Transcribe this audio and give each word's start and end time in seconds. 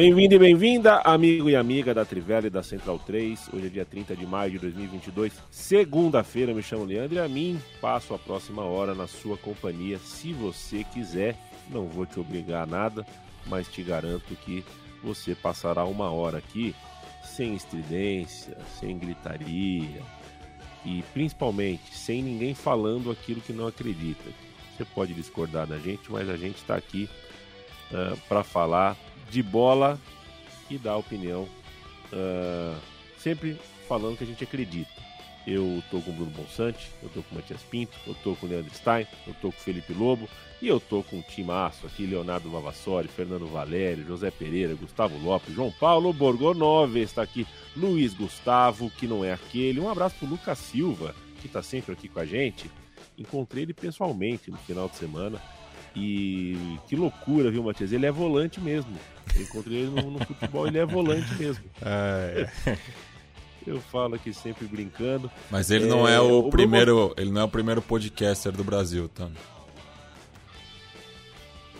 Bem-vindo 0.00 0.34
e 0.34 0.38
bem-vinda, 0.38 1.02
amigo 1.04 1.50
e 1.50 1.54
amiga 1.54 1.92
da 1.92 2.06
Trivela 2.06 2.46
e 2.46 2.50
da 2.50 2.62
Central 2.62 2.98
3. 3.00 3.50
Hoje 3.52 3.66
é 3.66 3.68
dia 3.68 3.84
30 3.84 4.16
de 4.16 4.26
maio 4.26 4.52
de 4.52 4.58
2022, 4.60 5.30
segunda-feira. 5.50 6.54
Me 6.54 6.62
chamo 6.62 6.86
Leandro 6.86 7.16
e 7.16 7.18
a 7.18 7.28
mim 7.28 7.60
passo 7.82 8.14
a 8.14 8.18
próxima 8.18 8.64
hora 8.64 8.94
na 8.94 9.06
sua 9.06 9.36
companhia, 9.36 9.98
se 9.98 10.32
você 10.32 10.84
quiser. 10.84 11.36
Não 11.68 11.86
vou 11.86 12.06
te 12.06 12.18
obrigar 12.18 12.62
a 12.62 12.66
nada, 12.66 13.06
mas 13.44 13.68
te 13.68 13.82
garanto 13.82 14.34
que 14.36 14.64
você 15.04 15.34
passará 15.34 15.84
uma 15.84 16.10
hora 16.10 16.38
aqui 16.38 16.74
sem 17.22 17.54
estridência, 17.54 18.56
sem 18.80 18.96
gritaria 18.96 20.00
e 20.82 21.04
principalmente 21.12 21.94
sem 21.94 22.22
ninguém 22.22 22.54
falando 22.54 23.10
aquilo 23.10 23.42
que 23.42 23.52
não 23.52 23.66
acredita. 23.66 24.30
Você 24.74 24.84
pode 24.94 25.12
discordar 25.12 25.66
da 25.66 25.76
gente, 25.76 26.10
mas 26.10 26.26
a 26.30 26.38
gente 26.38 26.56
está 26.56 26.74
aqui 26.74 27.06
uh, 27.92 28.16
para 28.26 28.42
falar 28.42 28.96
de 29.30 29.42
bola 29.42 29.98
e 30.68 30.78
dar 30.78 30.96
opinião, 30.96 31.48
uh, 32.12 32.78
sempre 33.18 33.56
falando 33.88 34.16
que 34.16 34.24
a 34.24 34.26
gente 34.26 34.44
acredita. 34.44 34.90
Eu 35.46 35.82
tô 35.90 36.00
com 36.00 36.10
o 36.10 36.14
Bruno 36.14 36.30
Bonsante, 36.30 36.90
eu 37.02 37.08
tô 37.08 37.22
com 37.22 37.34
o 37.34 37.38
Matias 37.38 37.62
Pinto, 37.62 37.96
eu 38.06 38.14
tô 38.22 38.36
com 38.36 38.46
o 38.46 38.48
Leandro 38.48 38.72
Stein, 38.74 39.06
eu 39.26 39.34
tô 39.34 39.50
com 39.50 39.58
o 39.58 39.60
Felipe 39.60 39.92
Lobo 39.92 40.28
e 40.60 40.68
eu 40.68 40.78
tô 40.78 41.02
com 41.02 41.18
o 41.18 41.22
timaço 41.22 41.86
aqui, 41.86 42.04
Leonardo 42.04 42.50
Vavassori, 42.50 43.08
Fernando 43.08 43.46
Valério, 43.46 44.06
José 44.06 44.30
Pereira, 44.30 44.74
Gustavo 44.74 45.16
Lopes, 45.24 45.54
João 45.54 45.72
Paulo 45.72 46.12
Borgonove 46.12 47.00
está 47.00 47.22
aqui, 47.22 47.46
Luiz 47.74 48.12
Gustavo, 48.12 48.90
que 48.90 49.06
não 49.06 49.24
é 49.24 49.32
aquele. 49.32 49.80
Um 49.80 49.88
abraço 49.88 50.16
pro 50.18 50.28
Lucas 50.28 50.58
Silva, 50.58 51.14
que 51.40 51.48
tá 51.48 51.62
sempre 51.62 51.92
aqui 51.94 52.08
com 52.08 52.20
a 52.20 52.26
gente. 52.26 52.70
Encontrei 53.16 53.62
ele 53.64 53.74
pessoalmente 53.74 54.50
no 54.50 54.58
final 54.58 54.88
de 54.88 54.96
semana. 54.96 55.40
E 55.94 56.78
que 56.86 56.94
loucura, 56.94 57.50
viu, 57.50 57.62
Matias? 57.62 57.92
Ele 57.92 58.06
é 58.06 58.12
volante 58.12 58.60
mesmo. 58.60 58.96
Eu 59.34 59.42
encontrei 59.42 59.78
ele 59.78 59.90
no, 59.90 60.10
no 60.10 60.24
futebol, 60.24 60.66
ele 60.66 60.78
é 60.78 60.86
volante 60.86 61.34
mesmo. 61.34 61.64
É. 61.82 62.48
Eu 63.66 63.80
falo 63.80 64.14
aqui 64.14 64.32
sempre 64.32 64.66
brincando. 64.66 65.30
Mas 65.50 65.70
ele 65.70 65.86
não 65.86 66.08
é, 66.08 66.14
é 66.14 66.20
o, 66.20 66.46
o 66.46 66.50
primeiro, 66.50 66.94
Bruno... 66.94 67.14
ele 67.18 67.30
não 67.30 67.42
é 67.42 67.44
o 67.44 67.48
primeiro 67.48 67.82
podcaster 67.82 68.52
do 68.52 68.64
Brasil, 68.64 69.08
tá? 69.08 69.28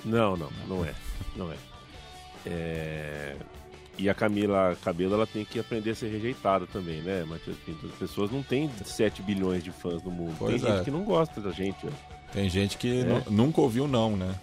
Não, 0.05 0.37
não, 0.37 0.51
não 0.69 0.85
é, 0.85 0.95
não 1.37 1.51
é. 1.51 1.57
é... 2.47 3.37
E 3.99 4.09
a 4.09 4.15
Camila 4.15 4.77
Cabelo 4.83 5.15
ela 5.15 5.27
tem 5.27 5.45
que 5.45 5.59
aprender 5.59 5.91
a 5.91 5.95
ser 5.95 6.09
rejeitada 6.09 6.67
também, 6.67 7.03
né, 7.03 7.25
Matias 7.25 7.57
Pinto? 7.67 7.87
As 7.87 7.93
pessoas 7.93 8.31
não 8.31 8.43
têm 8.43 8.71
7 8.85 9.23
bilhões 9.23 9.63
de 9.63 9.71
fãs 9.71 10.03
no 10.03 10.11
mundo. 10.11 10.35
Pois 10.39 10.61
tem 10.61 10.71
é. 10.71 10.75
gente 10.75 10.85
que 10.85 10.91
não 10.91 11.05
gosta 11.05 11.41
da 11.41 11.51
gente. 11.51 11.87
Ó. 11.87 12.20
Tem 12.33 12.49
gente 12.49 12.79
que 12.79 13.01
é. 13.01 13.25
nunca 13.31 13.61
ouviu 13.61 13.89
não, 13.89 14.17
né? 14.17 14.35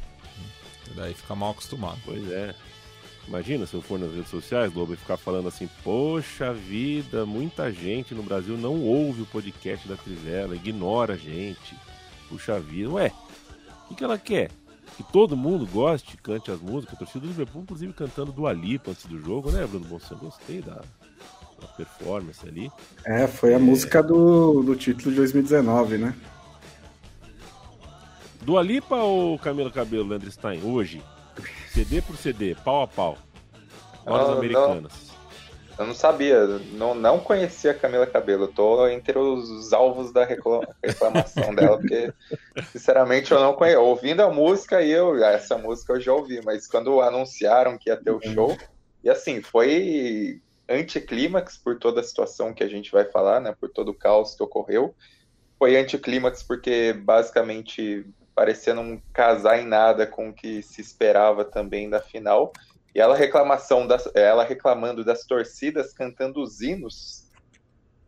E 0.92 0.94
daí 0.94 1.14
fica 1.14 1.36
mal 1.36 1.52
acostumado. 1.52 2.00
Pois 2.06 2.30
é. 2.32 2.54
Imagina 3.28 3.66
se 3.66 3.74
eu 3.74 3.82
for 3.82 4.00
nas 4.00 4.14
redes 4.14 4.30
sociais, 4.30 4.74
Lobo, 4.74 4.94
e 4.94 4.98
ficar 4.98 5.18
falando 5.18 5.50
assim, 5.50 5.70
poxa 5.84 6.54
vida, 6.54 7.26
muita 7.26 7.70
gente 7.72 8.16
no 8.16 8.24
Brasil 8.24 8.58
não 8.58 8.82
ouve 8.82 9.24
o 9.24 9.26
podcast 9.26 9.86
da 9.86 9.98
Trivela, 9.98 10.56
ignora 10.56 11.16
a 11.16 11.18
gente. 11.18 11.76
Puxa 12.30 12.58
vida, 12.58 12.90
ué, 12.90 13.12
o 13.84 13.90
que, 13.90 13.96
que 13.96 14.04
ela 14.04 14.18
quer? 14.18 14.50
Que 14.96 15.04
todo 15.04 15.36
mundo 15.36 15.68
goste, 15.68 16.16
cante 16.18 16.50
as 16.50 16.62
músicas. 16.62 16.96
A 16.96 17.00
torcida 17.00 17.20
do 17.20 17.28
Liverpool, 17.28 17.64
inclusive, 17.64 17.92
cantando 17.92 18.32
do 18.32 18.48
Alipa 18.48 18.92
antes 18.92 19.06
do 19.06 19.20
jogo, 19.20 19.52
né, 19.52 19.68
Bruno 19.68 19.86
Bolsa? 19.86 20.16
Gostei 20.16 20.62
da, 20.62 20.82
da 21.60 21.68
performance 21.76 22.48
ali. 22.48 22.72
É, 23.06 23.28
foi 23.28 23.54
a 23.54 23.58
é... 23.58 23.60
música 23.60 24.02
do, 24.02 24.64
do 24.64 24.76
título 24.76 25.12
de 25.12 25.18
2019, 25.18 25.98
né? 25.98 26.16
Do 28.48 28.58
Alipa 28.58 28.96
ou 28.96 29.38
Camilo 29.38 29.70
Cabelo, 29.70 30.08
Leandro 30.08 30.32
Stein, 30.32 30.64
hoje? 30.64 31.04
CD 31.68 32.02
por 32.02 32.16
CD, 32.16 32.56
pau 32.56 32.82
a 32.82 32.88
pau. 32.88 33.18
Horas 34.06 34.30
americanas. 34.30 34.94
Não, 35.72 35.80
eu 35.80 35.88
não 35.88 35.94
sabia, 35.94 36.48
não, 36.72 36.96
não 36.96 37.20
conhecia 37.20 37.72
a 37.72 37.74
Camila 37.74 38.08
Cabelo. 38.08 38.46
Eu 38.46 38.48
tô 38.48 38.88
entre 38.88 39.20
os 39.20 39.74
alvos 39.74 40.14
da 40.14 40.24
reclamação 40.24 41.54
dela, 41.54 41.78
porque, 41.78 42.14
sinceramente, 42.72 43.34
eu 43.34 43.40
não 43.42 43.52
conheço. 43.52 43.82
Ouvindo 43.82 44.22
a 44.22 44.32
música, 44.32 44.82
e 44.82 44.92
eu, 44.92 45.22
essa 45.22 45.58
música 45.58 45.92
eu 45.92 46.00
já 46.00 46.14
ouvi, 46.14 46.40
mas 46.42 46.68
quando 46.68 47.02
anunciaram 47.02 47.78
que 47.78 47.90
ia 47.90 47.98
ter 47.98 48.12
o 48.12 48.22
show, 48.22 48.58
e 49.04 49.10
assim, 49.10 49.42
foi 49.42 50.42
anticlímax 50.70 51.58
por 51.58 51.78
toda 51.78 52.00
a 52.00 52.04
situação 52.04 52.54
que 52.54 52.64
a 52.64 52.70
gente 52.70 52.94
vai 52.94 53.04
falar, 53.04 53.42
né? 53.42 53.54
Por 53.60 53.68
todo 53.68 53.90
o 53.90 53.94
caos 53.94 54.36
que 54.36 54.42
ocorreu. 54.42 54.96
Foi 55.60 55.76
anticlímax 55.76 56.44
porque 56.44 56.94
basicamente 56.94 58.06
parecia 58.38 58.76
não 58.76 59.02
casar 59.12 59.60
em 59.60 59.66
nada 59.66 60.06
com 60.06 60.30
o 60.30 60.34
que 60.34 60.62
se 60.62 60.80
esperava 60.80 61.44
também 61.44 61.90
da 61.90 62.00
final. 62.00 62.54
E 62.94 63.00
ela 63.00 63.16
reclamação 63.16 63.88
das, 63.88 64.08
ela 64.14 64.44
reclamando 64.44 65.04
das 65.04 65.26
torcidas 65.26 65.92
cantando 65.92 66.40
os 66.40 66.62
hinos. 66.62 67.32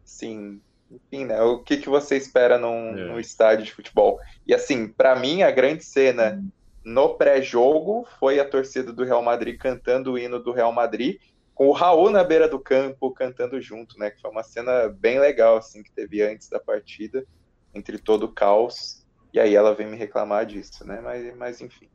Sim, 0.06 0.62
enfim, 0.91 1.25
né? 1.25 1.41
O 1.41 1.63
que, 1.63 1.78
que 1.78 1.89
você 1.89 2.16
espera 2.16 2.59
num, 2.59 2.89
é. 2.89 3.06
num 3.06 3.19
estádio 3.19 3.66
de 3.66 3.73
futebol? 3.73 4.19
E 4.45 4.53
assim, 4.53 4.88
para 4.88 5.16
mim 5.16 5.41
a 5.41 5.50
grande 5.50 5.84
cena 5.84 6.39
no 6.85 7.16
pré-jogo 7.16 8.07
foi 8.19 8.39
a 8.39 8.47
torcida 8.47 8.94
do 8.94 9.03
Real 9.03 9.23
Madrid 9.23 9.57
cantando 9.57 10.12
o 10.12 10.19
hino 10.19 10.39
do 10.39 10.51
Real 10.51 10.72
Madrid 10.72 11.18
com 11.56 11.69
o 11.69 11.73
Raul 11.73 12.12
na 12.12 12.23
beira 12.23 12.47
do 12.47 12.59
campo 12.59 13.12
cantando 13.12 13.59
junto, 13.59 13.97
né? 13.97 14.12
Que 14.12 14.22
foi 14.22 14.29
uma 14.29 14.44
cena 14.44 14.89
bem 14.89 15.19
legal 15.19 15.57
assim 15.57 15.81
que 15.81 15.91
teve 15.91 16.22
antes 16.22 16.47
da 16.50 16.59
partida, 16.59 17.25
entre 17.73 17.97
todo 17.97 18.28
o 18.28 18.31
caos. 18.31 18.99
E 19.34 19.40
aí 19.40 19.56
ela 19.56 19.75
vem 19.75 19.88
me 19.88 19.95
reclamar 19.95 20.45
disso, 20.45 20.85
né? 20.85 21.00
Mas, 21.01 21.38
mas 21.38 21.62
enfim. 21.62 21.88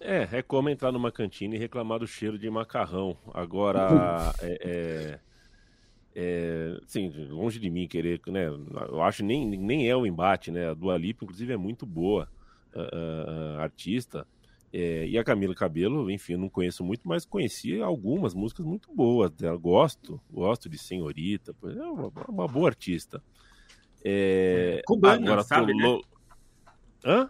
É, 0.00 0.28
é 0.32 0.42
como 0.42 0.68
entrar 0.68 0.90
numa 0.90 1.12
cantina 1.12 1.54
e 1.54 1.58
reclamar 1.58 2.00
do 2.00 2.06
cheiro 2.06 2.38
de 2.38 2.50
macarrão. 2.50 3.16
Agora, 3.32 4.32
é, 4.42 4.58
é, 4.60 5.20
é, 6.14 6.80
sim, 6.86 7.08
longe 7.30 7.60
de 7.60 7.70
mim 7.70 7.86
querer, 7.86 8.20
né? 8.26 8.46
Eu 8.88 9.00
acho 9.00 9.24
nem 9.24 9.46
nem 9.56 9.88
é 9.88 9.96
o 9.96 10.04
embate, 10.04 10.50
né? 10.50 10.70
A 10.70 10.74
Dua 10.74 10.98
Lipa, 10.98 11.24
inclusive, 11.24 11.52
é 11.52 11.56
muito 11.56 11.86
boa 11.86 12.28
uh, 12.74 12.80
uh, 12.80 13.60
artista. 13.60 14.26
É, 14.72 15.06
e 15.06 15.18
a 15.18 15.22
Camila 15.22 15.54
Cabelo, 15.54 16.10
enfim, 16.10 16.32
eu 16.32 16.38
não 16.38 16.48
conheço 16.48 16.82
muito, 16.82 17.06
mas 17.06 17.26
conheci 17.26 17.80
algumas 17.80 18.34
músicas 18.34 18.64
muito 18.64 18.92
boas 18.92 19.30
dela. 19.30 19.56
Gosto, 19.56 20.18
gosto 20.30 20.68
de 20.68 20.78
Senhorita, 20.78 21.54
é 21.62 21.82
uma, 21.84 22.10
uma 22.28 22.48
boa 22.48 22.68
artista. 22.68 23.22
É, 24.02 24.82
Cubana, 24.86 25.26
agora 25.26 25.42
sabe, 25.42 25.72
tô, 25.72 25.96
né? 25.98 26.02
Hã? 27.04 27.28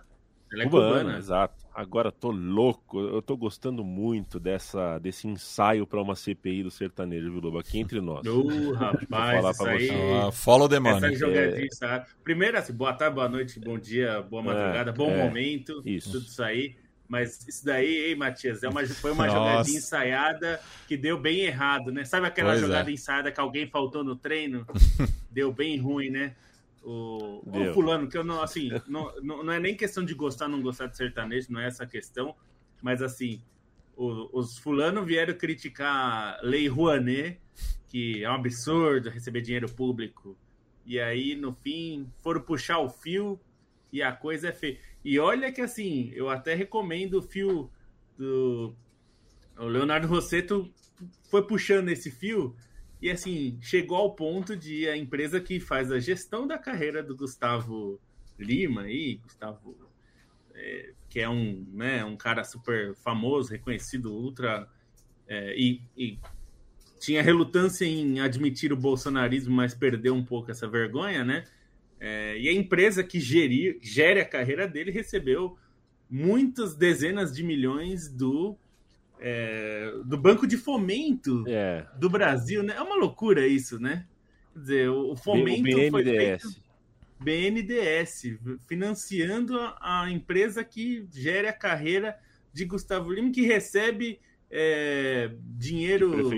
Ela 0.53 0.62
é 0.62 0.66
cubana, 0.66 0.99
cubana, 0.99 1.19
exato. 1.19 1.62
Agora 1.75 2.12
tô 2.12 2.31
louco, 2.31 3.00
eu 3.00 3.22
tô 3.22 3.34
gostando 3.34 3.83
muito 3.83 4.38
dessa, 4.38 4.99
desse 4.99 5.27
ensaio 5.27 5.87
para 5.87 6.03
uma 6.03 6.15
CPI 6.15 6.62
do 6.62 6.71
sertanejo, 6.71 7.31
viu, 7.31 7.41
Lobo? 7.41 7.59
Aqui 7.59 7.78
entre 7.78 7.99
nós. 8.03 8.27
Ô, 8.27 8.43
uh, 8.43 8.72
rapaz, 8.72 9.57
isso 9.57 9.66
aí... 9.66 9.91
Uh, 9.91 10.30
follow 10.30 10.69
the 10.69 10.78
money. 10.78 10.98
Essa 10.98 11.15
jogadinha, 11.15 11.69
é... 11.83 12.04
Primeiro, 12.22 12.59
assim, 12.59 12.74
boa 12.74 12.92
tarde, 12.92 13.15
boa 13.15 13.28
noite, 13.28 13.59
bom 13.59 13.78
dia, 13.78 14.21
boa 14.21 14.42
madrugada, 14.42 14.91
é, 14.91 14.92
bom 14.92 15.10
é, 15.10 15.24
momento, 15.24 15.83
isso. 15.86 16.13
tudo 16.13 16.27
isso 16.27 16.42
aí. 16.42 16.77
Mas 17.09 17.47
isso 17.48 17.65
daí, 17.65 18.10
hein, 18.10 18.16
Matias, 18.16 18.63
é 18.63 18.68
uma, 18.68 18.86
foi 18.86 19.13
uma 19.13 19.27
Nossa. 19.27 19.39
jogadinha 19.39 19.78
ensaiada 19.78 20.60
que 20.86 20.97
deu 20.97 21.18
bem 21.18 21.41
errado, 21.41 21.91
né? 21.91 22.04
Sabe 22.04 22.27
aquela 22.27 22.51
pois 22.51 22.60
jogada 22.60 22.91
é. 22.91 22.92
ensaiada 22.92 23.33
que 23.33 23.41
alguém 23.41 23.66
faltou 23.66 24.04
no 24.04 24.16
treino? 24.16 24.66
deu 25.30 25.53
bem 25.53 25.78
ruim, 25.78 26.10
né? 26.10 26.34
O, 26.82 27.42
o 27.46 27.72
fulano, 27.74 28.08
que 28.08 28.18
eu 28.18 28.24
não, 28.24 28.42
assim, 28.42 28.68
não, 28.88 29.14
não 29.22 29.52
é 29.52 29.60
nem 29.60 29.76
questão 29.76 30.04
de 30.04 30.14
gostar 30.14 30.46
ou 30.46 30.50
não 30.50 30.62
gostar 30.62 30.86
de 30.86 30.96
sertanejo, 30.96 31.52
não 31.52 31.60
é 31.60 31.66
essa 31.68 31.86
questão, 31.86 32.34
mas 32.82 33.00
assim, 33.00 33.40
o, 33.96 34.36
os 34.36 34.58
fulano 34.58 35.04
vieram 35.04 35.34
criticar 35.34 36.38
a 36.38 36.40
Lei 36.42 36.66
Rouanet, 36.66 37.40
que 37.86 38.24
é 38.24 38.28
um 38.28 38.34
absurdo 38.34 39.10
receber 39.10 39.42
dinheiro 39.42 39.70
público, 39.70 40.36
e 40.84 40.98
aí, 40.98 41.34
no 41.36 41.52
fim, 41.52 42.10
foram 42.20 42.40
puxar 42.40 42.78
o 42.78 42.88
fio 42.88 43.40
e 43.92 44.02
a 44.02 44.12
coisa 44.12 44.48
é 44.48 44.52
feia. 44.52 44.78
E 45.04 45.18
olha 45.18 45.52
que, 45.52 45.60
assim, 45.60 46.10
eu 46.14 46.28
até 46.28 46.54
recomendo 46.54 47.18
o 47.18 47.22
fio 47.22 47.70
do... 48.16 48.74
O 49.56 49.66
Leonardo 49.66 50.08
Rosseto 50.08 50.72
foi 51.30 51.46
puxando 51.46 51.88
esse 51.90 52.10
fio 52.10 52.56
E 53.03 53.10
assim, 53.10 53.59
chegou 53.60 53.97
ao 53.97 54.15
ponto 54.15 54.57
de 54.57 54.89
a 54.89 54.97
empresa 54.97 55.41
que 55.41 55.59
faz 55.59 55.91
a 55.91 55.99
gestão 55.99 56.47
da 56.47 56.57
carreira 56.57 57.03
do 57.03 57.16
Gustavo 57.16 58.01
Lima 58.39 58.83
aí, 58.83 59.16
Gustavo, 59.16 59.77
é, 60.54 60.93
que 61.09 61.19
é 61.19 61.28
um, 61.28 61.66
né, 61.72 62.04
um 62.04 62.16
cara 62.16 62.45
super 62.45 62.95
famoso, 62.95 63.51
reconhecido, 63.51 64.13
ultra. 64.13 64.69
É, 65.27 65.53
e, 65.59 65.83
e 65.97 66.16
tinha 67.01 67.22
relutância 67.25 67.84
em 67.84 68.21
admitir 68.21 68.72
o 68.72 68.77
bolsonarismo, 68.77 69.53
mas 69.53 69.75
perdeu 69.75 70.15
um 70.15 70.25
pouco 70.25 70.53
essa 70.53 70.69
vergonha, 70.69 71.25
né? 71.25 71.45
É, 71.99 72.39
e 72.39 72.49
a 72.49 72.53
empresa 72.53 73.03
que 73.03 73.19
gerir, 73.19 73.81
gere 73.83 74.21
a 74.21 74.25
carreira 74.25 74.69
dele 74.69 74.93
recebeu 74.93 75.59
muitas 76.09 76.77
dezenas 76.77 77.34
de 77.34 77.43
milhões 77.43 78.09
do, 78.09 78.57
é, 79.24 79.95
do 80.04 80.19
Banco 80.19 80.48
de 80.48 80.57
Fomento 80.57 81.45
é. 81.47 81.86
do 81.97 82.10
Brasil, 82.10 82.60
né? 82.65 82.74
É 82.77 82.83
uma 82.83 82.97
loucura 82.97 83.47
isso, 83.47 83.78
né? 83.78 84.04
Quer 84.53 84.59
dizer, 84.59 84.89
o 84.91 85.15
fomento 85.15 85.63
BNDES. 85.63 85.91
foi 85.91 86.04
feito 86.04 86.48
BNDES, 87.21 88.22
financiando 88.66 89.57
a, 89.59 90.03
a, 90.03 90.10
empresa 90.10 90.65
que 90.65 91.07
gere 91.13 91.47
a 91.47 91.53
carreira 91.53 92.19
de 92.53 92.65
Gustavo 92.65 93.13
Lima, 93.13 93.30
que 93.30 93.42
recebe 93.42 94.19
é, 94.51 95.30
dinheiro 95.57 96.28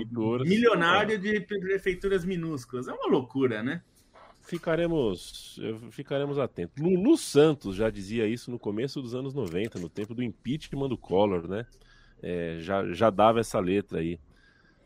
milionário 0.45 1.17
de 1.17 1.41
prefeituras 1.41 2.23
minúsculas. 2.23 2.87
É 2.87 2.93
uma 2.93 3.07
loucura, 3.07 3.63
né? 3.63 3.81
Ficaremos, 4.43 5.59
ficaremos 5.89 6.37
atentos. 6.37 6.81
Lulu 6.81 7.17
Santos 7.17 7.75
já 7.75 7.89
dizia 7.89 8.27
isso 8.27 8.51
no 8.51 8.59
começo 8.59 9.01
dos 9.01 9.15
anos 9.15 9.33
90, 9.33 9.79
no 9.79 9.89
tempo 9.89 10.13
do 10.13 10.21
impeachment 10.21 10.87
do 10.87 10.97
Collor, 10.97 11.47
né? 11.47 11.65
É, 12.21 12.57
já, 12.59 12.91
já 12.91 13.09
dava 13.09 13.39
essa 13.39 13.59
letra 13.59 13.99
aí. 13.99 14.19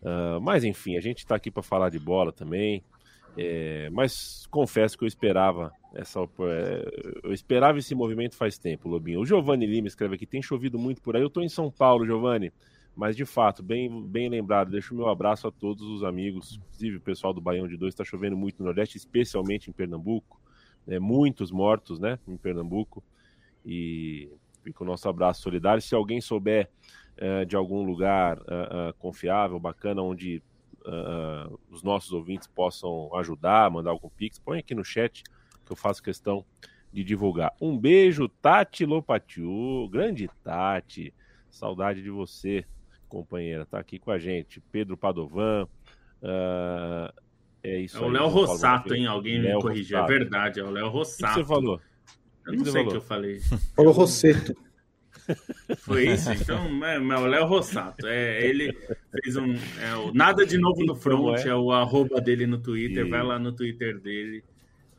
Uh, 0.02 0.40
mas 0.42 0.64
enfim, 0.64 0.98
a 0.98 1.02
gente 1.02 1.20
está 1.20 1.36
aqui 1.36 1.52
para 1.52 1.64
falar 1.64 1.90
de 1.90 2.00
bola 2.00 2.32
também. 2.32 2.84
É, 3.38 3.90
mas 3.92 4.48
confesso 4.48 4.98
que 4.98 5.04
eu 5.04 5.08
esperava 5.08 5.72
essa, 5.94 6.20
é, 6.20 7.20
eu 7.24 7.32
esperava 7.32 7.80
esse 7.80 7.96
movimento 7.96 8.36
faz 8.36 8.58
tempo, 8.58 8.90
Lobinho. 8.90 9.22
O 9.22 9.26
Giovanni 9.26 9.66
Lima 9.66 9.88
escreve 9.88 10.16
aqui: 10.16 10.26
tem 10.26 10.42
chovido 10.42 10.78
muito 10.78 11.02
por 11.02 11.16
aí. 11.16 11.22
Eu 11.22 11.28
estou 11.28 11.44
em 11.44 11.50
São 11.50 11.72
Paulo, 11.72 12.06
Giovanni. 12.06 12.52
Mas 12.96 13.16
de 13.16 13.26
fato, 13.26 13.64
bem, 13.64 14.06
bem 14.08 14.28
lembrado, 14.28 14.72
deixo 14.72 14.94
o 14.94 14.98
meu 14.98 15.08
abraço 15.08 15.48
a 15.48 15.52
todos 15.52 15.88
os 15.88 16.04
amigos, 16.04 16.58
inclusive 16.58 16.98
o 16.98 17.02
pessoal 17.02 17.34
do 17.34 17.40
Baião 17.40 17.68
de 17.68 17.78
Dois. 17.78 17.94
Está 17.94 18.04
chovendo 18.04 18.36
muito 18.36 18.60
no 18.60 18.66
Nordeste, 18.66 18.98
especialmente 18.98 19.70
em 19.70 19.74
Pernambuco. 19.74 20.40
É, 20.88 21.00
muitos 21.00 21.52
mortos 21.52 22.00
né, 22.00 22.20
em 22.28 22.36
Pernambuco. 22.36 23.04
E 23.66 24.30
fica 24.64 24.84
o 24.84 24.88
nosso 24.88 25.08
abraço 25.08 25.42
solidário. 25.42 25.82
Se 25.82 25.96
alguém 25.96 26.20
souber 26.20 26.70
uh, 27.20 27.46
de 27.46 27.56
algum 27.56 27.84
lugar 27.84 28.40
uh, 28.40 28.90
uh, 28.90 28.94
confiável, 28.98 29.60
bacana, 29.60 30.02
onde 30.02 30.42
os 31.70 31.84
nossos 31.84 32.12
ouvintes 32.12 32.48
possam 32.48 33.14
ajudar, 33.18 33.70
mandar 33.70 33.92
algum 33.92 34.10
pix, 34.10 34.40
põe 34.40 34.58
aqui 34.58 34.74
no 34.74 34.84
chat 34.84 35.24
que 35.64 35.72
eu 35.72 35.76
faço 35.76 36.02
questão 36.02 36.44
de 36.92 37.04
divulgar. 37.04 37.54
Um 37.62 37.78
beijo, 37.78 38.28
Tati 38.28 38.86
Lopatiu, 38.86 39.88
grande 39.92 40.28
Tati, 40.44 41.14
saudade 41.52 42.02
de 42.02 42.10
você 42.10 42.66
companheira, 43.08 43.68
tá 43.68 43.78
aqui 43.78 44.00
com 44.00 44.10
a 44.10 44.18
gente. 44.18 44.62
Pedro 44.72 44.98
Padovan. 44.98 45.68
Uh, 46.24 47.14
é 47.62 47.80
isso. 47.80 47.98
É 47.98 48.02
o 48.02 48.10
Léo 48.10 48.28
Rossato, 48.28 48.96
hein? 48.96 49.06
Alguém 49.06 49.40
Léo 49.40 49.58
me 49.58 49.62
corrigiu. 49.62 50.00
É 50.00 50.08
verdade, 50.08 50.60
é 50.60 50.64
o 50.64 50.72
Léo 50.72 50.90
Rossato. 50.90 51.24
O 51.24 51.28
que 51.28 51.40
você 51.42 51.46
falou? 51.46 51.82
Eu 52.48 52.54
não 52.54 52.66
sei 52.66 52.84
o 52.84 52.90
que 52.90 52.96
eu 52.96 53.02
falei. 53.02 53.40
Falou 53.76 53.92
Rosseto. 53.92 54.56
Foi 55.80 56.08
isso? 56.08 56.32
Então, 56.32 56.86
é, 56.86 56.96
é 56.96 57.18
o 57.18 57.26
Léo 57.26 57.46
Rossato. 57.46 58.08
É, 58.08 58.46
ele 58.46 58.76
fez 59.12 59.36
um. 59.36 59.56
É, 59.80 59.96
o, 59.96 60.14
nada 60.14 60.46
de 60.46 60.58
novo 60.58 60.84
no 60.86 60.96
front, 60.96 61.46
é. 61.46 61.50
é 61.50 61.56
o 61.56 61.72
arroba 61.72 62.20
dele 62.20 62.46
no 62.46 62.58
Twitter. 62.60 63.06
E... 63.06 63.10
Vai 63.10 63.24
lá 63.24 63.38
no 63.38 63.52
Twitter 63.52 64.00
dele, 64.00 64.44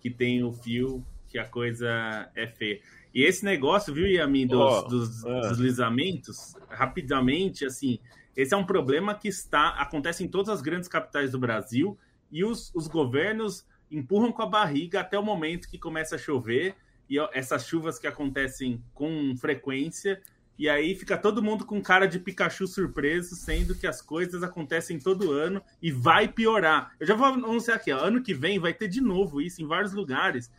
que 0.00 0.10
tem 0.10 0.42
o 0.42 0.52
fio, 0.52 1.04
que 1.28 1.38
a 1.38 1.44
coisa 1.44 2.30
é 2.34 2.46
feia. 2.46 2.80
E 3.14 3.24
esse 3.24 3.44
negócio, 3.44 3.92
viu, 3.92 4.06
Yamin, 4.06 4.46
dos, 4.46 4.60
oh, 4.60 4.88
dos 4.88 5.24
uh. 5.24 5.40
deslizamentos, 5.48 6.54
rapidamente, 6.68 7.64
assim, 7.64 7.98
esse 8.36 8.54
é 8.54 8.56
um 8.56 8.64
problema 8.64 9.14
que 9.14 9.28
está 9.28 9.70
acontece 9.70 10.22
em 10.24 10.28
todas 10.28 10.48
as 10.48 10.62
grandes 10.62 10.88
capitais 10.88 11.32
do 11.32 11.38
Brasil 11.38 11.98
e 12.30 12.44
os, 12.44 12.72
os 12.74 12.86
governos 12.86 13.66
empurram 13.90 14.30
com 14.30 14.42
a 14.42 14.46
barriga 14.46 15.00
até 15.00 15.18
o 15.18 15.22
momento 15.22 15.68
que 15.68 15.78
começa 15.78 16.14
a 16.14 16.18
chover 16.18 16.76
e 17.10 17.18
essas 17.32 17.66
chuvas 17.66 17.98
que 17.98 18.06
acontecem 18.06 18.82
com 18.94 19.36
frequência 19.36 20.22
e 20.56 20.68
aí 20.68 20.94
fica 20.94 21.16
todo 21.16 21.42
mundo 21.42 21.64
com 21.64 21.82
cara 21.82 22.06
de 22.06 22.18
Pikachu 22.18 22.66
surpreso, 22.66 23.34
sendo 23.34 23.74
que 23.74 23.86
as 23.86 24.02
coisas 24.02 24.42
acontecem 24.42 24.98
todo 24.98 25.32
ano 25.32 25.62
e 25.80 25.90
vai 25.90 26.28
piorar. 26.28 26.94
Eu 27.00 27.06
já 27.06 27.14
vou 27.14 27.26
anunciar 27.26 27.78
aqui, 27.78 27.90
ó, 27.90 27.98
ano 27.98 28.22
que 28.22 28.34
vem 28.34 28.58
vai 28.58 28.74
ter 28.74 28.86
de 28.86 29.00
novo 29.00 29.40
isso 29.40 29.62
em 29.62 29.66
vários 29.66 29.94
lugares 29.94 30.50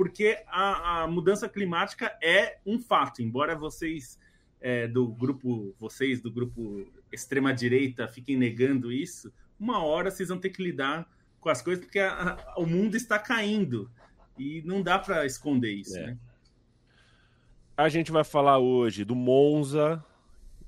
porque 0.00 0.42
a, 0.46 1.02
a 1.02 1.06
mudança 1.06 1.46
climática 1.46 2.16
é 2.22 2.56
um 2.64 2.78
fato, 2.78 3.20
embora 3.20 3.54
vocês 3.54 4.18
é, 4.58 4.88
do 4.88 5.06
grupo, 5.06 5.74
vocês 5.78 6.22
do 6.22 6.32
grupo 6.32 6.90
extrema 7.12 7.52
direita 7.52 8.08
fiquem 8.08 8.34
negando 8.34 8.90
isso, 8.90 9.30
uma 9.58 9.84
hora 9.84 10.10
vocês 10.10 10.30
vão 10.30 10.38
ter 10.38 10.48
que 10.48 10.62
lidar 10.62 11.06
com 11.38 11.50
as 11.50 11.60
coisas 11.60 11.84
porque 11.84 11.98
a, 11.98 12.30
a, 12.32 12.54
o 12.58 12.64
mundo 12.64 12.96
está 12.96 13.18
caindo 13.18 13.90
e 14.40 14.62
não 14.64 14.82
dá 14.82 14.98
para 14.98 15.26
esconder 15.26 15.72
isso, 15.72 15.96
é. 15.98 16.06
né? 16.06 16.18
A 17.76 17.88
gente 17.88 18.10
vai 18.10 18.24
falar 18.24 18.58
hoje 18.58 19.04
do 19.04 19.14
Monza. 19.14 20.04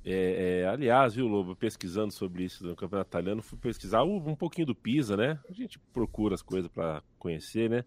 É, 0.04 0.62
é, 0.62 0.68
aliás, 0.68 1.14
viu, 1.14 1.28
Lobo, 1.28 1.54
pesquisando 1.54 2.12
sobre 2.12 2.44
isso 2.44 2.66
no 2.66 2.74
Campeonato 2.74 3.08
Italiano, 3.08 3.42
fui 3.42 3.58
pesquisar 3.58 4.02
um 4.02 4.34
pouquinho 4.34 4.66
do 4.66 4.74
Pisa, 4.74 5.16
né? 5.16 5.38
A 5.48 5.52
gente 5.52 5.78
procura 5.92 6.34
as 6.34 6.42
coisas 6.42 6.70
para 6.70 7.02
conhecer, 7.18 7.70
né? 7.70 7.84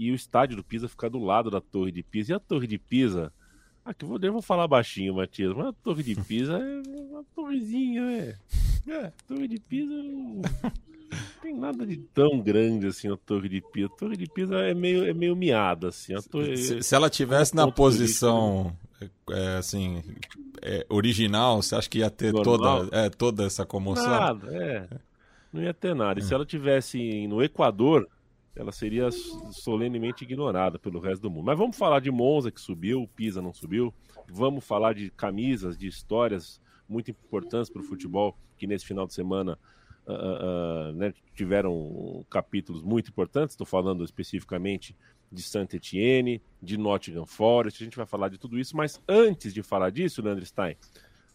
e 0.00 0.10
o 0.10 0.14
estádio 0.14 0.56
do 0.56 0.64
Pisa 0.64 0.88
fica 0.88 1.10
do 1.10 1.18
lado 1.18 1.50
da 1.50 1.60
Torre 1.60 1.92
de 1.92 2.02
Pisa. 2.02 2.32
E 2.32 2.34
a 2.34 2.40
Torre 2.40 2.66
de 2.66 2.78
Pisa, 2.78 3.30
aqui 3.84 4.06
vou, 4.06 4.18
eu 4.18 4.32
vou 4.32 4.40
falar 4.40 4.66
baixinho, 4.66 5.16
Matias, 5.16 5.54
mas 5.54 5.66
a 5.66 5.72
Torre 5.74 6.02
de 6.02 6.14
Pisa 6.14 6.56
é 6.56 6.82
uma 7.02 7.22
torrezinha, 7.34 8.00
é. 8.10 8.38
É, 8.88 9.12
Torre 9.28 9.46
de 9.46 9.60
Pisa 9.60 9.92
não 11.10 11.42
tem 11.42 11.54
nada 11.54 11.86
de 11.86 11.96
tão 11.96 12.40
grande 12.40 12.86
assim 12.86 13.10
a 13.10 13.16
Torre 13.16 13.48
de 13.48 13.60
Pisa. 13.60 13.86
A 13.86 13.96
Torre 13.96 14.16
de 14.16 14.26
Pisa 14.26 14.56
é 14.56 14.74
meio, 14.74 15.04
é 15.04 15.12
meio 15.12 15.34
miada, 15.36 15.88
assim. 15.88 16.14
Torre, 16.30 16.56
se, 16.56 16.82
se, 16.82 16.94
ela 16.94 17.10
tivesse 17.10 17.52
é 17.52 17.56
na 17.56 17.70
posição 17.70 18.76
é, 19.30 19.56
assim, 19.56 20.02
é, 20.62 20.86
original, 20.88 21.62
você 21.62 21.74
acha 21.74 21.88
que 21.88 21.98
ia 21.98 22.10
ter 22.10 22.32
toda, 22.32 22.88
é, 22.96 23.10
toda 23.10 23.44
essa 23.44 23.64
comoção? 23.64 24.08
Nada, 24.08 24.48
é. 24.54 24.88
Não 25.52 25.62
ia 25.62 25.74
ter 25.74 25.94
nada. 25.94 26.20
E 26.20 26.22
se 26.22 26.32
ela 26.32 26.46
tivesse 26.46 27.26
no 27.26 27.42
Equador, 27.42 28.08
ela 28.54 28.70
seria 28.70 29.10
solenemente 29.52 30.24
ignorada 30.24 30.78
pelo 30.78 31.00
resto 31.00 31.22
do 31.22 31.30
mundo. 31.30 31.46
Mas 31.46 31.58
vamos 31.58 31.76
falar 31.76 32.00
de 32.00 32.10
Monza 32.10 32.50
que 32.50 32.60
subiu, 32.60 33.08
Pisa 33.16 33.42
não 33.42 33.52
subiu. 33.52 33.92
Vamos 34.28 34.64
falar 34.64 34.94
de 34.94 35.10
camisas, 35.10 35.76
de 35.76 35.88
histórias 35.88 36.60
muito 36.88 37.10
importantes 37.10 37.70
para 37.70 37.82
o 37.82 37.84
futebol 37.84 38.36
que 38.56 38.66
nesse 38.66 38.84
final 38.84 39.06
de 39.06 39.14
semana 39.14 39.58
uh, 40.10 40.90
uh, 40.90 40.92
né, 40.92 41.14
tiveram 41.34 42.24
capítulos 42.30 42.82
muito 42.82 43.10
importantes. 43.10 43.54
Estou 43.54 43.66
falando 43.66 44.04
especificamente 44.04 44.96
de 45.30 45.42
Saint 45.42 45.72
Etienne, 45.72 46.42
de 46.62 46.76
Nottingham 46.76 47.26
Forest. 47.26 47.82
A 47.82 47.84
gente 47.84 47.96
vai 47.96 48.06
falar 48.06 48.28
de 48.28 48.38
tudo 48.38 48.58
isso, 48.58 48.76
mas 48.76 49.00
antes 49.08 49.54
de 49.54 49.62
falar 49.62 49.90
disso, 49.90 50.22
Leandro 50.22 50.44
Stein, 50.44 50.76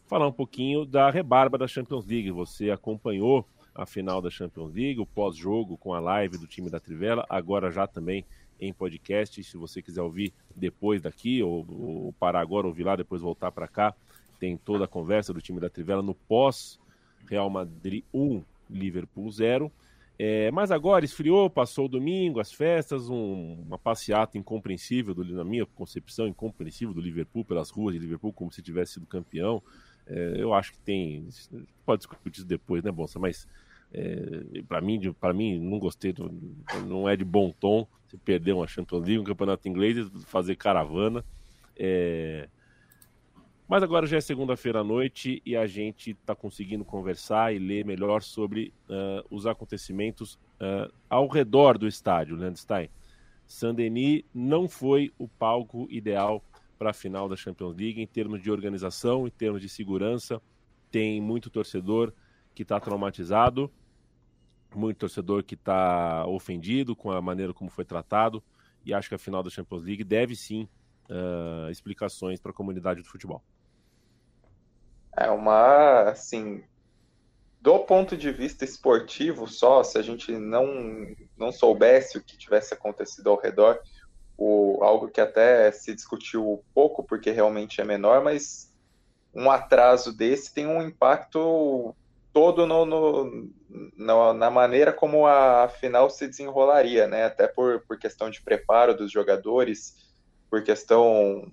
falar 0.06 0.28
um 0.28 0.32
pouquinho 0.32 0.86
da 0.86 1.10
rebarba 1.10 1.58
da 1.58 1.68
Champions 1.68 2.06
League. 2.06 2.32
Você 2.32 2.70
acompanhou 2.70 3.48
a 3.74 3.86
final 3.86 4.22
da 4.22 4.30
Champions 4.30 4.74
League, 4.74 5.00
o 5.00 5.06
pós-jogo 5.06 5.78
com 5.78 5.94
a 5.94 6.00
live 6.00 6.38
do 6.38 6.48
time 6.48 6.70
da 6.70 6.80
Trivela, 6.80 7.26
agora 7.30 7.72
já 7.72 7.86
também 7.86 8.26
em 8.60 8.74
podcast. 8.74 9.44
Se 9.44 9.58
você 9.58 9.82
quiser 9.82 10.02
ouvir 10.02 10.34
depois 10.56 11.02
daqui, 11.02 11.44
ou, 11.44 11.66
ou 11.70 12.14
parar 12.14 12.40
agora, 12.40 12.68
ouvir 12.68 12.84
lá, 12.84 12.96
depois 12.96 13.22
voltar 13.22 13.52
para 13.52 13.68
cá, 13.68 13.94
tem 14.40 14.58
toda 14.58 14.86
a 14.86 14.88
conversa 14.88 15.34
do 15.34 15.42
time 15.42 15.60
da 15.60 15.70
Trivela 15.70 16.02
no 16.02 16.16
pós 16.16 16.80
Real 17.28 17.50
Madrid 17.50 18.04
1, 18.14 18.44
Liverpool 18.70 19.30
0. 19.32 19.72
É, 20.18 20.50
mas 20.52 20.72
agora 20.72 21.04
esfriou, 21.04 21.50
passou 21.50 21.86
o 21.86 21.90
domingo, 21.90 22.40
as 22.40 22.54
festas, 22.54 23.10
um, 23.10 23.64
uma 23.68 23.78
passeata 23.78 24.38
incompreensível, 24.38 25.14
do, 25.14 25.26
na 25.26 25.44
minha 25.44 25.66
concepção, 25.66 26.26
incompreensível 26.26 26.94
do 26.94 27.02
Liverpool 27.02 27.44
pelas 27.44 27.70
ruas 27.70 27.94
de 27.94 28.00
Liverpool, 28.00 28.32
como 28.32 28.52
se 28.52 28.62
tivesse 28.62 28.94
sido 28.94 29.06
campeão. 29.06 29.62
É, 30.08 30.36
eu 30.38 30.54
acho 30.54 30.72
que 30.72 30.80
tem. 30.80 31.28
Pode 31.86 32.00
discutir 32.00 32.32
isso 32.40 32.46
depois, 32.46 32.84
né, 32.84 32.92
Bonsa? 32.92 33.20
Mas 33.20 33.48
é, 33.94 34.62
para 34.68 34.82
mim, 34.82 35.14
para 35.20 35.34
mim, 35.34 35.60
não 35.60 35.80
gostei, 35.80 36.14
não 36.88 37.10
é 37.10 37.16
de 37.16 37.26
bom 37.26 37.52
tom 37.52 37.88
se 38.08 38.18
perder 38.18 38.54
uma 38.54 38.68
Champions 38.68 39.06
League, 39.06 39.20
um 39.20 39.24
campeonato 39.24 39.68
inglês, 39.68 40.08
fazer 40.26 40.56
caravana. 40.56 41.24
É... 41.76 42.48
Mas 43.68 43.82
agora 43.82 44.06
já 44.06 44.18
é 44.18 44.22
segunda-feira 44.22 44.82
à 44.82 44.84
noite 44.84 45.42
e 45.46 45.56
a 45.56 45.66
gente 45.66 46.12
está 46.12 46.36
conseguindo 46.36 46.86
conversar 46.86 47.54
e 47.54 47.60
ler 47.60 47.84
melhor 47.84 48.22
sobre 48.22 48.72
uh, 48.88 49.26
os 49.30 49.48
acontecimentos 49.48 50.36
uh, 50.62 50.94
ao 51.10 51.28
redor 51.28 51.78
do 51.78 51.88
estádio, 51.88 52.36
Landstein. 52.36 52.90
Saint-Denis 53.48 54.24
não 54.34 54.68
foi 54.68 55.12
o 55.18 55.28
palco 55.28 55.88
ideal 55.90 56.44
para 56.78 56.92
a 56.92 56.94
final 56.94 57.28
da 57.28 57.36
Champions 57.36 57.76
League 57.76 58.02
em 58.02 58.08
termos 58.08 58.42
de 58.42 58.52
organização, 58.52 59.28
em 59.28 59.32
termos 59.32 59.62
de 59.62 59.70
segurança. 59.70 60.40
Tem 60.92 61.20
muito 61.20 61.50
torcedor 61.50 62.14
que 62.54 62.62
está 62.62 62.80
traumatizado 62.80 63.72
muito 64.76 64.98
torcedor 64.98 65.44
que 65.44 65.56
está 65.56 66.26
ofendido 66.28 66.96
com 66.96 67.12
a 67.12 67.22
maneira 67.22 67.54
como 67.54 67.70
foi 67.70 67.86
tratado 67.86 68.44
e 68.86 68.94
acho 68.94 69.10
que 69.10 69.16
a 69.16 69.18
final 69.18 69.42
da 69.42 69.50
Champions 69.50 69.84
League 69.84 70.04
deve 70.04 70.36
sim 70.36 70.68
uh, 71.10 71.70
explicações 71.72 72.40
para 72.40 72.52
a 72.52 72.54
comunidade 72.54 73.02
do 73.02 73.08
futebol. 73.08 73.44
É 75.18 75.30
uma, 75.30 76.10
assim, 76.10 76.64
do 77.62 77.80
ponto 77.80 78.18
de 78.18 78.32
vista 78.32 78.66
esportivo 78.66 79.48
só, 79.48 79.84
se 79.84 79.98
a 79.98 80.02
gente 80.02 80.32
não, 80.34 81.16
não 81.38 81.52
soubesse 81.52 82.18
o 82.18 82.24
que 82.24 82.38
tivesse 82.38 82.74
acontecido 82.74 83.30
ao 83.30 83.40
redor, 83.40 83.80
o, 84.38 84.84
algo 84.84 85.08
que 85.08 85.22
até 85.22 85.72
se 85.72 85.96
discutiu 85.96 86.64
pouco, 86.74 87.04
porque 87.04 87.32
realmente 87.32 87.80
é 87.80 87.86
menor, 87.86 88.24
mas 88.24 88.72
um 89.34 89.50
atraso 89.50 90.16
desse 90.16 90.54
tem 90.54 90.68
um 90.68 90.82
impacto 90.82 91.96
todo 92.32 92.68
no, 92.68 92.86
no, 92.86 93.50
no, 93.98 94.34
na 94.34 94.52
maneira 94.52 94.92
como 94.92 95.26
a 95.26 95.70
final 95.70 96.10
se 96.10 96.28
desenrolaria, 96.28 97.08
né? 97.08 97.26
Até 97.26 97.48
por, 97.48 97.80
por 97.88 97.98
questão 97.98 98.30
de 98.30 98.42
preparo 98.42 98.96
dos 98.96 99.12
jogadores, 99.12 100.14
por 100.50 100.62
questão 100.64 101.50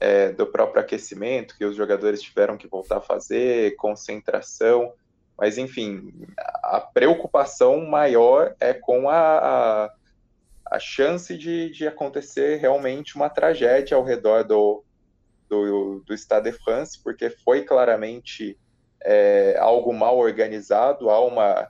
é, 0.00 0.32
do 0.32 0.46
próprio 0.46 0.80
aquecimento 0.80 1.56
que 1.56 1.64
os 1.64 1.76
jogadores 1.76 2.20
tiveram 2.20 2.56
que 2.56 2.66
voltar 2.66 2.98
a 2.98 3.02
fazer, 3.02 3.76
concentração, 3.76 4.92
mas 5.36 5.58
enfim, 5.58 6.12
a 6.62 6.80
preocupação 6.80 7.84
maior 7.86 8.54
é 8.60 8.72
com 8.72 9.08
a, 9.08 9.16
a, 9.16 9.94
a 10.70 10.78
chance 10.78 11.36
de, 11.36 11.70
de 11.70 11.86
acontecer 11.86 12.56
realmente 12.56 13.16
uma 13.16 13.28
tragédia 13.28 13.96
ao 13.96 14.04
redor 14.04 14.44
do, 14.44 14.84
do, 15.48 16.00
do 16.00 16.14
Stade 16.14 16.50
de 16.50 16.58
France, 16.58 16.98
porque 17.02 17.30
foi 17.30 17.62
claramente 17.62 18.58
é, 19.02 19.56
algo 19.58 19.92
mal 19.92 20.16
organizado, 20.18 21.10
há 21.10 21.20
uma, 21.20 21.68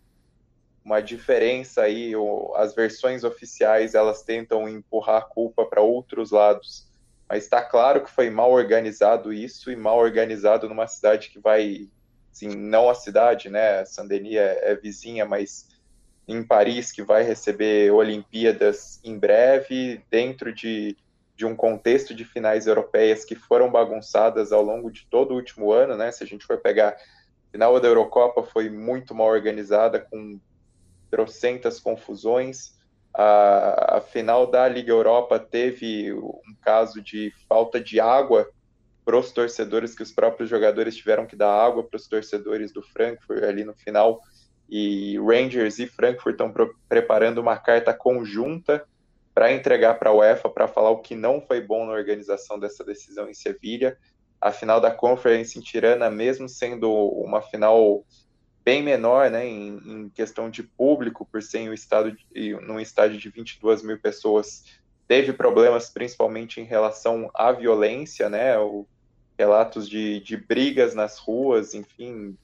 uma 0.85 1.01
diferença 1.01 1.83
aí, 1.83 2.13
as 2.57 2.75
versões 2.75 3.25
oficiais 3.25 3.95
elas 3.95 4.23
tentam 4.23 4.69
empurrar 4.69 5.23
a 5.23 5.25
culpa 5.25 5.65
para 5.65 5.81
outros 5.81 6.31
lados, 6.31 6.87
mas 7.29 7.45
está 7.45 7.63
claro 7.63 8.03
que 8.03 8.11
foi 8.11 8.31
mal 8.31 8.51
organizado 8.51 9.33
isso 9.33 9.71
e 9.71 9.77
mal 9.77 9.99
organizado 9.99 10.69
numa 10.69 10.87
cidade 10.87 11.31
que 11.31 11.39
vai, 11.39 11.89
assim, 12.33 12.49
não 12.49 12.89
a 12.89 12.95
cidade, 12.95 13.49
né, 13.49 13.85
Saint-Denis 13.85 14.37
é, 14.37 14.73
é 14.73 14.75
vizinha, 14.75 15.25
mas 15.25 15.69
em 16.27 16.43
Paris 16.43 16.91
que 16.91 17.03
vai 17.03 17.23
receber 17.23 17.93
Olimpíadas 17.93 19.01
em 19.05 19.19
breve, 19.19 20.03
dentro 20.11 20.53
de, 20.55 20.97
de 21.37 21.45
um 21.45 21.55
contexto 21.55 22.15
de 22.15 22.25
finais 22.25 22.67
europeias 22.67 23.25
que 23.25 23.35
foram 23.35 23.71
bagunçadas 23.71 24.53
ao 24.53 24.63
longo 24.63 24.91
de 24.91 25.07
todo 25.11 25.33
o 25.33 25.37
último 25.37 25.73
ano, 25.73 25.97
né? 25.97 26.11
Se 26.11 26.25
a 26.25 26.27
gente 26.27 26.47
for 26.47 26.59
pegar 26.59 26.97
final 27.55 27.79
da 27.79 27.87
Eurocopa 27.87 28.43
foi 28.43 28.69
muito 28.69 29.15
mal 29.15 29.29
organizada, 29.29 30.01
com 30.01 30.41
trocentas 31.09 31.79
confusões. 31.79 32.75
A, 33.15 33.99
a, 33.99 34.01
final 34.01 34.47
da 34.47 34.69
Liga 34.69 34.91
Europa 34.91 35.39
teve 35.39 36.13
um 36.13 36.55
caso 36.61 37.01
de 37.01 37.33
falta 37.49 37.81
de 37.81 38.01
água 38.01 38.49
para 39.05 39.17
os 39.17 39.31
torcedores, 39.31 39.95
que 39.95 40.03
os 40.03 40.11
próprios 40.11 40.51
jogadores 40.51 40.97
tiveram 40.97 41.27
que 41.27 41.37
dar 41.37 41.51
água 41.51 41.85
para 41.85 41.97
os 41.97 42.09
torcedores 42.09 42.73
do 42.73 42.83
Frankfurt 42.83 43.43
ali 43.45 43.65
no 43.65 43.75
final. 43.75 44.21
E 44.69 45.19
Rangers 45.19 45.79
e 45.79 45.87
Frankfurt 45.87 46.35
estão 46.35 46.53
preparando 46.89 47.39
uma 47.39 47.57
carta 47.57 47.95
conjunta 47.95 48.85
para 49.35 49.53
entregar 49.53 49.99
para 49.99 50.11
a 50.11 50.15
UEFA 50.15 50.49
para 50.49 50.67
falar 50.67 50.91
o 50.91 51.01
que 51.01 51.15
não 51.15 51.41
foi 51.41 51.61
bom 51.61 51.87
na 51.87 51.93
organização 51.93 52.59
dessa 52.59 52.83
decisão 52.83 53.29
em 53.29 53.35
Sevilha 53.35 53.97
a 54.45 54.53
final 54.53 54.79
da 54.79 54.91
Conference 54.91 55.59
em 55.59 55.63
Tirana, 55.63 56.11
mesmo 56.11 56.51
sendo 56.51 56.93
uma 56.93 57.41
final 57.41 58.05
bem 58.65 58.83
menor, 58.83 59.31
né, 59.31 59.47
em, 59.47 59.77
em 59.85 60.09
questão 60.09 60.49
de 60.49 60.63
público, 60.63 61.27
por 61.31 61.43
ser 61.43 61.69
um 61.69 61.75
estado 61.75 62.13
de, 62.13 62.55
num 62.63 62.81
estádio 62.81 63.19
de 63.19 63.29
22 63.29 63.83
mil 63.83 63.99
pessoas, 63.99 64.65
teve 65.07 65.33
problemas 65.33 65.91
principalmente 65.91 66.61
em 66.61 66.65
relação 66.65 67.31
à 67.35 67.53
violência, 67.53 68.31
né, 68.31 68.59
o, 68.59 68.87
relatos 69.39 69.89
de, 69.89 70.21
de 70.21 70.37
brigas 70.37 70.95
nas 70.95 71.19
ruas, 71.19 71.75
enfim, 71.75 72.37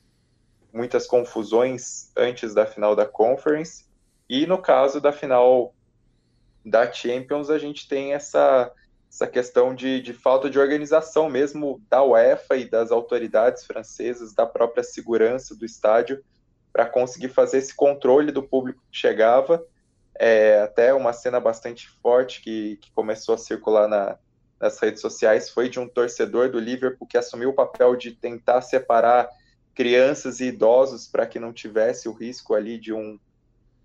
muitas 0.73 1.07
confusões 1.07 2.11
antes 2.17 2.55
da 2.55 2.67
final 2.67 2.95
da 2.95 3.07
Conference. 3.07 3.87
E 4.29 4.47
no 4.47 4.59
caso 4.59 5.00
da 5.00 5.12
final 5.12 5.75
da 6.65 6.91
Champions, 6.93 7.49
a 7.50 7.59
gente 7.59 7.89
tem 7.89 8.12
essa 8.12 8.71
essa 9.11 9.26
questão 9.26 9.75
de, 9.75 10.00
de 10.00 10.12
falta 10.14 10.49
de 10.49 10.59
organização 10.59 11.29
mesmo 11.29 11.83
da 11.90 12.02
UEFA 12.02 12.57
e 12.57 12.64
das 12.64 12.93
autoridades 12.93 13.67
francesas, 13.67 14.33
da 14.33 14.47
própria 14.47 14.85
segurança 14.85 15.55
do 15.55 15.67
estádio, 15.67 16.23
para 16.73 16.87
conseguir 16.87 17.29
fazer 17.29 17.59
esse 17.59 17.75
controle 17.75 18.31
do 18.31 18.43
público 18.43 18.81
que 18.90 18.97
chegava. 18.97 19.62
É, 20.14 20.61
até 20.61 20.95
uma 20.95 21.12
cena 21.12 21.40
bastante 21.40 21.88
forte 22.02 22.40
que, 22.40 22.76
que 22.76 22.93
começou 22.93 23.35
a 23.35 23.38
circular 23.38 23.88
na, 23.88 24.17
nas 24.61 24.79
redes 24.79 25.00
sociais 25.00 25.50
foi 25.50 25.69
de 25.69 25.81
um 25.81 25.88
torcedor 25.88 26.49
do 26.50 26.61
Liverpool 26.61 27.09
que 27.09 27.19
assumiu 27.19 27.50
o 27.50 27.55
papel 27.55 27.97
de 27.97 28.12
tentar 28.12 28.61
separar 28.62 29.29
crianças 29.75 30.38
e 30.38 30.47
idosos 30.47 31.09
para 31.09 31.26
que 31.26 31.40
não 31.40 31.52
tivesse 31.52 32.09
o 32.09 32.12
risco 32.12 32.55
ali 32.55 32.79
de 32.79 32.93
um 32.93 33.19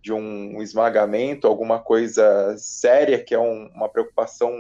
de 0.04 0.14
um 0.14 0.62
esmagamento, 0.62 1.48
alguma 1.48 1.80
coisa 1.80 2.56
séria, 2.60 3.24
que 3.24 3.34
é 3.34 3.40
um, 3.40 3.66
uma 3.74 3.90
preocupação 3.90 4.56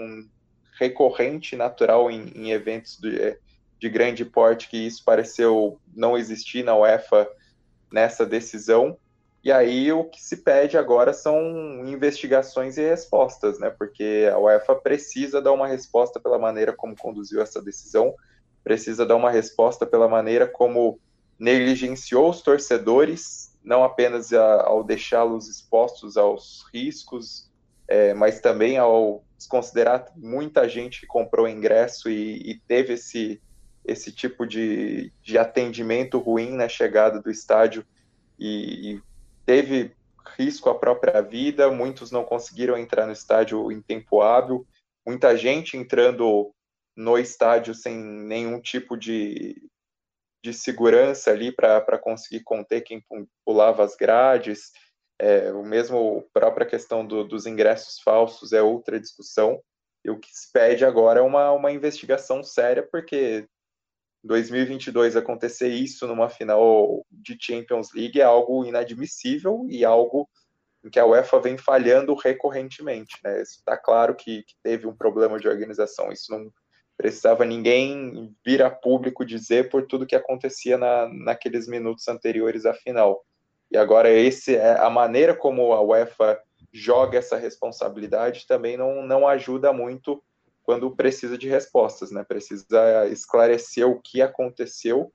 recorrente 0.79 1.55
natural 1.55 2.12
em, 2.12 2.32
em 2.36 2.51
eventos 2.51 2.98
de, 3.00 3.38
de 3.79 3.89
grande 3.89 4.25
porte, 4.25 4.70
que 4.70 4.77
isso 4.77 5.03
pareceu 5.03 5.79
não 5.96 6.17
existir 6.17 6.63
na 6.63 6.75
UEFA 6.75 7.27
nessa 7.91 8.25
decisão. 8.25 8.98
E 9.44 9.51
aí 9.51 9.91
o 9.91 10.03
que 10.03 10.22
se 10.22 10.38
pede 10.38 10.77
agora 10.77 11.13
são 11.13 11.86
investigações 11.86 12.77
e 12.77 12.82
respostas, 12.82 13.60
né? 13.60 13.70
Porque 13.70 14.27
a 14.34 14.39
UEFA 14.39 14.75
precisa 14.75 15.41
dar 15.41 15.53
uma 15.53 15.67
resposta 15.67 16.20
pela 16.20 16.39
maneira 16.39 16.74
como 16.74 16.96
conduziu 16.96 17.41
essa 17.41 17.62
decisão, 17.62 18.13
precisa 18.63 19.05
dar 19.05 19.15
uma 19.15 19.29
resposta 19.29 19.86
pela 19.86 20.08
maneira 20.08 20.48
como 20.48 21.00
negligenciou 21.38 22.29
os 22.29 22.41
torcedores, 22.41 23.55
não 23.63 23.84
apenas 23.84 24.34
a, 24.34 24.63
ao 24.63 24.84
deixá-los 24.84 25.48
expostos 25.48 26.17
aos 26.17 26.65
riscos, 26.74 27.50
é, 27.88 28.13
mas 28.15 28.39
também 28.39 28.77
ao 28.79 29.24
desconsiderar 29.45 30.11
muita 30.15 30.67
gente 30.67 30.99
que 30.99 31.07
comprou 31.07 31.47
ingresso 31.47 32.09
e, 32.09 32.51
e 32.51 32.59
teve 32.67 32.93
esse, 32.93 33.41
esse 33.85 34.11
tipo 34.11 34.45
de, 34.45 35.13
de 35.21 35.37
atendimento 35.37 36.17
ruim 36.17 36.51
na 36.51 36.67
chegada 36.67 37.21
do 37.21 37.29
estádio 37.29 37.85
e, 38.39 38.93
e 38.93 39.03
teve 39.45 39.95
risco 40.37 40.69
à 40.69 40.75
própria 40.75 41.21
vida, 41.21 41.71
muitos 41.71 42.11
não 42.11 42.23
conseguiram 42.23 42.77
entrar 42.77 43.05
no 43.05 43.13
estádio 43.13 43.71
em 43.71 43.81
tempo 43.81 44.21
hábil, 44.21 44.67
muita 45.05 45.37
gente 45.37 45.77
entrando 45.77 46.51
no 46.95 47.17
estádio 47.17 47.75
sem 47.75 47.95
nenhum 47.95 48.59
tipo 48.59 48.97
de, 48.97 49.69
de 50.43 50.53
segurança 50.53 51.29
ali 51.29 51.51
para 51.51 51.99
conseguir 51.99 52.43
conter 52.43 52.81
quem 52.81 53.03
pulava 53.45 53.83
as 53.83 53.95
grades. 53.95 54.71
É, 55.19 55.51
o 55.51 55.63
mesmo 55.63 56.27
própria 56.34 56.65
questão 56.65 57.05
do, 57.05 57.24
dos 57.24 57.45
ingressos 57.45 58.00
falsos 58.00 58.51
é 58.53 58.62
outra 58.62 59.00
discussão. 59.00 59.62
E 60.03 60.10
o 60.10 60.19
que 60.19 60.29
se 60.31 60.51
pede 60.51 60.86
agora 60.86 61.19
é 61.19 61.24
uma, 61.24 61.51
uma 61.51 61.72
investigação 61.72 62.43
séria, 62.43 62.84
porque 62.84 63.48
2022 64.24 65.15
acontecer 65.15 65.69
isso 65.69 66.07
numa 66.07 66.29
final 66.29 67.05
de 67.12 67.38
Champions 67.39 67.93
League 67.93 68.19
é 68.19 68.24
algo 68.24 68.65
inadmissível 68.65 69.65
e 69.69 69.86
algo 69.86 70.27
em 70.84 70.89
que 70.89 71.00
a 71.00 71.05
UEFA 71.05 71.39
vem 71.39 71.57
falhando 71.57 72.13
recorrentemente. 72.13 73.17
Né? 73.24 73.41
Está 73.41 73.77
claro 73.77 74.15
que, 74.15 74.43
que, 74.43 74.55
teve 74.62 74.86
um 74.86 74.95
problema 74.95 75.39
de 75.39 75.48
organização, 75.48 76.12
isso 76.12 76.31
não 76.31 76.51
precisava 76.98 77.43
ninguém 77.43 78.34
vir 78.45 78.63
a 78.63 78.69
público 78.69 79.25
dizer 79.25 79.69
por 79.69 79.86
tudo 79.86 80.05
que 80.07 80.15
acontecia 80.15 80.77
na, 80.77 81.10
naqueles 81.10 81.67
minutos 81.67 82.07
anteriores 82.07 82.65
à 82.65 82.74
final. 82.74 83.24
E 83.75 83.77
agora 83.77 84.10
esse 84.10 84.55
é 84.55 84.79
a 84.79 84.89
maneira 84.89 85.36
como 85.36 85.74
a 85.74 85.82
UEFA 85.82 86.39
joga 86.72 87.17
essa 87.17 87.36
responsabilidade 87.36 88.48
também 88.48 88.77
não, 88.77 89.05
não 89.05 89.27
ajuda 89.27 89.74
muito 89.74 90.24
quando 90.63 90.96
precisa 90.96 91.38
de 91.38 91.50
respostas, 91.50 92.10
né? 92.10 92.24
Precisa 92.24 93.05
esclarecer 93.12 93.86
o 93.86 94.00
que 94.00 94.22
aconteceu 94.22 95.12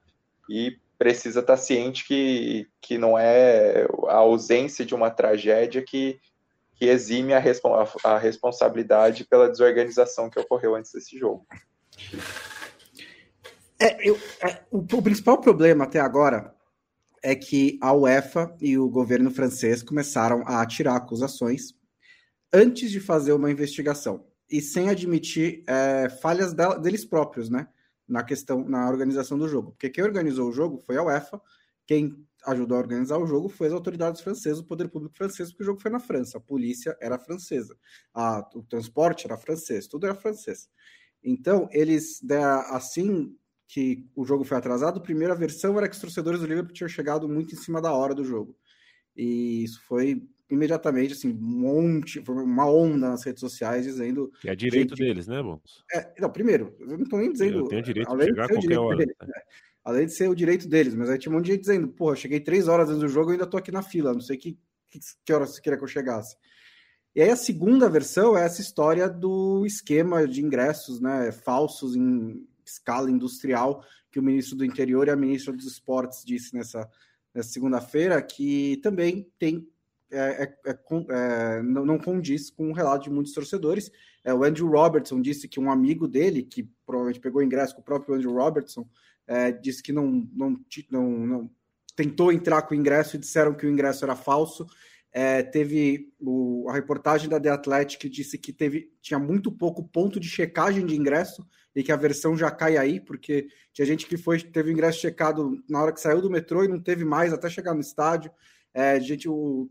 e 0.47 0.77
precisa 0.99 1.41
estar 1.41 1.57
ciente 1.57 2.07
que, 2.07 2.69
que 2.83 2.99
não 2.99 3.19
é 3.19 3.89
a 4.09 4.17
ausência 4.17 4.85
de 4.85 4.95
uma 4.95 5.11
tragédia 5.11 5.83
que, 5.83 6.21
que 6.75 6.85
exime 6.85 7.33
a, 7.33 7.43
a 8.05 8.19
responsabilidade 8.19 9.25
pela 9.25 9.49
desorganização 9.49 10.29
que 10.29 10.39
ocorreu 10.39 10.75
antes 10.75 10.93
desse 10.93 11.19
jogo. 11.19 11.47
É, 13.81 14.07
eu, 14.07 14.19
é, 14.43 14.61
o, 14.71 14.81
o, 14.81 15.03
principal 15.03 15.41
problema 15.41 15.85
até 15.85 15.99
agora 15.99 16.55
é 17.23 17.35
que 17.35 17.79
a 17.81 17.93
UEFA 17.93 18.57
e 18.61 18.79
o 18.79 18.89
governo 18.89 19.31
francês 19.31 19.83
começaram 19.83 20.43
a 20.47 20.65
tirar 20.67 20.97
acusações 20.97 21.75
antes 22.53 22.91
de 22.91 23.01
fazer 23.01 23.33
uma 23.33 23.51
investigação 23.51 24.27
e 24.51 24.61
sem 24.61 24.89
admitir 24.89 25.63
é, 25.67 26.09
falhas 26.09 26.55
deles 26.83 27.05
próprios, 27.05 27.49
né? 27.49 27.69
Na 28.09 28.25
questão, 28.25 28.65
na 28.69 28.89
organização 28.89 29.39
do 29.39 29.47
jogo. 29.47 29.71
Porque 29.71 29.89
quem 29.89 30.03
organizou 30.03 30.49
o 30.49 30.53
jogo 30.53 30.79
foi 30.79 30.97
a 30.97 31.03
UEFA, 31.03 31.41
quem 31.87 32.27
ajudou 32.47 32.77
a 32.77 32.81
organizar 32.81 33.19
o 33.19 33.27
jogo 33.27 33.49
foi 33.49 33.69
as 33.69 33.73
autoridades 33.73 34.21
francesas, 34.21 34.59
o 34.59 34.65
poder 34.65 34.89
público 34.89 35.15
francês, 35.17 35.51
porque 35.51 35.63
o 35.63 35.67
jogo 35.67 35.81
foi 35.81 35.91
na 35.91 36.01
França, 36.01 36.39
a 36.39 36.41
polícia 36.41 36.97
era 37.01 37.19
francesa, 37.19 37.77
a, 38.15 38.49
o 38.55 38.63
transporte 38.63 39.27
era 39.27 39.37
francês, 39.37 39.87
tudo 39.87 40.07
era 40.07 40.15
francês. 40.15 40.69
Então, 41.23 41.69
eles, 41.71 42.21
assim 42.71 43.37
que 43.71 44.05
o 44.17 44.25
jogo 44.25 44.43
foi 44.43 44.57
atrasado, 44.57 44.99
a 44.99 45.03
primeira 45.03 45.33
versão 45.33 45.79
era 45.79 45.89
que 45.89 45.95
os 45.95 46.01
torcedores 46.01 46.41
do 46.41 46.47
Liverpool 46.47 46.73
tinham 46.73 46.89
chegado 46.89 47.29
muito 47.29 47.55
em 47.55 47.59
cima 47.59 47.81
da 47.81 47.93
hora 47.93 48.13
do 48.13 48.25
jogo. 48.25 48.57
E 49.17 49.63
isso 49.63 49.81
foi 49.87 50.21
imediatamente, 50.51 51.13
assim, 51.13 51.31
um 51.31 51.41
monte, 51.41 52.21
foi 52.25 52.35
uma 52.35 52.69
onda 52.69 53.11
nas 53.11 53.25
redes 53.25 53.39
sociais 53.39 53.85
dizendo. 53.85 54.33
Que 54.41 54.51
é 54.51 54.57
direito 54.57 54.97
gente, 54.97 55.07
deles, 55.07 55.29
né, 55.29 55.41
Bons? 55.41 55.85
É, 55.95 56.13
não, 56.19 56.29
primeiro, 56.29 56.75
eu 56.81 56.99
não 56.99 57.05
tô 57.05 57.17
nem 57.19 57.31
dizendo. 57.31 57.59
Eu 57.59 57.69
tenho 57.69 57.83
direito 57.83 58.17
de 58.17 58.25
chegar 58.25 58.47
a 58.47 58.49
qualquer 58.49 58.79
hora. 58.79 58.97
Deles, 58.97 59.15
né? 59.21 59.41
Além 59.85 60.07
de 60.07 60.15
ser 60.15 60.29
o 60.29 60.35
direito 60.35 60.69
deles, 60.69 60.95
mas 60.97 61.09
aí 61.09 61.17
tinha 61.17 61.31
um 61.31 61.37
monte 61.37 61.47
de 61.47 61.53
gente 61.53 61.61
dizendo, 61.61 61.87
porra, 61.89 62.17
cheguei 62.17 62.41
três 62.41 62.67
horas 62.67 62.89
antes 62.89 63.01
do 63.01 63.09
jogo 63.09 63.31
e 63.31 63.33
ainda 63.35 63.47
tô 63.47 63.57
aqui 63.57 63.71
na 63.71 63.83
fila, 63.83 64.13
não 64.13 64.21
sei 64.21 64.37
que, 64.37 64.59
que, 64.91 64.99
que 65.25 65.33
hora 65.33 65.47
você 65.47 65.61
queria 65.61 65.79
que 65.79 65.85
eu 65.85 65.89
chegasse. 65.89 66.37
E 67.15 67.23
aí 67.23 67.31
a 67.31 67.37
segunda 67.37 67.89
versão 67.89 68.37
é 68.37 68.45
essa 68.45 68.61
história 68.61 69.09
do 69.09 69.65
esquema 69.65 70.27
de 70.27 70.43
ingressos, 70.43 71.01
né, 71.01 71.31
falsos 71.31 71.95
em 71.95 72.47
escala 72.65 73.11
industrial 73.11 73.85
que 74.11 74.19
o 74.19 74.23
ministro 74.23 74.57
do 74.57 74.65
Interior 74.65 75.07
e 75.07 75.11
a 75.11 75.17
ministra 75.17 75.53
dos 75.53 75.67
Esportes 75.67 76.25
disse 76.25 76.55
nessa, 76.55 76.89
nessa 77.35 77.49
segunda-feira, 77.51 78.21
que 78.21 78.79
também 78.83 79.27
tem 79.39 79.69
é, 80.13 80.43
é, 80.65 80.71
é, 80.71 80.79
é, 81.11 81.63
não, 81.63 81.87
não, 81.87 81.99
condiz 81.99 82.51
com 82.51 82.71
o 82.71 82.73
relato 82.73 83.05
de 83.05 83.11
muitos 83.11 83.33
torcedores. 83.33 83.93
É, 84.25 84.35
o 84.35 84.43
Andrew 84.43 84.69
Robertson 84.69 85.21
disse 85.21 85.47
que 85.47 85.61
um 85.61 85.71
amigo 85.71 86.09
dele, 86.09 86.43
que 86.43 86.69
provavelmente 86.85 87.21
pegou 87.21 87.43
ingresso 87.43 87.77
com 87.77 87.81
o 87.81 87.85
próprio 87.85 88.17
Andrew 88.17 88.35
Robertson, 88.35 88.89
é, 89.25 89.53
disse 89.53 89.81
que 89.81 89.93
não, 89.93 90.29
não, 90.33 90.61
não, 90.91 91.11
não, 91.11 91.51
tentou 91.95 92.33
entrar 92.33 92.63
com 92.63 92.75
o 92.75 92.77
ingresso 92.77 93.15
e 93.15 93.21
disseram 93.21 93.55
que 93.55 93.65
o 93.65 93.71
ingresso 93.71 94.05
era 94.05 94.17
falso. 94.17 94.67
É, 95.13 95.43
teve 95.43 96.13
o, 96.21 96.67
a 96.69 96.73
reportagem 96.73 97.29
da 97.29 97.41
The 97.41 97.51
Athletic 97.51 98.09
disse 98.09 98.39
que 98.39 98.53
teve, 98.53 98.93
tinha 99.03 99.19
muito 99.19 99.51
pouco 99.51 99.83
ponto 99.83 100.21
de 100.21 100.29
checagem 100.29 100.87
de 100.87 100.97
ingresso 100.97 101.45
e 101.75 101.83
que 101.83 101.91
a 101.91 101.97
versão 101.97 102.37
já 102.37 102.51
cai 102.51 102.77
aí, 102.77 103.01
porque 103.01 103.49
tinha 103.73 103.87
gente 103.87 104.07
que 104.07 104.17
foi 104.17 104.41
teve 104.41 104.71
o 104.71 104.73
ingresso 104.73 105.01
checado 105.01 105.63
na 105.69 105.83
hora 105.83 105.93
que 105.93 106.01
saiu 106.01 106.21
do 106.21 106.31
metrô 106.31 106.65
e 106.65 106.69
não 106.69 106.81
teve 106.81 107.05
mais 107.05 107.33
até 107.33 107.49
chegar 107.49 107.75
no 107.75 107.81
estádio. 107.81 108.31
É, 108.73 109.01
gente, 109.01 109.29
o 109.29 109.69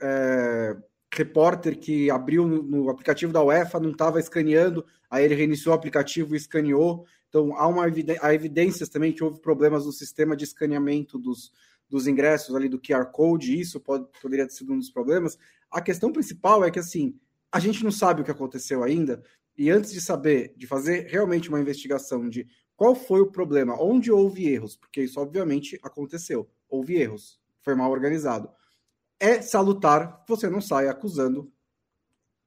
é, 0.00 0.76
repórter 1.14 1.78
que 1.78 2.10
abriu 2.10 2.46
no, 2.46 2.62
no, 2.62 2.90
aplicativo 2.90 3.32
da 3.32 3.42
UEFA 3.42 3.80
não 3.80 3.90
estava 3.90 4.20
escaneando, 4.20 4.84
aí 5.10 5.24
ele 5.24 5.34
reiniciou 5.34 5.74
o 5.74 5.78
aplicativo 5.78 6.34
e 6.34 6.38
escaneou. 6.38 7.06
Então 7.28 7.54
há, 7.56 7.66
uma 7.66 7.84
há 7.84 8.34
evidências 8.34 8.88
também 8.88 9.12
que 9.12 9.22
houve 9.22 9.40
problemas 9.40 9.84
no 9.84 9.92
sistema 9.92 10.36
de 10.36 10.44
escaneamento 10.44 11.18
dos, 11.18 11.52
dos 11.88 12.06
ingressos 12.06 12.54
ali 12.54 12.68
do 12.68 12.80
QR 12.80 13.06
Code, 13.06 13.58
isso 13.58 13.80
pode, 13.80 14.06
poderia 14.20 14.46
ter 14.46 14.52
sido 14.52 14.72
um 14.72 14.78
dos 14.78 14.90
problemas. 14.90 15.38
A 15.70 15.80
questão 15.80 16.12
principal 16.12 16.64
é 16.64 16.70
que 16.70 16.78
assim, 16.78 17.18
a 17.50 17.60
gente 17.60 17.84
não 17.84 17.90
sabe 17.90 18.20
o 18.20 18.24
que 18.24 18.30
aconteceu 18.30 18.82
ainda, 18.82 19.22
e 19.56 19.70
antes 19.70 19.92
de 19.92 20.00
saber, 20.00 20.52
de 20.56 20.66
fazer 20.66 21.06
realmente 21.06 21.48
uma 21.48 21.60
investigação 21.60 22.28
de 22.28 22.46
qual 22.76 22.94
foi 22.94 23.20
o 23.22 23.30
problema, 23.30 23.80
onde 23.80 24.12
houve 24.12 24.46
erros, 24.46 24.76
porque 24.76 25.02
isso 25.02 25.18
obviamente 25.18 25.78
aconteceu, 25.82 26.48
houve 26.68 26.96
erros, 26.96 27.40
foi 27.62 27.74
mal 27.74 27.90
organizado. 27.90 28.50
É 29.18 29.40
salutar 29.40 30.22
você 30.28 30.50
não 30.50 30.60
saia 30.60 30.90
acusando 30.90 31.50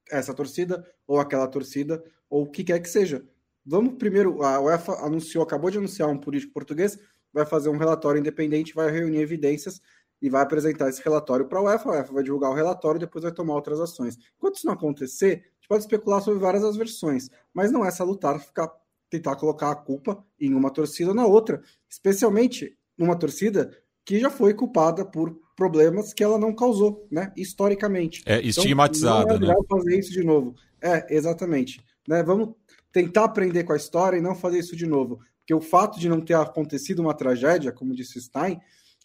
essa 0.08 0.32
torcida 0.32 0.86
ou 1.06 1.18
aquela 1.18 1.48
torcida 1.48 2.02
ou 2.28 2.44
o 2.44 2.50
que 2.50 2.62
quer 2.62 2.78
que 2.78 2.88
seja. 2.88 3.26
Vamos 3.66 3.94
primeiro, 3.94 4.42
a 4.42 4.60
UEFA 4.60 5.04
anunciou, 5.04 5.42
acabou 5.42 5.70
de 5.70 5.78
anunciar 5.78 6.08
um 6.08 6.18
político 6.18 6.52
português, 6.52 6.98
vai 7.32 7.46
fazer 7.46 7.68
um 7.68 7.76
relatório 7.76 8.18
independente, 8.18 8.74
vai 8.74 8.90
reunir 8.90 9.20
evidências 9.20 9.80
e 10.20 10.28
vai 10.28 10.42
apresentar 10.42 10.88
esse 10.88 11.02
relatório 11.02 11.46
para 11.46 11.58
a 11.58 11.62
UEFA. 11.62 11.88
A 11.88 11.92
UEFA 11.92 12.12
vai 12.12 12.22
divulgar 12.22 12.50
o 12.50 12.54
relatório 12.54 12.98
e 12.98 13.00
depois 13.00 13.22
vai 13.22 13.32
tomar 13.32 13.54
outras 13.54 13.80
ações. 13.80 14.18
Enquanto 14.36 14.56
isso 14.56 14.66
não 14.66 14.74
acontecer, 14.74 15.44
pode 15.70 15.84
especular 15.84 16.20
sobre 16.20 16.40
várias 16.40 16.64
das 16.64 16.76
versões, 16.76 17.30
mas 17.54 17.70
não 17.70 17.84
é 17.84 17.90
salutar 17.92 18.40
ficar 18.40 18.68
tentar 19.08 19.34
colocar 19.36 19.70
a 19.72 19.74
culpa 19.74 20.24
em 20.38 20.54
uma 20.54 20.70
torcida 20.70 21.10
ou 21.10 21.16
na 21.16 21.26
outra, 21.26 21.60
especialmente 21.88 22.76
numa 22.96 23.16
torcida 23.16 23.76
que 24.04 24.20
já 24.20 24.30
foi 24.30 24.54
culpada 24.54 25.04
por 25.04 25.36
problemas 25.56 26.14
que 26.14 26.22
ela 26.22 26.38
não 26.38 26.54
causou, 26.54 27.06
né? 27.10 27.32
Historicamente. 27.36 28.22
É 28.24 28.40
estigmatizada, 28.40 29.34
então, 29.34 29.48
não 29.48 29.52
é 29.52 29.56
né? 29.56 29.66
fazer 29.68 29.98
isso 29.98 30.12
de 30.12 30.22
novo. 30.22 30.54
É, 30.80 31.14
exatamente. 31.14 31.84
Né? 32.08 32.22
Vamos 32.22 32.54
tentar 32.92 33.24
aprender 33.24 33.64
com 33.64 33.72
a 33.72 33.76
história 33.76 34.16
e 34.16 34.20
não 34.20 34.34
fazer 34.34 34.60
isso 34.60 34.76
de 34.76 34.86
novo. 34.86 35.20
Porque 35.50 35.54
o 35.54 35.68
fato 35.68 35.98
de 35.98 36.08
não 36.08 36.20
ter 36.20 36.34
acontecido 36.34 37.00
uma 37.00 37.12
tragédia, 37.12 37.72
como 37.72 37.92
disse 37.92 38.20
Stein, 38.20 38.60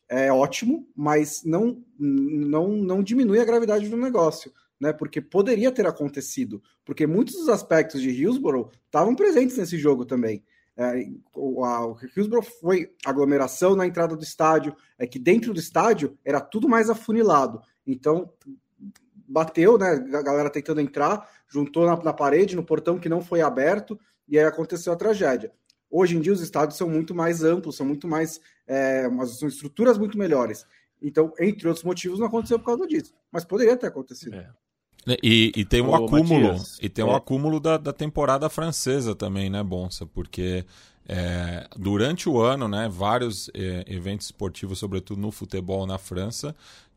é 0.08 0.32
ótimo, 0.32 0.88
mas 0.96 1.44
não, 1.44 1.84
não, 1.98 2.70
não 2.70 3.02
diminui 3.02 3.40
a 3.40 3.46
gravidade 3.46 3.90
do 3.90 3.98
negócio 3.98 4.54
né? 4.80 4.94
Porque 4.94 5.22
poderia 5.22 5.72
ter 5.72 5.88
acontecido, 5.88 6.62
porque 6.84 7.08
muitos 7.08 7.34
dos 7.36 7.50
aspectos 7.50 8.02
de 8.02 8.10
Hillsborough 8.10 8.70
estavam 8.86 9.16
presentes 9.16 9.58
nesse 9.58 9.78
jogo 9.78 10.06
também. 10.06 10.44
É, 10.78 11.08
o, 11.34 11.64
a, 11.64 11.88
o 11.88 11.98
Hillsborough 12.16 12.44
foi 12.44 12.94
aglomeração 13.06 13.76
na 13.76 13.88
entrada 13.88 14.16
do 14.16 14.22
estádio, 14.22 14.76
é 15.00 15.08
que 15.08 15.18
dentro 15.18 15.54
do 15.54 15.60
estádio 15.60 16.18
era 16.26 16.42
tudo 16.42 16.68
mais 16.68 16.90
afunilado. 16.90 17.62
Então 17.88 18.32
bateu, 19.28 19.78
né? 19.78 19.94
A 20.14 20.22
galera 20.22 20.50
tentando 20.50 20.82
entrar, 20.82 21.28
juntou 21.48 21.86
na, 21.86 21.96
na 22.04 22.14
parede, 22.14 22.56
no 22.56 22.64
portão 22.64 23.00
que 23.00 23.10
não 23.10 23.22
foi 23.22 23.42
aberto, 23.42 23.98
e 24.28 24.38
aí 24.38 24.46
aconteceu 24.46 24.92
a 24.92 24.98
tragédia. 24.98 25.52
Hoje 25.90 26.18
em 26.18 26.22
dia 26.22 26.34
os 26.34 26.42
estádios 26.42 26.78
são 26.78 26.90
muito 26.90 27.14
mais 27.14 27.44
amplos, 27.44 27.76
são 27.76 27.86
muito 27.86 28.08
mais. 28.08 28.40
É, 28.68 29.08
são 29.28 29.48
estruturas 29.48 29.98
muito 29.98 30.18
melhores. 30.18 30.66
Então, 31.02 31.32
entre 31.40 31.68
outros 31.68 31.84
motivos, 31.84 32.20
não 32.20 32.28
aconteceu 32.28 32.58
por 32.58 32.66
causa 32.66 32.88
disso. 32.88 33.14
Mas 33.32 33.46
poderia 33.46 33.78
ter 33.78 33.88
acontecido. 33.88 34.36
É. 34.36 34.50
E, 35.22 35.52
e, 35.56 35.64
tem 35.64 35.82
um 35.82 35.90
Ô, 35.90 35.96
acúmulo, 35.96 36.48
Matias, 36.48 36.80
e 36.82 36.90
tem 36.90 37.06
um 37.06 37.12
é. 37.12 37.16
acúmulo 37.16 37.60
da, 37.60 37.78
da 37.78 37.94
temporada 37.94 38.50
francesa 38.50 39.14
também, 39.14 39.52
né, 39.52 39.62
Bonsa? 39.62 40.04
Porque 40.04 40.66
é, 41.08 41.68
durante 41.78 42.28
o 42.28 42.42
ano, 42.42 42.68
né, 42.68 42.90
vários 42.92 43.50
é, 43.54 43.86
eventos 43.88 44.26
esportivos, 44.26 44.80
sobretudo 44.80 45.22
no 45.22 45.32
futebol 45.32 45.86
na 45.86 46.00
França, 46.00 46.56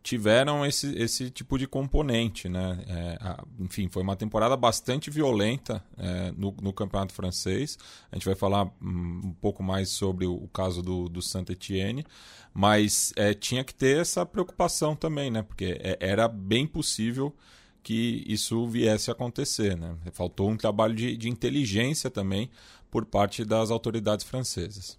tiveram 0.08 0.64
esse, 0.64 0.96
esse 0.98 1.28
tipo 1.28 1.58
de 1.58 1.66
componente, 1.66 2.48
né? 2.48 2.82
É, 2.88 3.18
a, 3.20 3.44
enfim, 3.60 3.90
foi 3.90 4.02
uma 4.02 4.16
temporada 4.16 4.56
bastante 4.56 5.10
violenta 5.10 5.84
é, 5.98 6.32
no, 6.34 6.54
no, 6.62 6.72
campeonato 6.72 7.12
francês. 7.12 7.78
A 8.10 8.16
gente 8.16 8.24
vai 8.24 8.34
falar 8.34 8.64
um, 8.80 9.20
um 9.24 9.36
pouco 9.38 9.62
mais 9.62 9.90
sobre 9.90 10.24
o, 10.24 10.32
o, 10.32 10.48
caso 10.48 10.80
do, 10.80 11.10
do 11.10 11.20
Saint-Etienne, 11.20 12.06
mas 12.54 13.12
é, 13.16 13.34
tinha 13.34 13.62
que 13.62 13.74
ter 13.74 14.00
essa 14.00 14.24
preocupação 14.24 14.96
também, 14.96 15.30
né? 15.30 15.42
Porque 15.42 15.78
é, 15.78 15.98
era 16.00 16.26
bem 16.26 16.66
possível 16.66 17.36
que 17.82 18.24
isso 18.26 18.66
viesse 18.66 19.10
a 19.10 19.12
acontecer. 19.12 19.76
Né? 19.76 19.94
Faltou 20.12 20.48
um 20.48 20.56
trabalho 20.56 20.94
de, 20.94 21.18
de 21.18 21.28
inteligência 21.28 22.08
também 22.08 22.50
por 22.90 23.04
parte 23.04 23.44
das 23.44 23.70
autoridades 23.70 24.24
francesas. 24.24 24.98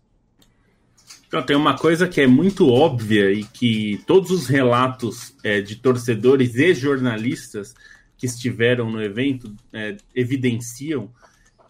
Então, 1.28 1.44
tem 1.46 1.56
uma 1.56 1.78
coisa 1.78 2.08
que 2.08 2.22
é 2.22 2.28
muito 2.28 2.68
óbvia 2.68 3.32
e 3.32 3.44
que 3.44 4.02
todos 4.08 4.32
os 4.32 4.48
relatos 4.48 5.36
é, 5.44 5.62
de 5.62 5.76
torcedores 5.76 6.56
e 6.56 6.74
jornalistas 6.74 7.76
que 8.18 8.26
estiveram 8.26 8.90
no 8.90 9.02
evento 9.02 9.56
é, 9.72 9.96
evidenciam 10.14 11.14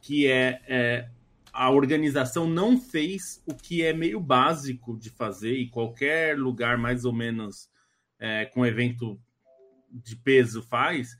que 0.02 0.28
é, 0.28 0.62
é, 0.67 1.10
a 1.52 1.69
organização 1.69 2.49
não 2.49 2.80
fez 2.80 3.43
o 3.45 3.54
que 3.54 3.84
é 3.84 3.93
meio 3.93 4.19
básico 4.19 4.97
de 4.97 5.10
fazer 5.10 5.54
e 5.54 5.69
qualquer 5.69 6.38
lugar 6.38 6.78
mais 6.78 7.06
ou 7.06 7.13
menos 7.13 7.69
é, 8.17 8.45
com 8.45 8.65
evento 8.65 9.19
de 9.91 10.15
peso 10.15 10.62
faz, 10.63 11.17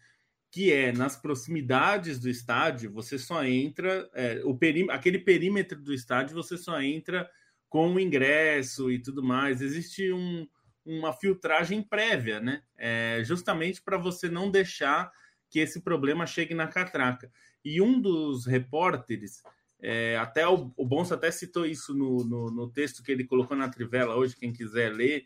que 0.52 0.72
é 0.72 0.92
nas 0.92 1.16
proximidades 1.16 2.20
do 2.20 2.30
estádio, 2.30 2.92
você 2.92 3.20
só 3.20 3.44
entra, 3.44 4.10
é, 4.14 4.42
o 4.44 4.56
perí 4.56 4.90
aquele 4.90 5.20
perímetro 5.20 5.80
do 5.80 5.94
estádio, 5.94 6.36
você 6.36 6.58
só 6.58 6.82
entra 6.82 7.30
com 7.70 7.94
o 7.94 8.00
ingresso 8.00 8.92
e 8.92 9.00
tudo 9.00 9.24
mais. 9.24 9.62
Existe 9.62 10.12
um, 10.12 10.48
uma 10.86 11.14
filtragem 11.14 11.82
prévia, 11.82 12.40
né? 12.40 12.64
É, 12.78 13.22
justamente 13.24 13.82
para 13.82 13.98
você 13.98 14.28
não 14.28 14.50
deixar 14.50 15.12
que 15.50 15.60
esse 15.60 15.82
problema 15.82 16.26
chegue 16.26 16.54
na 16.54 16.68
catraca. 16.68 17.32
E 17.64 17.82
um 17.82 18.00
dos 18.00 18.46
repórteres, 18.46 19.44
é, 19.80 20.18
até 20.18 20.48
o, 20.48 20.74
o 20.76 21.02
até 21.14 21.32
citou 21.32 21.66
isso 21.66 21.94
no, 21.94 22.24
no, 22.24 22.52
no, 22.52 22.70
texto 22.70 23.04
que 23.04 23.12
ele 23.12 23.24
colocou 23.24 23.56
na 23.56 23.70
Trivela 23.70 24.16
hoje, 24.16 24.36
quem 24.36 24.52
quiser 24.52 24.94
ler, 24.94 25.26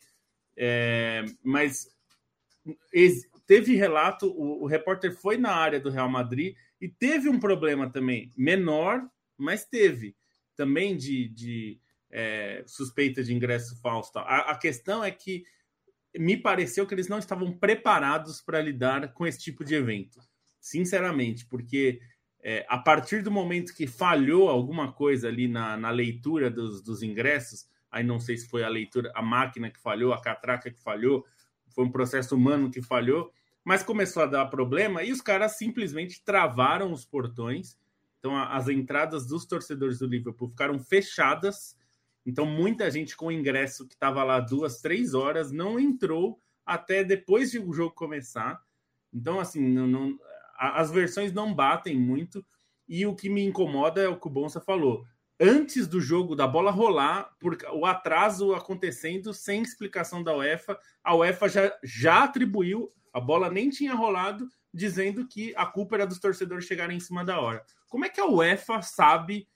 é, 0.55 1.25
mas 1.43 1.87
teve 3.45 3.75
relato, 3.75 4.27
o, 4.27 4.63
o 4.63 4.67
repórter 4.67 5.13
foi 5.15 5.37
na 5.37 5.51
área 5.51 5.79
do 5.79 5.89
Real 5.89 6.09
Madrid 6.09 6.55
e 6.79 6.87
teve 6.87 7.29
um 7.29 7.39
problema 7.39 7.89
também, 7.89 8.31
menor, 8.35 9.07
mas 9.37 9.65
teve 9.65 10.15
também 10.55 10.95
de, 10.95 11.27
de 11.29 11.79
é, 12.13 12.63
suspeita 12.65 13.23
de 13.23 13.33
ingresso 13.33 13.75
falso. 13.81 14.11
A, 14.19 14.51
a, 14.51 14.55
questão 14.57 15.03
é 15.03 15.11
que 15.11 15.43
me 16.17 16.37
pareceu 16.37 16.85
que 16.85 16.93
eles 16.93 17.09
não 17.09 17.19
estavam 17.19 17.51
preparados 17.51 18.41
para 18.41 18.61
lidar 18.61 19.13
com 19.13 19.25
esse 19.25 19.39
tipo 19.39 19.65
de 19.65 19.75
evento, 19.75 20.21
sinceramente, 20.59 21.45
porque 21.47 21.99
é, 22.41 22.65
a 22.69 22.77
partir 22.77 23.23
do 23.23 23.31
momento 23.31 23.73
que 23.73 23.87
falhou 23.87 24.47
alguma 24.47 24.93
coisa 24.93 25.27
ali 25.27 25.47
na, 25.47 25.75
na 25.75 25.89
leitura 25.89 26.49
dos, 26.49 26.81
dos 26.81 27.01
ingressos, 27.01 27.67
Aí 27.93 28.03
não 28.03 28.19
sei 28.19 28.35
se 28.35 28.49
foi 28.49 28.63
a 28.63 28.69
leitura, 28.69 29.11
a 29.13 29.21
máquina 29.21 29.69
que 29.69 29.79
falhou, 29.79 30.13
a 30.13 30.19
catraca 30.19 30.71
que 30.71 30.81
falhou, 30.81 31.23
foi 31.75 31.85
um 31.85 31.91
processo 31.91 32.35
humano 32.35 32.71
que 32.71 32.81
falhou, 32.81 33.31
mas 33.63 33.83
começou 33.83 34.23
a 34.23 34.25
dar 34.25 34.47
problema 34.47 35.03
e 35.03 35.11
os 35.11 35.21
caras 35.21 35.57
simplesmente 35.57 36.23
travaram 36.25 36.91
os 36.91 37.05
portões. 37.05 37.77
Então 38.17 38.35
as 38.35 38.67
entradas 38.67 39.27
dos 39.27 39.45
torcedores 39.45 39.99
do 39.99 40.07
Liverpool 40.07 40.49
ficaram 40.49 40.79
fechadas. 40.79 41.77
Então 42.25 42.45
muita 42.45 42.89
gente 42.89 43.15
com 43.15 43.31
ingresso 43.31 43.87
que 43.87 43.93
estava 43.93 44.23
lá 44.23 44.39
duas, 44.39 44.81
três 44.81 45.13
horas 45.13 45.51
não 45.51 45.79
entrou 45.79 46.39
até 46.65 47.03
depois 47.03 47.51
de 47.51 47.59
o 47.59 47.73
jogo 47.73 47.93
começar. 47.93 48.61
Então 49.13 49.39
assim, 49.39 49.61
não, 49.61 49.87
não, 49.87 50.19
as 50.57 50.91
versões 50.91 51.33
não 51.33 51.53
batem 51.53 51.97
muito. 51.97 52.45
E 52.87 53.05
o 53.05 53.15
que 53.15 53.29
me 53.29 53.43
incomoda 53.43 54.01
é 54.01 54.07
o 54.07 54.19
que 54.19 54.27
o 54.27 54.29
Bonsa 54.29 54.59
falou 54.59 55.05
antes 55.39 55.87
do 55.87 55.99
jogo 55.99 56.35
da 56.35 56.47
bola 56.47 56.71
rolar, 56.71 57.35
por 57.39 57.57
o 57.73 57.85
atraso 57.85 58.53
acontecendo 58.53 59.33
sem 59.33 59.61
explicação 59.61 60.23
da 60.23 60.35
UEFA, 60.35 60.79
a 61.03 61.15
UEFA 61.15 61.49
já, 61.49 61.77
já 61.83 62.23
atribuiu, 62.23 62.91
a 63.11 63.19
bola 63.19 63.49
nem 63.49 63.69
tinha 63.69 63.93
rolado, 63.93 64.47
dizendo 64.73 65.27
que 65.27 65.53
a 65.55 65.65
culpa 65.65 65.95
era 65.95 66.07
dos 66.07 66.19
torcedores 66.19 66.65
chegarem 66.65 66.97
em 66.97 67.01
cima 67.01 67.25
da 67.25 67.39
hora. 67.39 67.63
Como 67.87 68.05
é 68.05 68.09
que 68.09 68.21
a 68.21 68.25
UEFA 68.25 68.81
sabe 68.81 69.47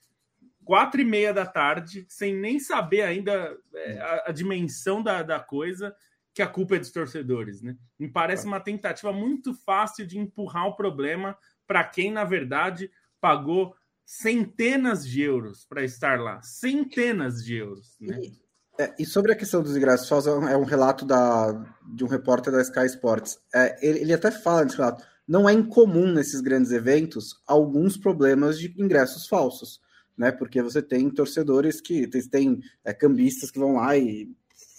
quatro 0.68 1.00
e 1.00 1.04
meia 1.04 1.32
da 1.32 1.46
tarde, 1.46 2.04
sem 2.10 2.36
nem 2.36 2.60
saber 2.60 3.00
ainda 3.00 3.56
é, 3.74 3.98
a, 4.00 4.24
a 4.26 4.32
dimensão 4.32 5.02
da, 5.02 5.22
da 5.22 5.40
coisa, 5.40 5.96
que 6.34 6.42
a 6.42 6.46
culpa 6.46 6.76
é 6.76 6.78
dos 6.78 6.90
torcedores, 6.90 7.62
né? 7.62 7.74
Me 7.98 8.06
parece 8.06 8.44
uma 8.44 8.60
tentativa 8.60 9.10
muito 9.10 9.54
fácil 9.54 10.06
de 10.06 10.18
empurrar 10.18 10.66
o 10.66 10.76
problema 10.76 11.34
para 11.66 11.82
quem, 11.84 12.12
na 12.12 12.22
verdade, 12.22 12.90
pagou 13.18 13.74
centenas 14.04 15.08
de 15.08 15.22
euros 15.22 15.64
para 15.64 15.82
estar 15.82 16.20
lá. 16.20 16.42
Centenas 16.42 17.42
de 17.42 17.56
euros. 17.56 17.96
Né? 17.98 18.20
E, 18.20 18.38
é, 18.78 18.94
e, 18.98 19.06
sobre 19.06 19.32
a 19.32 19.36
questão 19.36 19.62
dos 19.62 19.74
ingressos, 19.74 20.26
é 20.26 20.56
um 20.58 20.64
relato 20.64 21.06
da, 21.06 21.64
de 21.94 22.04
um 22.04 22.08
repórter 22.08 22.52
da 22.52 22.60
Sky 22.60 22.84
Sports. 22.84 23.38
É, 23.54 23.74
ele, 23.80 24.00
ele, 24.00 24.12
até 24.12 24.30
fala 24.30 24.64
nesse 24.64 24.76
relato: 24.76 25.02
não 25.26 25.48
é 25.48 25.54
incomum 25.54 26.12
nesses 26.12 26.42
grandes 26.42 26.72
eventos 26.72 27.42
alguns 27.46 27.96
problemas 27.96 28.58
de 28.58 28.74
ingressos 28.76 29.26
falsos. 29.26 29.80
Né, 30.18 30.32
porque 30.32 30.60
você 30.60 30.82
tem 30.82 31.08
torcedores 31.08 31.80
que 31.80 32.08
tem, 32.28 32.60
é, 32.84 32.92
cambistas 32.92 33.52
que 33.52 33.58
vão 33.58 33.76
lá 33.76 33.96
e 33.96 34.28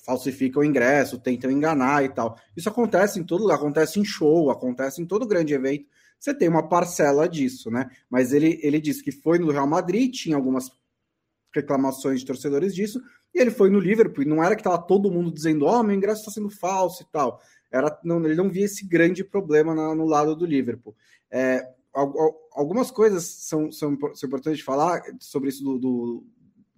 falsificam 0.06 0.62
o 0.62 0.66
ingresso, 0.66 1.18
tentam 1.18 1.50
enganar 1.50 2.04
e 2.04 2.10
tal. 2.10 2.38
Isso 2.58 2.68
acontece 2.68 3.22
em 3.22 3.26
lugar, 3.30 3.56
acontece 3.56 4.02
em 4.02 4.04
show, 4.04 4.52
acontece 4.52 5.02
em 5.02 5.06
todo 5.06 5.26
grande 5.26 5.54
evento 5.54 5.86
você 6.20 6.34
tem 6.34 6.50
uma 6.50 6.68
parcela 6.68 7.30
disso, 7.30 7.72
né? 7.72 7.90
Mas 8.10 8.34
ele, 8.34 8.60
ele 8.62 8.80
disse 8.82 9.02
que 9.02 9.12
foi 9.12 9.40
no 9.40 9.52
Real 9.52 9.66
Madrid, 9.66 10.14
tinha 10.14 10.36
algumas 10.36 10.70
reclamações 11.56 12.20
de 12.20 12.26
torcedores 12.26 12.76
disso, 12.76 13.02
e 13.34 13.40
ele 13.40 13.50
foi 13.50 13.70
no 13.70 13.80
Liverpool, 13.80 14.24
e 14.24 14.28
não 14.28 14.44
era 14.44 14.56
que 14.56 14.60
estava 14.60 14.78
todo 14.78 15.12
mundo 15.12 15.32
dizendo, 15.32 15.66
ó, 15.66 15.80
oh, 15.80 15.84
meu 15.84 15.96
ingresso 15.96 16.22
está 16.22 16.32
sendo 16.32 16.50
falso 16.50 17.04
e 17.04 17.06
tal. 17.12 17.40
Era, 17.72 17.98
não, 18.04 18.24
ele 18.26 18.36
não 18.36 18.50
via 18.50 18.66
esse 18.66 18.86
grande 18.86 19.24
problema 19.24 19.74
na, 19.74 19.96
no 19.96 20.06
lado 20.06 20.36
do 20.36 20.46
Liverpool. 20.46 20.96
É, 21.32 21.64
algumas 22.54 22.92
coisas 22.92 23.24
são, 23.24 23.72
são, 23.72 23.98
são 24.14 24.28
importantes 24.28 24.60
de 24.60 24.64
falar 24.64 25.02
sobre 25.20 25.50
isso 25.50 25.64
do, 25.64 25.78
do 25.78 26.28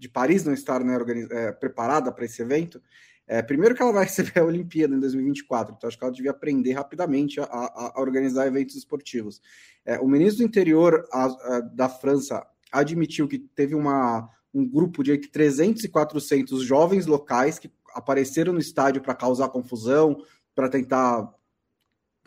de 0.01 0.09
Paris 0.09 0.43
não 0.43 0.53
estar 0.53 0.83
né, 0.83 0.97
é, 1.29 1.51
preparada 1.51 2.11
para 2.11 2.25
esse 2.25 2.41
evento. 2.41 2.81
É, 3.27 3.39
primeiro 3.41 3.75
que 3.75 3.83
ela 3.83 3.93
vai 3.93 4.03
receber 4.05 4.39
a 4.39 4.43
Olimpíada 4.43 4.95
em 4.95 4.99
2024, 4.99 5.75
então 5.77 5.87
acho 5.87 5.97
que 5.97 6.03
ela 6.03 6.11
devia 6.11 6.31
aprender 6.31 6.73
rapidamente 6.73 7.39
a, 7.39 7.43
a, 7.43 7.93
a 7.95 8.01
organizar 8.01 8.47
eventos 8.47 8.75
esportivos. 8.75 9.39
É, 9.85 9.99
o 9.99 10.07
ministro 10.07 10.43
do 10.43 10.47
Interior 10.47 11.07
a, 11.13 11.59
da 11.73 11.87
França 11.87 12.45
admitiu 12.71 13.27
que 13.27 13.37
teve 13.37 13.75
uma, 13.75 14.27
um 14.51 14.67
grupo 14.67 15.03
de 15.03 15.15
300 15.17 15.83
e 15.83 15.89
400 15.89 16.63
jovens 16.63 17.05
locais 17.05 17.59
que 17.59 17.71
apareceram 17.93 18.53
no 18.53 18.59
estádio 18.59 19.01
para 19.01 19.13
causar 19.13 19.49
confusão, 19.49 20.17
para 20.55 20.67
tentar 20.67 21.31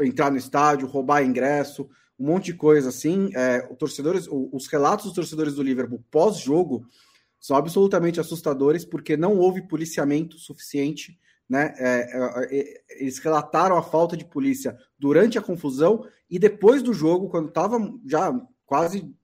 entrar 0.01 0.31
no 0.31 0.37
estádio, 0.37 0.87
roubar 0.87 1.25
ingresso, 1.25 1.89
um 2.19 2.27
monte 2.27 2.47
de 2.47 2.55
coisa 2.55 2.89
assim. 2.89 3.31
É, 3.35 3.61
torcedores, 3.79 4.29
os 4.31 4.67
relatos 4.67 5.07
dos 5.07 5.15
torcedores 5.15 5.55
do 5.55 5.63
Liverpool 5.63 6.05
pós-jogo 6.11 6.87
são 7.41 7.57
absolutamente 7.57 8.21
assustadores 8.21 8.85
porque 8.85 9.17
não 9.17 9.37
houve 9.37 9.69
policiamento 9.69 10.39
suficiente. 10.39 11.19
Né? 11.49 11.75
É, 11.77 11.87
é, 11.87 12.59
é, 12.59 12.83
eles 13.01 13.19
relataram 13.19 13.77
a 13.77 13.83
falta 13.83 14.17
de 14.17 14.25
polícia 14.25 14.77
durante 14.99 15.37
a 15.37 15.43
confusão 15.43 16.07
e 16.31 16.39
depois 16.39 16.83
do 16.83 16.95
jogo, 16.95 17.29
quando 17.29 17.49
estava 17.49 17.79
já 18.07 18.33
quase 18.65 19.15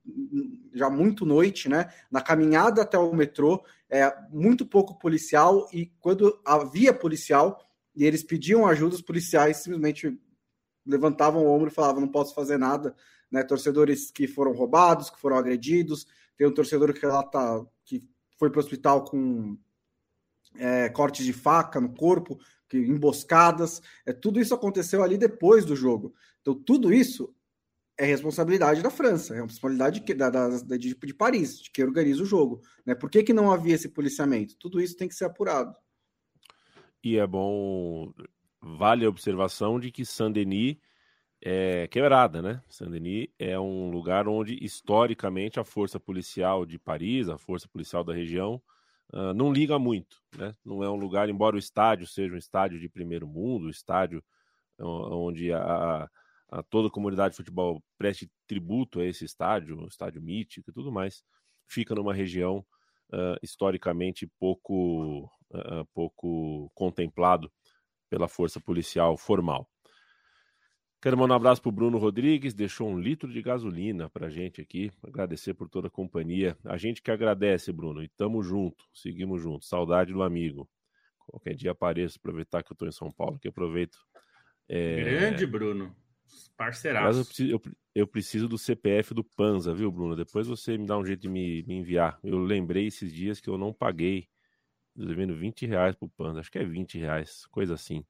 já 0.73 0.89
muito 0.89 1.25
noite, 1.25 1.67
né? 1.67 1.89
Na 2.09 2.21
caminhada 2.21 2.83
até 2.83 2.97
o 2.97 3.13
metrô, 3.13 3.61
é 3.89 4.13
muito 4.29 4.65
pouco 4.65 4.97
policial 4.97 5.67
e 5.73 5.87
quando 5.99 6.39
havia 6.45 6.93
policial 6.93 7.59
e 7.95 8.05
eles 8.05 8.23
pediam 8.23 8.65
ajuda, 8.65 8.95
os 8.95 9.01
policiais 9.01 9.57
simplesmente 9.57 10.17
levantavam 10.85 11.43
o 11.45 11.49
ombro 11.49 11.69
e 11.69 11.73
falavam: 11.73 12.01
não 12.01 12.07
posso 12.07 12.33
fazer 12.33 12.57
nada. 12.57 12.95
Né? 13.31 13.43
Torcedores 13.43 14.11
que 14.11 14.27
foram 14.27 14.51
roubados, 14.53 15.09
que 15.09 15.19
foram 15.19 15.37
agredidos. 15.37 16.05
Tem 16.37 16.47
um 16.47 16.53
torcedor 16.53 16.93
que 16.93 17.01
relata 17.01 17.65
que 17.85 18.03
foi 18.37 18.49
para 18.49 18.59
o 18.59 18.63
hospital 18.63 19.03
com 19.03 19.57
é, 20.55 20.89
cortes 20.89 21.25
de 21.25 21.33
faca 21.33 21.79
no 21.79 21.93
corpo, 21.93 22.39
que, 22.67 22.77
emboscadas. 22.77 23.81
É, 24.05 24.11
tudo 24.11 24.39
isso 24.39 24.53
aconteceu 24.53 25.03
ali 25.03 25.17
depois 25.17 25.65
do 25.65 25.75
jogo. 25.75 26.13
Então, 26.41 26.55
tudo 26.55 26.93
isso 26.93 27.33
é 27.97 28.05
responsabilidade 28.05 28.81
da 28.81 28.89
França, 28.89 29.35
é 29.35 29.41
responsabilidade 29.41 29.99
de, 29.99 30.13
da, 30.15 30.29
da, 30.29 30.49
de, 30.77 30.95
de 30.95 31.13
Paris, 31.13 31.59
de 31.59 31.69
quem 31.69 31.85
organiza 31.85 32.23
o 32.23 32.25
jogo. 32.25 32.61
Né? 32.85 32.95
Por 32.95 33.09
que, 33.09 33.21
que 33.21 33.33
não 33.33 33.51
havia 33.51 33.75
esse 33.75 33.89
policiamento? 33.89 34.57
Tudo 34.57 34.81
isso 34.81 34.97
tem 34.97 35.07
que 35.07 35.13
ser 35.13 35.25
apurado. 35.25 35.75
E 37.03 37.17
é 37.17 37.27
bom, 37.27 38.13
vale 38.61 39.05
a 39.05 39.09
observação 39.09 39.79
de 39.79 39.91
que 39.91 40.05
Saint-Denis 40.05 40.77
é 41.41 41.87
quebrada, 41.87 42.41
né? 42.41 42.61
Saint-Denis 42.69 43.27
é 43.39 43.59
um 43.59 43.89
lugar 43.89 44.27
onde, 44.27 44.63
historicamente, 44.63 45.59
a 45.59 45.63
força 45.63 45.99
policial 45.99 46.65
de 46.65 46.77
Paris, 46.77 47.29
a 47.29 47.37
força 47.37 47.67
policial 47.67 48.03
da 48.03 48.13
região, 48.13 48.61
uh, 49.13 49.33
não 49.33 49.51
liga 49.51 49.79
muito, 49.79 50.21
né? 50.37 50.55
Não 50.63 50.83
é 50.83 50.89
um 50.89 50.95
lugar, 50.95 51.29
embora 51.29 51.55
o 51.55 51.59
estádio 51.59 52.05
seja 52.07 52.33
um 52.35 52.37
estádio 52.37 52.79
de 52.79 52.87
primeiro 52.87 53.27
mundo, 53.27 53.69
estádio 53.69 54.23
onde 54.83 55.53
a, 55.53 56.09
a 56.49 56.63
toda 56.63 56.87
a 56.87 56.91
comunidade 56.91 57.31
de 57.31 57.37
futebol 57.37 57.81
preste 57.97 58.29
tributo 58.47 58.99
a 58.99 59.05
esse 59.05 59.23
estádio, 59.25 59.79
um 59.79 59.87
estádio 59.87 60.21
mítico 60.21 60.69
e 60.69 60.73
tudo 60.73 60.91
mais, 60.91 61.23
fica 61.67 61.95
numa 61.95 62.13
região 62.13 62.65
uh, 63.13 63.37
historicamente 63.41 64.27
pouco, 64.39 65.25
uh, 65.51 65.85
pouco 65.93 66.71
contemplado 66.73 67.51
pela 68.11 68.27
força 68.27 68.59
policial 68.59 69.17
formal. 69.17 69.65
Quero 71.01 71.17
mandar 71.17 71.33
um 71.33 71.37
abraço 71.37 71.61
para 71.61 71.69
o 71.69 71.71
Bruno 71.71 71.97
Rodrigues, 71.97 72.53
deixou 72.53 72.89
um 72.89 72.99
litro 72.99 73.31
de 73.31 73.41
gasolina 73.41 74.09
para 74.09 74.27
a 74.27 74.29
gente 74.29 74.61
aqui. 74.61 74.91
Agradecer 75.01 75.53
por 75.53 75.69
toda 75.69 75.87
a 75.87 75.89
companhia. 75.89 76.55
A 76.65 76.77
gente 76.77 77.01
que 77.01 77.09
agradece, 77.09 77.71
Bruno, 77.71 78.03
e 78.03 78.09
tamo 78.09 78.43
junto, 78.43 78.85
seguimos 78.93 79.41
juntos. 79.41 79.69
Saudade 79.69 80.11
do 80.11 80.21
amigo. 80.21 80.69
Qualquer 81.25 81.55
dia 81.55 81.71
apareço, 81.71 82.17
aproveitar 82.19 82.61
que 82.61 82.71
eu 82.71 82.75
estou 82.75 82.87
em 82.87 82.91
São 82.91 83.09
Paulo, 83.11 83.39
que 83.39 83.47
aproveito. 83.47 83.97
É... 84.67 85.03
Grande, 85.03 85.47
Bruno. 85.47 85.95
Parceiraço. 86.55 87.19
Eu 87.19 87.25
preciso, 87.25 87.51
eu, 87.51 87.61
eu 87.95 88.07
preciso, 88.07 88.47
do 88.47 88.57
CPF 88.57 89.13
do 89.13 89.23
Panza, 89.23 89.73
viu, 89.73 89.91
Bruno? 89.91 90.15
Depois 90.15 90.47
você 90.47 90.77
me 90.77 90.85
dá 90.85 90.97
um 90.97 91.05
jeito 91.05 91.21
de 91.21 91.29
me, 91.29 91.63
me 91.63 91.75
enviar. 91.75 92.19
Eu 92.23 92.37
lembrei 92.37 92.87
esses 92.87 93.11
dias 93.11 93.39
que 93.39 93.49
eu 93.49 93.57
não 93.57 93.73
paguei, 93.73 94.27
devendo 94.95 95.35
20 95.35 95.65
reais 95.65 95.95
pro 95.95 96.09
Panza. 96.09 96.39
Acho 96.39 96.51
que 96.51 96.59
é 96.59 96.63
20 96.63 96.97
reais, 96.97 97.45
coisa 97.47 97.73
assim 97.73 98.05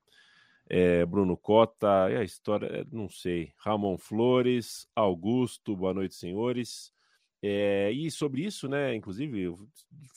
é, 0.73 1.05
Bruno 1.05 1.35
Cota, 1.35 2.09
e 2.09 2.15
a 2.15 2.23
história, 2.23 2.65
é, 2.67 2.85
não 2.89 3.09
sei, 3.09 3.51
Ramon 3.57 3.97
Flores, 3.97 4.87
Augusto, 4.95 5.75
boa 5.75 5.93
noite, 5.93 6.15
senhores. 6.15 6.93
É, 7.41 7.91
e 7.91 8.09
sobre 8.09 8.45
isso, 8.45 8.69
né, 8.69 8.95
inclusive, 8.95 9.53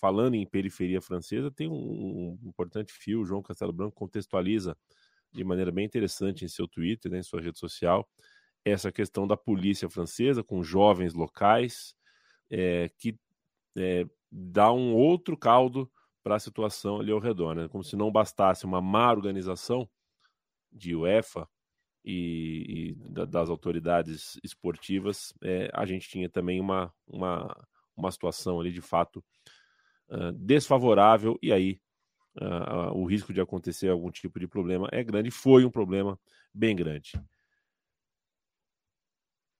falando 0.01 0.35
em 0.35 0.47
periferia 0.47 1.01
francesa, 1.01 1.51
tem 1.51 1.69
um, 1.69 1.75
um, 1.75 2.39
importante 2.45 2.93
fio, 2.93 3.25
João 3.25 3.43
Castelo 3.43 3.73
Branco 3.73 3.97
contextualiza 3.97 4.77
de 5.33 5.43
maneira 5.43 5.73
bem 5.73 5.85
interessante 5.85 6.45
em 6.45 6.49
seu 6.49 6.69
Twitter, 6.69 7.11
né, 7.11 7.19
em 7.19 7.23
sua 7.25 7.41
rede 7.41 7.59
social, 7.59 8.09
essa 8.65 8.93
questão 8.93 9.27
da 9.27 9.37
polícia 9.37 9.91
francesa 9.91 10.45
com 10.45 10.63
jovens 10.63 11.15
locais, 11.15 11.97
é, 12.49 12.89
que 12.97 13.19
é, 13.77 14.07
dá 14.31 14.73
um 14.73 14.95
outro 14.95 15.37
caldo 15.37 15.91
para 16.25 16.37
a 16.37 16.41
situação 16.41 17.01
ali 17.01 17.13
ao 17.13 17.21
redor, 17.21 17.55
né, 17.55 17.69
como 17.69 17.85
se 17.85 17.95
não 17.95 18.11
bastasse 18.11 18.65
uma 18.65 18.81
má 18.81 19.13
organização 19.13 19.89
de 20.73 20.97
UEFA 20.97 21.47
e, 22.03 22.95
e 22.97 23.27
das 23.27 23.51
autoridades 23.51 24.41
esportivas, 24.43 25.35
é, 25.43 25.71
a 25.73 25.85
gente 25.85 26.09
tinha 26.09 26.29
também 26.29 26.61
uma, 26.61 26.93
uma, 27.07 27.55
uma 27.95 28.11
situação 28.11 28.59
ali 28.59 28.73
de 28.73 28.81
fato 28.81 29.23
uh, 30.09 30.33
desfavorável, 30.33 31.39
e 31.43 31.53
aí 31.53 31.79
uh, 32.41 32.93
o 32.95 33.05
risco 33.05 33.33
de 33.33 33.41
acontecer 33.41 33.89
algum 33.89 34.11
tipo 34.11 34.41
de 34.41 34.49
problema 34.49 34.89
é 34.91 35.05
grande, 35.05 35.31
foi 35.31 35.65
um 35.65 35.71
problema 35.71 36.19
bem 36.53 36.75
grande. 36.75 37.13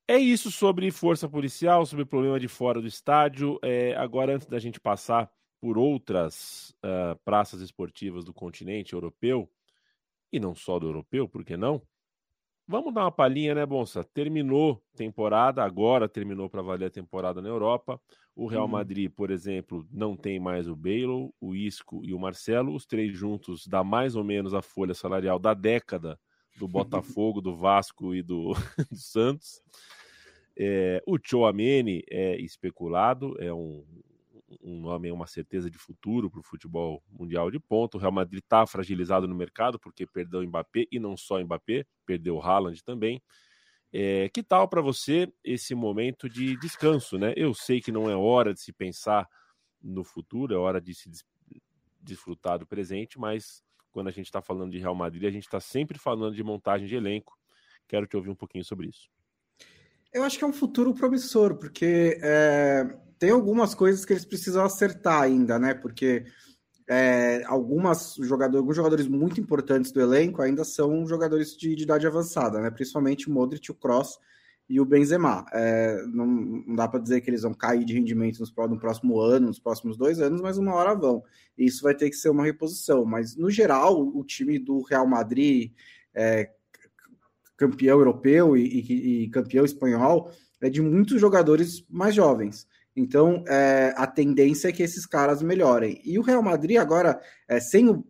É 0.07 0.19
isso 0.19 0.51
sobre 0.51 0.91
força 0.91 1.27
policial, 1.27 1.87
sobre 1.87 2.05
problema 2.05 2.39
de 2.39 2.47
fora 2.47 2.79
do 2.79 2.87
estádio. 2.87 3.59
É, 3.63 3.95
agora, 3.97 4.35
antes 4.35 4.47
da 4.47 4.59
gente 4.59 4.79
passar 4.79 5.31
por 5.65 5.79
outras 5.79 6.77
uh, 6.85 7.19
praças 7.25 7.63
esportivas 7.63 8.23
do 8.23 8.35
continente 8.35 8.93
europeu, 8.93 9.51
e 10.31 10.39
não 10.39 10.55
só 10.55 10.79
do 10.79 10.87
europeu, 10.87 11.27
por 11.27 11.43
que 11.43 11.57
não? 11.57 11.81
Vamos 12.69 12.93
dar 12.93 13.05
uma 13.05 13.11
palhinha, 13.11 13.55
né, 13.55 13.65
Bonsa? 13.65 14.05
Terminou 14.05 14.85
temporada, 14.95 15.65
agora 15.65 16.07
terminou 16.07 16.51
para 16.51 16.61
valer 16.61 16.89
a 16.89 16.91
temporada 16.91 17.41
na 17.41 17.49
Europa. 17.49 17.99
O 18.37 18.47
Real 18.47 18.67
uhum. 18.67 18.73
Madrid, 18.73 19.11
por 19.11 19.31
exemplo, 19.31 19.89
não 19.91 20.15
tem 20.15 20.39
mais 20.39 20.69
o 20.69 20.77
Bale, 20.77 21.31
o 21.41 21.55
Isco 21.55 22.03
e 22.05 22.13
o 22.13 22.19
Marcelo. 22.19 22.75
Os 22.75 22.85
três 22.85 23.17
juntos 23.17 23.67
dá 23.67 23.83
mais 23.83 24.15
ou 24.17 24.23
menos 24.23 24.53
a 24.53 24.61
folha 24.61 24.93
salarial 24.93 25.39
da 25.39 25.55
década 25.55 26.21
do 26.59 26.69
Botafogo, 26.69 27.41
do 27.41 27.57
Vasco 27.57 28.15
e 28.15 28.23
do, 28.23 28.53
do 28.93 28.99
Santos. 28.99 29.63
É, 30.59 31.03
o 31.07 31.17
Chouameni 31.19 32.03
é 32.11 32.39
especulado, 32.39 33.35
é 33.41 33.51
um, 33.51 33.83
um 34.63 34.81
nome, 34.81 35.11
uma 35.11 35.27
certeza 35.27 35.71
de 35.71 35.79
futuro 35.79 36.31
para 36.31 36.41
o 36.41 36.43
futebol 36.43 37.03
mundial 37.09 37.51
de 37.51 37.59
ponto. 37.59 37.97
O 37.97 38.01
Real 38.01 38.13
Madrid 38.13 38.43
está 38.43 38.67
fragilizado 38.67 39.27
no 39.27 39.35
mercado 39.35 39.79
porque 39.79 40.07
perdeu 40.07 40.41
o 40.41 40.47
Mbappé 40.47 40.87
e 40.91 40.99
não 40.99 41.17
só 41.17 41.37
o 41.37 41.45
Mbappé, 41.45 41.87
perdeu 42.07 42.37
o 42.37 42.41
Haaland 42.41 42.83
também. 42.83 43.23
É, 43.93 44.29
que 44.29 44.43
tal 44.43 44.69
para 44.69 44.81
você 44.81 45.33
esse 45.45 45.75
momento 45.75 46.29
de 46.29 46.59
descanso, 46.59 47.17
né? 47.17 47.33
Eu 47.37 47.55
sei 47.55 47.81
que 47.81 47.93
não 47.93 48.11
é 48.11 48.17
hora 48.17 48.53
de 48.53 48.61
se 48.61 48.73
pensar 48.73 49.29
no 49.81 50.03
futuro, 50.03 50.53
é 50.53 50.57
hora 50.57 50.81
de 50.81 50.95
se 50.95 51.09
des 51.09 51.25
desfrutar 52.01 52.59
do 52.59 52.67
presente, 52.67 53.19
mas 53.19 53.63
quando 53.91 54.09
a 54.09 54.11
gente 54.11 54.27
está 54.27 54.43
falando 54.43 54.73
de 54.73 54.79
Real 54.79 54.95
Madrid, 54.95 55.25
a 55.25 55.31
gente 55.31 55.45
está 55.45 55.59
sempre 55.59 55.99
falando 55.99 56.35
de 56.35 56.43
montagem 56.43 56.87
de 56.87 56.95
elenco. 56.95 57.39
Quero 57.89 58.07
te 58.07 58.17
ouvir 58.17 58.31
um 58.31 58.35
pouquinho 58.35 58.65
sobre 58.65 58.89
isso. 58.89 59.09
Eu 60.13 60.23
acho 60.23 60.39
que 60.39 60.45
é 60.45 60.47
um 60.47 60.53
futuro 60.53 60.95
promissor, 60.95 61.57
porque 61.57 62.19
é, 62.23 62.85
tem 63.25 63.31
algumas 63.31 63.75
coisas 63.75 64.05
que 64.05 64.13
eles 64.13 64.27
precisam 64.27 64.63
acertar 64.63 65.23
ainda, 65.23 65.59
né? 65.59 65.73
Porque 65.73 66.27
é, 66.87 67.43
algumas 67.47 68.17
jogadores, 68.17 68.59
alguns 68.59 68.77
jogadores 68.77 69.09
muito 69.09 69.41
importantes 69.41 69.91
do 69.91 69.99
elenco 69.99 70.43
ainda 70.43 70.63
são 70.63 71.07
jogadores 71.07 71.57
de, 71.57 71.75
de 71.75 71.85
idade 71.85 72.07
avançada, 72.07 72.61
né? 72.61 72.71
Principalmente 72.71 73.27
o 73.27 73.33
Modric, 73.33 73.71
o 73.71 73.75
Cross 73.75 74.19
e 74.69 74.79
o 74.79 74.85
Benzema. 74.85 75.47
É, 75.55 76.05
não, 76.07 76.27
não, 76.27 76.77
dá 76.77 76.87
para 76.87 77.01
dizer 77.01 77.23
que 77.23 77.31
eles 77.31 77.41
vão 77.41 77.55
cair 77.55 77.83
de 77.83 77.95
rendimento 77.95 78.41
nos, 78.41 78.55
no 78.55 78.79
próximo 78.79 79.19
ano, 79.19 79.47
nos 79.47 79.59
próximos 79.59 79.97
dois 79.97 80.21
anos, 80.21 80.43
mas 80.43 80.59
uma 80.59 80.75
hora 80.75 80.95
vão. 80.95 81.23
E 81.57 81.65
isso 81.65 81.83
vai 81.83 81.95
ter 81.95 82.11
que 82.11 82.17
ser 82.17 82.29
uma 82.29 82.45
reposição. 82.45 83.07
Mas, 83.07 83.35
no 83.37 83.51
geral, 83.51 83.99
o 83.99 84.23
time 84.23 84.59
do 84.59 84.83
Real 84.83 85.07
Madrid, 85.07 85.73
é, 86.15 86.51
campeão 87.57 88.01
europeu 88.01 88.55
e, 88.55 88.67
e, 88.67 89.23
e 89.23 89.31
campeão 89.31 89.65
espanhol, 89.65 90.31
é 90.61 90.69
de 90.69 90.83
muitos 90.83 91.19
jogadores 91.19 91.83
mais 91.89 92.15
jovens. 92.15 92.69
Então, 92.97 93.45
é, 93.49 93.93
a 93.97 94.07
tendência 94.07 94.69
é 94.69 94.73
que 94.73 94.83
esses 94.83 95.05
caras 95.05 95.43
melhorem. 95.43 96.01
E 96.05 96.19
o 96.19 96.23
Real 96.23 96.43
Madrid 96.43 96.77
agora, 96.77 97.21
é, 97.49 97.59
sem 97.59 97.89
o, 97.89 98.07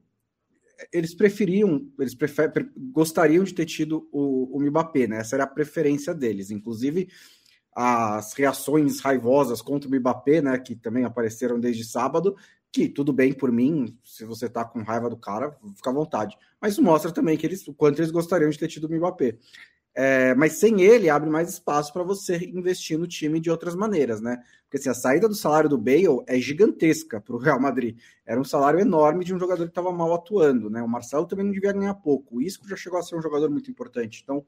eles 0.93 1.15
preferiam, 1.15 1.91
eles 1.99 2.15
prefer, 2.15 2.53
gostariam 2.93 3.45
de 3.45 3.55
ter 3.55 3.65
tido 3.65 4.09
o, 4.13 4.57
o 4.57 4.61
Mbappé, 4.61 5.07
né? 5.07 5.19
Essa 5.19 5.37
era 5.37 5.45
a 5.45 5.49
preferência 5.49 6.15
deles. 6.15 6.51
Inclusive, 6.51 7.09
as 7.75 8.33
reações 8.35 9.01
raivosas 9.01 9.61
contra 9.61 9.89
o 9.89 9.93
Mbappé, 9.93 10.41
né, 10.41 10.59
que 10.59 10.77
também 10.77 11.05
apareceram 11.05 11.59
desde 11.59 11.85
sábado, 11.85 12.37
que 12.71 12.89
tudo 12.89 13.13
bem 13.13 13.33
por 13.33 13.51
mim, 13.51 13.99
se 14.05 14.25
você 14.25 14.49
tá 14.49 14.65
com 14.65 14.83
raiva 14.83 15.11
do 15.11 15.17
cara, 15.17 15.57
fica 15.77 15.91
à 15.91 15.93
vontade. 15.93 16.37
Mas 16.61 16.79
mostra 16.79 17.11
também 17.11 17.37
que 17.37 17.47
eles, 17.47 17.67
o 17.67 17.75
quanto 17.75 18.01
eles 18.01 18.11
gostariam 18.11 18.51
de 18.51 18.59
ter 18.59 18.69
tido 18.69 18.87
o 18.87 18.97
Mbappé. 18.97 19.39
É, 19.97 20.35
mas 20.35 20.55
sem 20.55 20.83
ele, 20.83 21.09
abre 21.09 21.31
mais 21.31 21.49
espaço 21.49 21.93
para 21.93 22.03
você 22.03 22.37
investir 22.53 22.99
no 22.99 23.07
time 23.07 23.39
de 23.39 23.49
outras 23.49 23.77
maneiras, 23.77 24.21
né? 24.21 24.43
Porque 24.65 24.79
assim, 24.79 24.89
a 24.89 24.95
saída 24.95 25.29
do 25.29 25.37
salário 25.37 25.71
do 25.71 25.79
Bale 25.79 26.25
é 26.27 26.37
gigantesca 26.39 27.21
para 27.21 27.37
o 27.37 27.39
Real 27.39 27.61
Madrid. 27.61 27.97
Era 28.27 28.41
um 28.41 28.45
salário 28.45 28.81
enorme 28.81 29.25
de 29.25 29.33
um 29.33 29.39
jogador 29.39 29.63
que 29.63 29.71
estava 29.71 29.93
mal 29.93 30.13
atuando, 30.13 30.69
né? 30.69 30.83
O 30.83 30.89
Marcelo 30.89 31.27
também 31.27 31.45
não 31.45 31.53
devia 31.53 31.73
ganhar 31.73 31.95
pouco. 31.95 32.39
O 32.39 32.43
Isco 32.43 32.69
já 32.69 32.75
chegou 32.75 32.99
a 32.99 33.03
ser 33.03 33.15
um 33.15 33.23
jogador 33.23 33.49
muito 33.51 33.71
importante. 33.71 34.21
Então, 34.25 34.45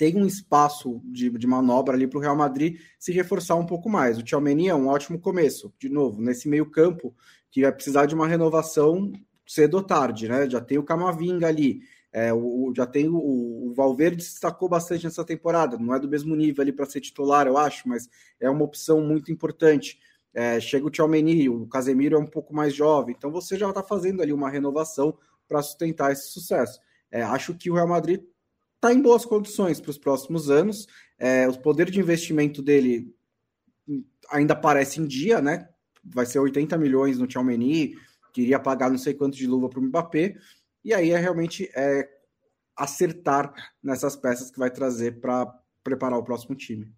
tem 0.00 0.16
um 0.16 0.24
espaço 0.24 1.00
de, 1.04 1.28
de 1.28 1.46
manobra 1.46 1.94
ali 1.94 2.06
para 2.06 2.18
o 2.18 2.22
Real 2.22 2.36
Madrid 2.36 2.80
se 2.98 3.12
reforçar 3.12 3.56
um 3.56 3.66
pouco 3.66 3.90
mais. 3.90 4.16
O 4.16 4.22
Tchouameni 4.22 4.68
é 4.68 4.74
um 4.74 4.86
ótimo 4.86 5.18
começo, 5.18 5.74
de 5.78 5.88
novo, 5.88 6.22
nesse 6.22 6.48
meio 6.48 6.70
campo, 6.70 7.14
que 7.50 7.62
vai 7.62 7.72
precisar 7.72 8.06
de 8.06 8.14
uma 8.14 8.28
renovação 8.28 9.12
cedo 9.44 9.74
ou 9.74 9.82
tarde, 9.82 10.28
né? 10.28 10.48
Já 10.48 10.60
tem 10.60 10.78
o 10.78 10.84
Camavinga 10.84 11.48
ali, 11.48 11.80
é, 12.12 12.32
o, 12.32 12.72
já 12.76 12.86
tem 12.86 13.08
o, 13.08 13.16
o 13.16 13.72
Valverde 13.74 14.16
destacou 14.16 14.68
bastante 14.68 15.04
nessa 15.04 15.24
temporada, 15.24 15.78
não 15.78 15.94
é 15.94 15.98
do 15.98 16.08
mesmo 16.08 16.34
nível 16.34 16.62
ali 16.62 16.72
para 16.72 16.86
ser 16.86 17.00
titular, 17.00 17.46
eu 17.46 17.56
acho, 17.56 17.88
mas 17.88 18.08
é 18.40 18.50
uma 18.50 18.64
opção 18.64 19.00
muito 19.00 19.30
importante. 19.30 19.98
É, 20.32 20.60
chega 20.60 20.86
o 20.86 20.90
Tchouameni, 20.90 21.48
o 21.48 21.66
Casemiro 21.66 22.16
é 22.16 22.18
um 22.18 22.26
pouco 22.26 22.54
mais 22.54 22.74
jovem, 22.74 23.14
então 23.16 23.30
você 23.30 23.56
já 23.56 23.68
está 23.68 23.82
fazendo 23.82 24.22
ali 24.22 24.32
uma 24.32 24.50
renovação 24.50 25.16
para 25.48 25.62
sustentar 25.62 26.12
esse 26.12 26.30
sucesso. 26.30 26.80
É, 27.10 27.22
acho 27.22 27.54
que 27.54 27.70
o 27.70 27.74
Real 27.74 27.88
Madrid 27.88 28.22
está 28.76 28.92
em 28.92 29.02
boas 29.02 29.24
condições 29.24 29.80
para 29.80 29.90
os 29.90 29.98
próximos 29.98 30.50
anos. 30.50 30.86
É, 31.18 31.48
o 31.48 31.58
poder 31.58 31.90
de 31.90 32.00
investimento 32.00 32.62
dele 32.62 33.14
ainda 34.30 34.54
parece 34.54 35.00
em 35.00 35.06
dia, 35.06 35.40
né? 35.40 35.68
Vai 36.04 36.24
ser 36.24 36.38
80 36.38 36.78
milhões 36.78 37.18
no 37.18 37.26
Tchouameni, 37.26 37.94
queria 38.32 38.58
pagar 38.58 38.88
não 38.88 38.98
sei 38.98 39.12
quanto 39.12 39.36
de 39.36 39.46
luva 39.46 39.68
para 39.68 39.80
o 39.80 39.82
Mbappé. 39.82 40.36
E 40.84 40.94
aí 40.94 41.10
é 41.10 41.18
realmente 41.18 41.70
é, 41.74 42.08
acertar 42.76 43.52
nessas 43.82 44.16
peças 44.16 44.50
que 44.50 44.58
vai 44.58 44.70
trazer 44.70 45.20
para 45.20 45.46
preparar 45.82 46.18
o 46.18 46.24
próximo 46.24 46.54
time. 46.54 46.92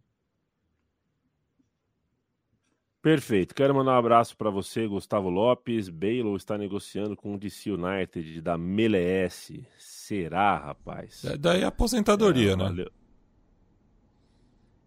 Perfeito. 3.03 3.53
Quero 3.53 3.75
mandar 3.75 3.95
um 3.95 3.99
abraço 3.99 4.37
para 4.37 4.49
você, 4.49 4.87
Gustavo 4.87 5.29
Lopes. 5.29 5.88
Baylor 5.88 6.37
está 6.37 6.57
negociando 6.57 7.16
com 7.16 7.35
o 7.35 7.38
DC 7.38 7.73
United 7.73 8.40
da 8.40 8.55
MLS. 8.55 9.66
Será, 9.77 10.57
rapaz? 10.57 11.25
É 11.25 11.37
daí 11.37 11.64
a 11.64 11.68
aposentadoria, 11.68 12.53
é, 12.53 12.57
né? 12.57 12.64
Valeu. 12.64 12.92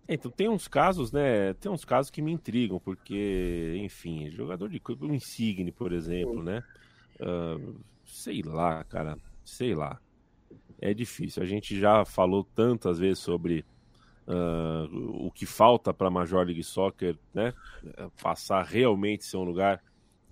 Então, 0.08 0.32
tem 0.32 0.48
uns 0.48 0.66
casos, 0.68 1.12
né? 1.12 1.54
Tem 1.56 1.70
uns 1.70 1.84
casos 1.84 2.10
que 2.10 2.22
me 2.22 2.32
intrigam, 2.32 2.80
porque, 2.80 3.76
enfim, 3.84 4.30
jogador 4.32 4.70
de 4.70 4.80
clube, 4.80 5.06
o 5.06 5.14
Insigne, 5.14 5.72
por 5.72 5.92
exemplo, 5.92 6.42
né? 6.42 6.64
Uh, 7.20 7.80
sei 8.06 8.42
lá, 8.42 8.84
cara, 8.84 9.18
sei 9.44 9.74
lá. 9.74 10.00
É 10.80 10.94
difícil. 10.94 11.42
A 11.42 11.46
gente 11.46 11.80
já 11.80 12.04
falou 12.06 12.44
tantas 12.44 13.00
vezes 13.00 13.20
sobre 13.20 13.66
uh, 14.28 15.26
o 15.26 15.32
que 15.32 15.46
falta 15.46 15.94
para 15.94 16.08
a 16.08 16.12
Major 16.12 16.46
League 16.46 16.64
Soccer, 16.64 17.18
né? 17.34 17.54
Passar 18.22 18.64
realmente 18.64 19.24
ser 19.24 19.38
um 19.38 19.44
lugar 19.44 19.82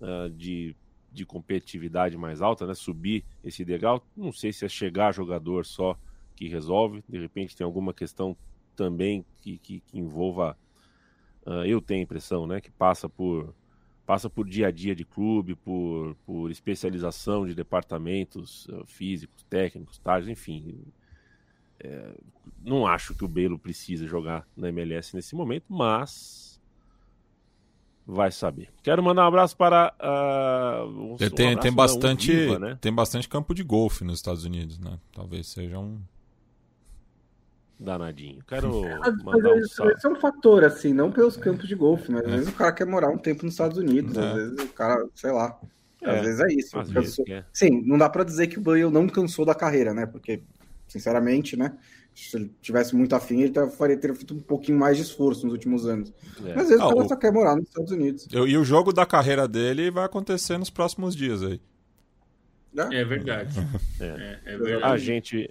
uh, 0.02 0.30
de, 0.30 0.76
de 1.12 1.26
competitividade 1.26 2.18
mais 2.18 2.42
alta, 2.42 2.68
né? 2.68 2.74
Subir 2.74 3.24
esse 3.44 3.64
degrau. 3.64 4.06
Não 4.16 4.32
sei 4.32 4.52
se 4.52 4.66
é 4.66 4.70
chegar 4.70 5.14
jogador 5.14 5.66
só 5.66 5.98
que 6.36 6.48
resolve. 6.48 7.04
De 7.08 7.18
repente 7.20 7.56
tem 7.56 7.66
alguma 7.66 7.94
questão 7.94 8.36
também 8.76 9.26
que, 9.42 9.58
que, 9.58 9.80
que 9.80 9.98
envolva. 9.98 10.58
Eu 11.66 11.82
tenho 11.82 12.00
a 12.00 12.04
impressão, 12.04 12.48
né? 12.48 12.62
Que 12.62 12.72
passa 12.72 13.10
por 13.10 13.54
passa 14.06 14.30
por 14.30 14.48
dia 14.48 14.68
a 14.68 14.72
dia 14.72 14.96
de 14.96 15.06
clube, 15.06 15.56
por, 15.56 16.16
por 16.26 16.52
especialização 16.52 17.46
de 17.46 17.56
departamentos 17.56 18.68
uh, 18.68 18.86
físicos, 18.86 19.44
técnicos, 19.50 19.98
tais, 19.98 20.28
enfim. 20.28 20.84
É, 21.80 22.14
não 22.64 22.86
acho 22.86 23.16
que 23.16 23.26
o 23.26 23.28
Belo 23.28 23.58
precisa 23.58 24.08
jogar 24.08 24.48
na 24.56 24.70
MLS 24.70 25.16
nesse 25.16 25.36
momento, 25.36 25.66
mas 25.70 26.62
vai 28.06 28.32
saber. 28.32 28.70
Quero 28.82 29.02
mandar 29.02 29.24
um 29.24 29.28
abraço 29.28 29.56
para 29.56 29.94
uh, 30.00 31.14
um, 31.14 31.16
tem, 31.18 31.48
um 31.48 31.50
abraço 31.52 31.62
tem 31.62 31.74
bastante 31.74 32.32
Viva, 32.32 32.60
né? 32.60 32.78
tem 32.82 32.94
bastante 32.94 33.30
campo 33.30 33.54
de 33.54 33.64
golfe 33.64 34.04
nos 34.04 34.20
Estados 34.20 34.44
Unidos, 34.44 34.78
né? 34.80 35.00
Talvez 35.14 35.48
seja 35.48 35.80
um 35.80 36.02
danadinho. 37.84 38.44
Quero 38.48 38.82
mandar 39.24 39.54
um 39.54 39.64
salve. 39.68 39.94
Esse 39.94 40.08
é 40.08 40.10
um 40.10 40.16
fator, 40.16 40.64
assim, 40.64 40.94
não 40.94 41.12
pelos 41.12 41.38
campos 41.38 41.68
de 41.68 41.76
golfe, 41.76 42.12
mas 42.12 42.26
às 42.26 42.32
vezes 42.32 42.50
o 42.50 42.54
cara 42.54 42.72
quer 42.72 42.88
morar 42.88 43.10
um 43.10 43.18
tempo 43.18 43.46
nos 43.46 43.54
Estados 43.54 43.78
Unidos, 43.78 44.18
é. 44.18 44.22
às 44.22 44.34
vezes 44.34 44.60
o 44.60 44.68
cara, 44.70 45.06
sei 45.14 45.32
lá, 45.32 45.60
às 46.04 46.18
é. 46.18 46.22
vezes 46.22 46.40
é 46.40 46.54
isso. 46.54 46.84
Vezes 46.86 47.20
é. 47.30 47.44
Sim, 47.54 47.82
não 47.86 47.98
dá 47.98 48.10
para 48.10 48.24
dizer 48.24 48.48
que 48.48 48.58
o 48.58 48.62
Bale 48.62 48.90
não 48.90 49.08
cansou 49.08 49.46
da 49.46 49.56
carreira, 49.56 49.94
né? 49.94 50.06
Porque, 50.06 50.42
sinceramente, 50.88 51.56
né? 51.56 51.74
Se 52.14 52.38
ele 52.38 52.54
tivesse 52.62 52.96
muito 52.96 53.16
afim, 53.16 53.42
ele 53.42 53.54
faria, 53.72 53.98
teria 53.98 54.16
feito 54.16 54.36
um 54.36 54.40
pouquinho 54.40 54.78
mais 54.78 54.98
de 54.98 55.04
esforço 55.04 55.46
nos 55.46 55.54
últimos 55.54 55.88
anos. 55.88 56.14
É. 56.46 56.54
Mas 56.54 56.64
às 56.64 56.70
vezes 56.70 56.82
ah, 56.82 56.88
o 56.88 56.96
cara 56.96 57.08
só 57.08 57.16
quer 57.16 57.32
morar 57.32 57.56
nos 57.56 57.66
Estados 57.66 57.92
Unidos. 57.92 58.28
E 58.32 58.58
o 58.58 58.64
jogo 58.64 58.94
da 58.94 59.06
carreira 59.06 59.48
dele 59.48 59.90
vai 59.90 60.06
acontecer 60.06 60.58
nos 60.60 60.70
próximos 60.70 61.16
dias 61.16 61.42
aí. 61.42 61.60
É 62.92 63.04
verdade. 63.04 63.56
É. 64.00 64.06
é, 64.06 64.40
é 64.46 64.58
verdade. 64.58 64.94
A 64.94 64.98
gente, 64.98 65.50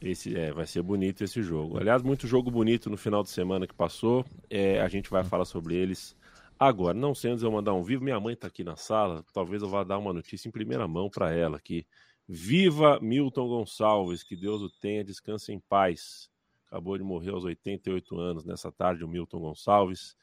esse 0.00 0.36
é, 0.36 0.52
vai 0.52 0.66
ser 0.66 0.82
bonito 0.82 1.24
esse 1.24 1.42
jogo. 1.42 1.78
Aliás, 1.78 2.02
muito 2.02 2.26
jogo 2.26 2.50
bonito 2.50 2.88
no 2.88 2.96
final 2.96 3.22
de 3.22 3.30
semana 3.30 3.66
que 3.66 3.74
passou. 3.74 4.24
É, 4.48 4.80
a 4.80 4.88
gente 4.88 5.10
vai 5.10 5.24
falar 5.24 5.44
sobre 5.44 5.74
eles 5.74 6.16
agora. 6.58 6.94
Não 6.96 7.14
sei 7.14 7.32
antes 7.32 7.42
eu 7.42 7.50
mandar 7.50 7.74
um 7.74 7.82
vivo. 7.82 8.04
Minha 8.04 8.20
mãe 8.20 8.34
está 8.34 8.46
aqui 8.46 8.62
na 8.62 8.76
sala. 8.76 9.24
Talvez 9.32 9.62
eu 9.62 9.68
vá 9.68 9.82
dar 9.84 9.98
uma 9.98 10.12
notícia 10.12 10.48
em 10.48 10.52
primeira 10.52 10.86
mão 10.86 11.10
para 11.10 11.32
ela 11.32 11.56
aqui. 11.56 11.86
Viva 12.28 12.98
Milton 13.00 13.48
Gonçalves, 13.48 14.22
que 14.22 14.36
Deus 14.36 14.62
o 14.62 14.70
tenha, 14.70 15.02
descanse 15.02 15.52
em 15.52 15.58
paz. 15.58 16.30
Acabou 16.66 16.96
de 16.98 17.02
morrer 17.02 17.30
aos 17.30 17.44
88 17.44 18.20
anos 18.20 18.44
nessa 18.44 18.70
tarde, 18.70 19.04
o 19.04 19.08
Milton 19.08 19.40
Gonçalves. 19.40 20.16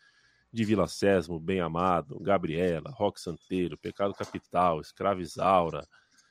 de 0.54 0.64
Vila 0.64 0.88
Sésamo, 0.88 1.40
Bem 1.40 1.60
Amado, 1.60 2.18
Gabriela, 2.20 2.90
Roque 2.92 3.20
Santeiro, 3.20 3.78
Pecado 3.78 4.14
Capital, 4.14 4.80
Escravizaura, 4.80 5.86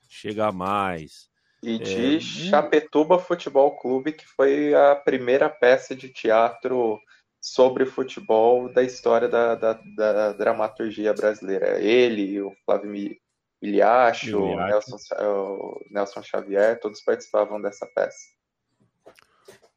Chega 0.09 0.53
Mais. 0.53 1.29
E 1.65 1.79
de 1.79 2.17
é... 2.17 2.21
Chapetuba 2.21 3.19
Futebol 3.19 3.75
Clube, 3.79 4.13
que 4.13 4.27
foi 4.27 4.75
a 4.75 4.95
primeira 4.95 5.49
peça 5.49 5.97
de 5.97 6.11
teatro 6.11 7.01
sobre 7.41 7.87
futebol 7.87 8.71
da 8.71 8.83
história 8.83 9.29
da, 9.29 9.55
da, 9.55 9.73
da 9.73 10.33
dramaturgia 10.33 11.15
brasileira. 11.15 11.81
Ele, 11.81 12.41
o 12.41 12.55
Flávio 12.65 13.17
Miliacho, 13.63 14.39
o 14.39 14.57
Nelson, 14.57 14.97
o 15.21 15.81
Nelson 15.91 16.23
Xavier, 16.23 16.79
todos 16.81 17.01
participavam 17.03 17.61
dessa 17.61 17.87
peça. 17.95 18.33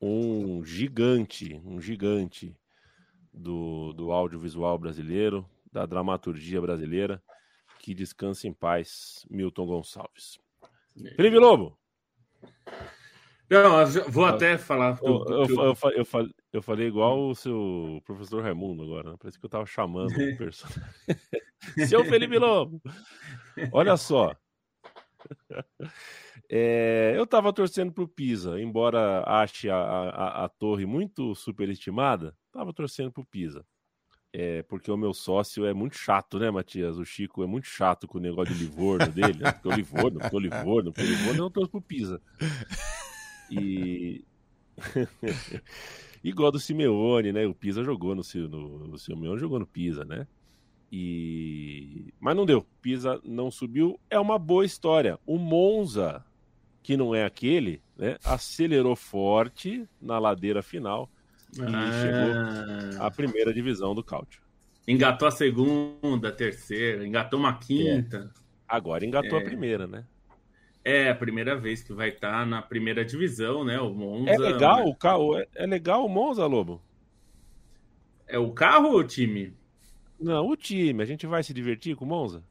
Um 0.02 0.64
gigante, 0.66 1.62
um 1.66 1.80
gigante 1.82 2.56
do, 3.34 3.94
do 3.94 4.12
audiovisual 4.12 4.78
brasileiro, 4.78 5.50
da 5.72 5.86
dramaturgia 5.86 6.62
brasileira. 6.62 7.24
Que 7.80 7.94
descanse 7.94 8.48
em 8.48 8.54
paz, 8.54 9.26
Milton 9.30 9.66
Gonçalves. 9.66 10.38
Felipe 11.16 11.38
Lobo! 11.38 11.78
Não, 13.50 13.86
vou 14.10 14.26
até 14.26 14.58
falar. 14.58 15.00
Eu, 15.02 15.24
eu, 15.26 15.46
eu, 15.48 15.78
eu, 15.92 16.06
eu 16.52 16.62
falei 16.62 16.88
igual 16.88 17.30
o 17.30 17.36
seu 17.36 18.02
professor 18.04 18.44
Raimundo 18.44 18.84
agora, 18.84 19.12
né? 19.12 19.16
Parece 19.18 19.40
que 19.40 19.46
eu 19.46 19.50
tava 19.50 19.66
chamando 19.66 20.12
o 20.12 20.12
personagem. 20.38 20.84
Seu 21.88 22.04
Felipe 22.04 22.38
Lobo! 22.38 22.82
Olha 23.72 23.96
só. 23.96 24.36
É, 26.50 27.14
eu 27.18 27.28
tava 27.28 27.52
torcendo 27.52 27.92
pro 27.92 28.08
Pisa, 28.08 28.58
embora 28.62 29.22
ache 29.28 29.70
a, 29.70 29.76
a, 29.76 30.46
a 30.46 30.50
torre 30.50 30.86
muito 30.86 31.36
superestimada, 31.36 32.34
tava 32.54 32.72
torcendo 32.74 33.12
pro 33.12 33.26
Pisa. 33.26 33.66
É, 34.40 34.62
porque 34.62 34.92
o 34.92 34.96
meu 34.96 35.16
sócio 35.16 35.66
é 35.66 35.74
muito 35.74 35.98
chato, 35.98 36.38
né, 36.38 36.52
Matias? 36.52 37.00
O 37.00 37.04
Chico 37.04 37.42
é 37.42 37.48
muito 37.48 37.66
chato 37.66 38.08
com 38.08 38.20
o 38.20 38.22
negócio 38.22 38.54
de 38.54 38.66
Livorno 38.66 39.12
dele. 39.12 39.40
Né? 39.40 39.52
Porque 39.52 39.68
o 39.68 39.72
Livorno, 39.72 40.20
porque 40.20 40.36
o 40.36 40.40
Livorno, 40.40 40.94
porque 40.94 41.08
o 41.08 41.10
Livorno, 41.10 41.40
eu 41.40 41.44
não 41.46 41.50
torço 41.50 41.72
pro 41.72 41.82
Pisa. 41.82 42.22
E. 43.50 44.24
Igual 46.24 46.52
do 46.52 46.60
Simeone, 46.60 47.32
né? 47.34 47.48
O 47.48 47.56
Pisa 47.56 47.84
jogou 47.84 48.14
no, 48.14 48.22
no, 48.48 48.94
o 48.94 48.98
Simeone 49.00 49.40
jogou 49.40 49.58
no 49.58 49.66
Pisa, 49.66 50.06
né? 50.06 50.28
E 50.92 52.14
mas 52.20 52.36
não 52.36 52.46
deu. 52.46 52.64
Pisa 52.80 53.20
não 53.26 53.50
subiu. 53.50 54.00
É 54.08 54.20
uma 54.20 54.38
boa 54.38 54.64
história. 54.64 55.18
O 55.26 55.40
Monza, 55.40 56.24
que 56.84 56.96
não 56.96 57.16
é 57.16 57.26
aquele, 57.26 57.82
né? 57.98 58.20
Acelerou 58.24 58.96
forte 58.96 59.90
na 60.00 60.20
ladeira 60.20 60.62
final 60.62 61.10
e 61.56 61.62
ah. 61.62 61.92
chegou 62.02 63.04
à 63.06 63.12
primeira 63.12 63.54
divisão 63.54 63.94
do 63.96 64.04
Cáutio. 64.04 64.42
Engatou 64.88 65.28
a 65.28 65.32
segunda, 65.32 66.30
a 66.30 66.32
terceira, 66.32 67.06
engatou 67.06 67.40
uma 67.40 67.58
quinta. 67.58 68.32
É. 68.34 68.40
Agora 68.68 69.06
engatou 69.06 69.38
é. 69.38 69.42
a 69.42 69.46
primeira, 69.46 69.86
né? 69.86 70.06
É 70.84 71.10
a 71.10 71.16
primeira 71.16 71.58
vez 71.58 71.84
que 71.84 71.92
vai 71.92 72.10
estar 72.10 72.32
tá 72.32 72.46
na 72.46 72.62
primeira 72.62 73.04
divisão, 73.04 73.66
né? 73.66 73.80
O 73.80 73.94
Monza. 73.94 74.32
É 74.32 74.38
legal 74.38 74.78
né? 74.78 74.84
o 74.86 74.96
carro, 74.96 75.38
é, 75.38 75.48
é 75.56 75.66
legal 75.66 76.06
o 76.06 76.10
Monza, 76.10 76.46
Lobo. 76.46 76.82
É 78.26 78.40
o 78.40 78.52
carro 78.52 78.92
ou 78.92 79.00
o 79.00 79.04
time? 79.04 79.54
Não, 80.20 80.48
o 80.48 80.56
time. 80.56 81.04
A 81.04 81.06
gente 81.06 81.28
vai 81.28 81.44
se 81.44 81.54
divertir 81.54 81.96
com 81.96 82.06
o 82.06 82.08
Monza? 82.08 82.44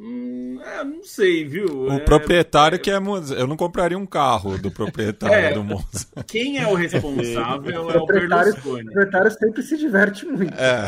Hum, 0.00 0.60
é, 0.62 0.84
não 0.84 1.02
sei, 1.02 1.44
viu? 1.44 1.86
O 1.86 1.92
é, 1.92 1.98
proprietário 1.98 2.76
é... 2.76 2.78
que 2.78 2.90
é. 2.90 2.94
Eu 2.94 3.46
não 3.46 3.56
compraria 3.56 3.98
um 3.98 4.06
carro 4.06 4.56
do 4.56 4.70
proprietário 4.70 5.34
é, 5.34 5.52
do 5.52 5.64
Monza. 5.64 6.06
Quem 6.28 6.58
é 6.58 6.66
o 6.68 6.74
responsável 6.74 7.90
é 7.90 7.98
o 7.98 8.06
Berlusconi. 8.06 8.82
O 8.82 8.84
proprietário 8.84 9.30
sempre 9.32 9.62
se 9.62 9.76
diverte 9.76 10.24
muito. 10.24 10.54
É, 10.54 10.86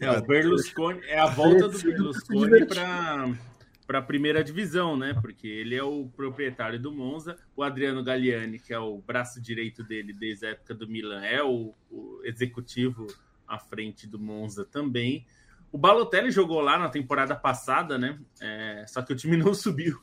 é 0.00 0.10
o 0.10 0.22
Berlusconi. 0.22 1.00
É 1.06 1.18
a 1.18 1.26
volta 1.26 1.68
do 1.68 1.78
Berlusconi 1.78 2.64
para 2.66 3.34
para 3.86 4.00
a 4.00 4.02
primeira 4.02 4.44
divisão, 4.44 4.98
né? 4.98 5.16
Porque 5.18 5.48
ele 5.48 5.74
é 5.74 5.82
o 5.82 6.10
proprietário 6.14 6.78
do 6.78 6.92
Monza. 6.92 7.38
O 7.56 7.62
Adriano 7.62 8.04
Galliani, 8.04 8.58
que 8.58 8.74
é 8.74 8.78
o 8.78 8.98
braço 8.98 9.40
direito 9.40 9.82
dele 9.82 10.12
desde 10.12 10.44
a 10.44 10.50
época 10.50 10.74
do 10.74 10.86
Milan, 10.86 11.24
é 11.24 11.42
o, 11.42 11.74
o 11.90 12.20
executivo 12.22 13.06
à 13.46 13.58
frente 13.58 14.06
do 14.06 14.18
Monza 14.18 14.62
também. 14.62 15.24
O 15.70 15.76
Balotelli 15.78 16.30
jogou 16.30 16.60
lá 16.60 16.78
na 16.78 16.88
temporada 16.88 17.34
passada, 17.36 17.98
né? 17.98 18.18
É, 18.40 18.84
só 18.86 19.02
que 19.02 19.12
o 19.12 19.16
time 19.16 19.36
não 19.38 19.52
subiu, 19.52 20.00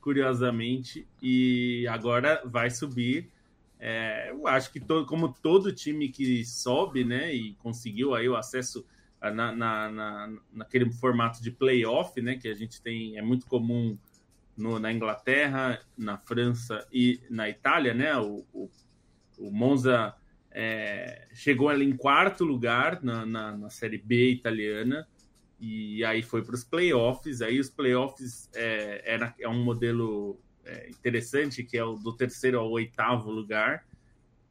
curiosamente, 0.00 1.06
e 1.22 1.86
agora 1.88 2.42
vai 2.44 2.70
subir. 2.70 3.30
É, 3.78 4.30
eu 4.30 4.46
acho 4.46 4.72
que 4.72 4.80
todo, 4.80 5.06
como 5.06 5.32
todo 5.32 5.72
time 5.72 6.08
que 6.08 6.44
sobe, 6.44 7.04
né, 7.04 7.34
e 7.34 7.54
conseguiu 7.56 8.14
aí 8.14 8.28
o 8.28 8.36
acesso 8.36 8.86
na, 9.20 9.52
na, 9.52 9.90
na, 9.90 10.32
naquele 10.52 10.90
formato 10.92 11.42
de 11.42 11.50
playoff, 11.50 12.20
né, 12.20 12.36
que 12.36 12.48
a 12.48 12.54
gente 12.54 12.80
tem, 12.80 13.18
é 13.18 13.22
muito 13.22 13.46
comum 13.46 13.98
no, 14.56 14.78
na 14.78 14.92
Inglaterra, 14.92 15.80
na 15.96 16.16
França 16.16 16.86
e 16.92 17.20
na 17.28 17.48
Itália, 17.48 17.92
né, 17.92 18.16
o, 18.16 18.44
o, 18.52 18.70
o 19.38 19.50
Monza 19.50 20.14
é, 20.58 21.28
chegou 21.34 21.68
ali 21.68 21.84
em 21.84 21.94
quarto 21.94 22.42
lugar 22.42 23.02
na, 23.02 23.26
na, 23.26 23.54
na, 23.54 23.68
Série 23.68 23.98
B 23.98 24.30
italiana 24.30 25.06
e 25.60 26.02
aí 26.02 26.22
foi 26.22 26.42
para 26.42 26.54
os 26.54 26.64
playoffs, 26.64 27.42
aí 27.42 27.60
os 27.60 27.68
playoffs 27.68 28.48
é, 28.54 29.02
era, 29.04 29.34
é 29.38 29.46
um 29.46 29.62
modelo 29.62 30.40
é, 30.64 30.88
interessante, 30.88 31.62
que 31.62 31.76
é 31.76 31.84
o 31.84 31.96
do 31.96 32.10
terceiro 32.10 32.58
ao 32.58 32.70
oitavo 32.70 33.30
lugar, 33.30 33.86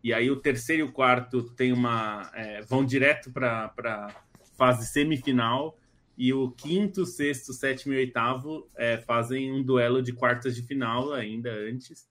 e 0.03 0.13
aí 0.13 0.29
o 0.29 0.35
terceiro 0.35 0.85
e 0.85 0.89
o 0.89 0.91
quarto 0.91 1.41
tem 1.41 1.73
uma 1.73 2.29
é, 2.35 2.61
vão 2.61 2.85
direto 2.85 3.31
para 3.31 4.13
fase 4.55 4.85
semifinal. 4.85 5.75
E 6.17 6.31
o 6.31 6.51
quinto, 6.51 7.05
sexto, 7.05 7.51
sétimo 7.51 7.93
e 7.93 7.97
oitavo 7.97 8.69
é, 8.77 8.99
fazem 8.99 9.51
um 9.51 9.61
duelo 9.61 10.01
de 10.01 10.13
quartas 10.13 10.55
de 10.55 10.61
final 10.61 11.11
ainda 11.11 11.51
antes. 11.51 12.07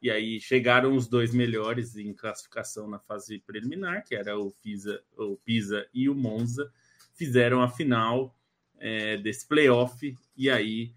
E 0.00 0.10
aí 0.10 0.40
chegaram 0.40 0.94
os 0.94 1.06
dois 1.06 1.32
melhores 1.32 1.96
em 1.96 2.12
classificação 2.12 2.88
na 2.88 2.98
fase 2.98 3.38
preliminar, 3.38 4.04
que 4.04 4.14
era 4.14 4.38
o 4.38 4.50
Pisa, 4.62 5.02
o 5.16 5.36
Pisa 5.36 5.86
e 5.92 6.08
o 6.08 6.14
Monza, 6.14 6.70
fizeram 7.14 7.62
a 7.62 7.68
final 7.68 8.36
é, 8.78 9.16
desse 9.16 9.46
playoff. 9.46 10.16
E 10.36 10.50
aí 10.50 10.92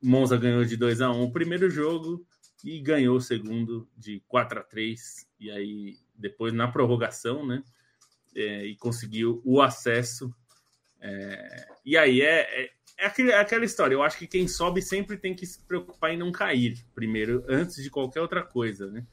Monza 0.00 0.36
ganhou 0.36 0.64
de 0.64 0.76
2 0.76 1.00
a 1.00 1.10
1 1.10 1.22
o 1.22 1.32
primeiro 1.32 1.68
jogo 1.68 2.24
e 2.64 2.78
ganhou 2.80 3.16
o 3.16 3.20
segundo 3.20 3.88
de 3.96 4.20
4 4.28 4.60
a 4.60 4.62
3 4.62 5.26
E 5.40 5.50
aí 5.50 5.98
depois 6.14 6.52
na 6.54 6.68
prorrogação, 6.68 7.44
né? 7.46 7.62
É, 8.36 8.66
e 8.66 8.76
conseguiu 8.76 9.40
o 9.44 9.62
acesso 9.62 10.34
é, 11.06 11.66
e 11.84 11.98
aí 11.98 12.22
é, 12.22 12.64
é, 12.64 12.70
é, 12.96 13.06
aquele, 13.06 13.30
é, 13.30 13.38
aquela 13.38 13.64
história. 13.64 13.94
Eu 13.94 14.02
acho 14.02 14.18
que 14.18 14.26
quem 14.26 14.46
sobe 14.46 14.80
sempre 14.80 15.16
tem 15.16 15.34
que 15.34 15.46
se 15.46 15.60
preocupar 15.64 16.12
em 16.12 16.16
não 16.16 16.30
cair 16.32 16.84
primeiro, 16.94 17.44
antes 17.48 17.82
de 17.82 17.90
qualquer 17.90 18.20
outra 18.20 18.42
coisa, 18.42 18.90
né? 18.90 19.04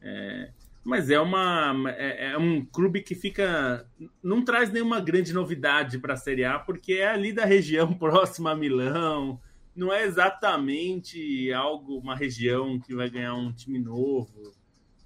É, 0.00 0.50
mas 0.84 1.10
é 1.10 1.18
uma 1.18 1.74
é, 1.96 2.32
é, 2.32 2.38
um 2.38 2.64
clube 2.64 3.02
que 3.02 3.14
fica 3.14 3.88
não 4.22 4.44
traz 4.44 4.70
nenhuma 4.70 5.00
grande 5.00 5.32
novidade 5.32 5.98
para 5.98 6.12
a 6.12 6.16
Série 6.16 6.44
A 6.44 6.58
porque 6.58 6.94
é 6.94 7.08
ali 7.08 7.32
da 7.32 7.46
região 7.46 7.92
próxima 7.94 8.52
a 8.52 8.56
Milão. 8.56 9.40
Não 9.74 9.92
é 9.92 10.04
exatamente 10.04 11.52
algo 11.52 11.98
uma 11.98 12.14
região 12.14 12.78
que 12.78 12.94
vai 12.94 13.10
ganhar 13.10 13.34
um 13.34 13.52
time 13.52 13.78
novo, 13.78 14.52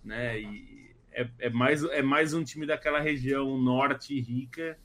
né? 0.05 0.41
E 0.41 0.95
é, 1.13 1.29
é 1.39 1.51
mais 1.51 1.83
é 1.85 2.03
mais 2.03 2.35
um 2.35 2.45
time 2.45 2.67
daquela 2.67 3.01
região 3.01 3.57
norte 3.57 4.21
rica 4.21 4.77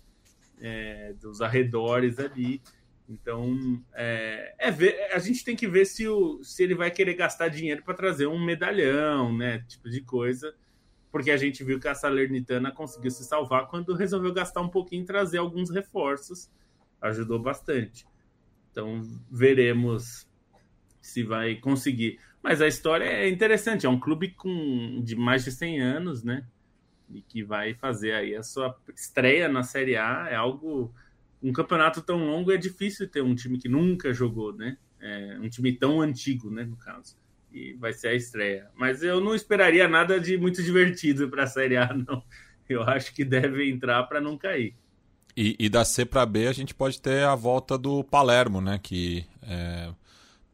é, 0.62 1.14
dos 1.14 1.42
arredores 1.42 2.20
ali. 2.20 2.62
Então, 3.13 3.82
é, 3.93 4.56
é 4.58 4.71
ver, 4.71 5.12
a 5.13 5.19
gente 5.19 5.43
tem 5.43 5.56
que 5.56 5.67
ver 5.67 5.86
se, 5.86 6.08
o, 6.08 6.43
se 6.43 6.63
ele 6.63 6.76
vai 6.76 6.89
querer 6.89 7.13
gastar 7.13 7.47
dinheiro 7.47 7.84
para 7.84 7.93
trazer 7.93 8.28
um 8.28 8.43
medalhão, 8.43 9.36
né? 9.36 9.63
Tipo 9.67 9.89
de 9.89 10.02
coisa. 10.02 10.54
Porque 11.12 11.30
a 11.30 11.38
gente 11.38 11.63
viu 11.63 11.80
que 11.80 11.88
a 11.88 11.93
Salernitana 11.93 12.71
conseguiu 12.71 13.12
se 13.12 13.23
salvar 13.23 13.67
quando 13.67 13.93
resolveu 13.93 14.34
gastar 14.34 14.62
um 14.62 14.69
pouquinho 14.69 15.04
e 15.04 15.06
trazer 15.06 15.38
alguns 15.38 15.69
reforços. 15.69 16.49
Ajudou 17.02 17.39
bastante. 17.39 18.05
Então, 18.72 19.01
veremos 19.30 20.28
se 21.01 21.24
vai 21.24 21.55
conseguir. 21.55 22.20
Mas 22.41 22.61
a 22.61 22.68
história 22.68 23.05
é 23.05 23.30
interessante. 23.30 23.86
É 23.86 23.89
um 23.89 23.99
clube 23.99 24.32
com, 24.32 25.01
de 25.03 25.16
mais 25.16 25.43
de 25.43 25.51
100 25.51 25.82
anos, 25.82 26.24
né? 26.24 26.45
e 27.14 27.22
que 27.22 27.43
vai 27.43 27.74
fazer 27.76 28.14
aí 28.14 28.36
a 28.36 28.43
sua 28.43 28.76
estreia 28.95 29.47
na 29.47 29.64
Série 29.64 29.95
A 29.95 30.28
é 30.30 30.36
algo. 30.36 30.93
Um 31.44 31.52
campeonato 31.52 32.02
tão 32.02 32.26
longo 32.26 32.52
é 32.52 32.58
difícil 32.58 33.08
ter 33.08 33.22
um 33.22 33.36
time 33.36 33.58
que 33.58 33.68
nunca 33.68 34.14
jogou, 34.14 34.56
né? 34.56 34.78
É, 35.02 35.38
um 35.41 35.50
time 35.50 35.74
tão 35.74 36.00
antigo, 36.00 36.50
né? 36.50 36.64
No 36.64 36.78
caso. 36.78 37.18
E 37.52 37.74
vai 37.74 37.91
ser 37.91 38.08
a 38.08 38.16
estreia. 38.16 38.70
Mas 38.74 39.04
eu 39.04 39.20
não 39.20 39.36
esperaria 39.36 39.88
nada 39.88 40.20
de 40.20 40.38
muito 40.38 40.64
divertido 40.64 41.30
para 41.30 41.44
a 41.44 41.48
Série 41.48 41.76
A, 41.76 41.91
não. 41.94 42.24
Eu 42.68 42.82
acho 42.84 43.14
que 43.14 43.26
deve 43.26 43.70
entrar 43.70 44.04
para 44.04 44.22
não 44.22 44.38
cair. 44.38 44.74
E, 45.36 45.56
e, 45.60 45.68
da 45.68 45.84
C 45.84 46.06
para 46.06 46.26
B 46.26 46.48
a 46.48 46.54
gente 46.54 46.74
pode 46.74 47.02
ter 47.02 47.26
a 47.26 47.36
volta 47.36 47.78
do 47.78 48.04
Palermo, 48.04 48.62
né? 48.62 48.80
Que 48.82 49.26
é, 49.41 49.91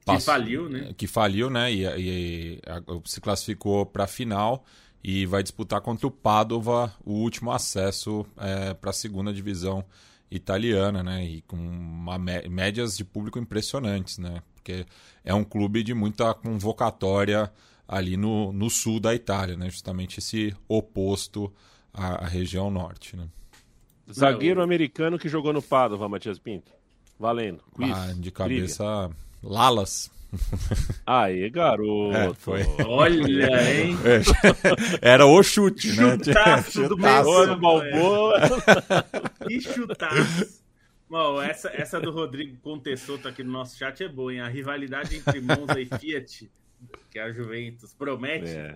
que 0.06 0.20
faliu, 0.20 0.70
né? 0.70 0.94
Que 0.98 1.06
faliu, 1.06 1.50
né? 1.50 1.72
E, 1.72 1.86
e, 1.86 2.60
e 2.60 2.62
se 3.06 3.22
classificou 3.22 3.86
para 3.86 4.06
a 4.06 4.08
final 4.08 4.66
e 5.04 5.26
vai 5.26 5.44
disputar 5.44 5.82
contra 5.82 6.08
o 6.08 6.12
Padova 6.12 6.94
o 7.06 7.14
último 7.14 7.52
acesso 7.52 8.26
é, 8.38 8.74
para 8.74 8.90
a 8.90 8.94
segunda 8.94 9.34
divisão 9.34 9.86
italiana, 10.32 11.04
né? 11.04 11.26
E 11.26 11.42
com 11.42 11.58
uma, 11.58 12.18
médias 12.18 12.96
de 12.98 13.04
público 13.04 13.40
impressionantes, 13.40 14.18
né? 14.18 14.42
Porque 14.54 14.86
é 15.24 15.34
um 15.34 15.44
clube 15.44 15.84
de 15.84 15.94
muita 15.94 16.34
convocatória 16.34 17.52
ali 17.88 18.16
no, 18.16 18.54
no 18.54 18.70
sul 18.70 19.00
da 19.00 19.16
Itália, 19.16 19.56
né? 19.56 19.70
Justamente 19.70 20.20
esse 20.20 20.56
oposto 20.68 21.52
à, 21.94 22.26
à 22.26 22.28
região 22.28 22.70
norte, 22.70 23.16
né? 23.16 23.28
Zagueiro 24.12 24.62
americano 24.62 25.20
que 25.20 25.30
jogou 25.30 25.54
no 25.54 25.62
Padova, 25.62 26.10
Matias 26.10 26.40
Pinto. 26.40 26.72
Valendo. 27.20 27.62
Quiz, 27.76 27.92
ah, 27.92 28.14
de 28.16 28.32
cabeça, 28.32 29.08
briga. 29.08 29.16
Lalas. 29.44 30.10
Aí, 31.06 31.50
garoto. 31.50 32.16
É, 32.16 32.34
foi. 32.34 32.62
Olha, 32.86 33.72
hein? 33.72 33.98
É, 35.02 35.14
era 35.14 35.26
o 35.26 35.42
chute, 35.42 35.90
né? 35.94 36.18
Chutaço 36.24 36.88
do 36.88 36.98
Balboa. 36.98 37.56
Balboa. 37.56 38.34
Que 39.48 39.60
chutaço. 39.62 40.62
Bom, 41.10 41.42
essa, 41.42 41.70
essa 41.70 42.00
do 42.00 42.12
Rodrigo 42.12 42.56
Contessoto 42.58 43.28
aqui 43.28 43.44
no 43.44 43.52
nosso 43.52 43.78
chat 43.78 44.04
é 44.04 44.08
boa, 44.08 44.32
hein? 44.32 44.42
A 44.42 44.48
rivalidade 44.48 45.16
entre 45.16 45.42
Monza 45.42 45.80
e 45.80 45.86
Fiat, 45.86 46.52
que 47.10 47.18
é 47.18 47.24
a 47.24 47.32
Juventus, 47.32 47.94
promete. 47.94 48.50
É. 48.50 48.76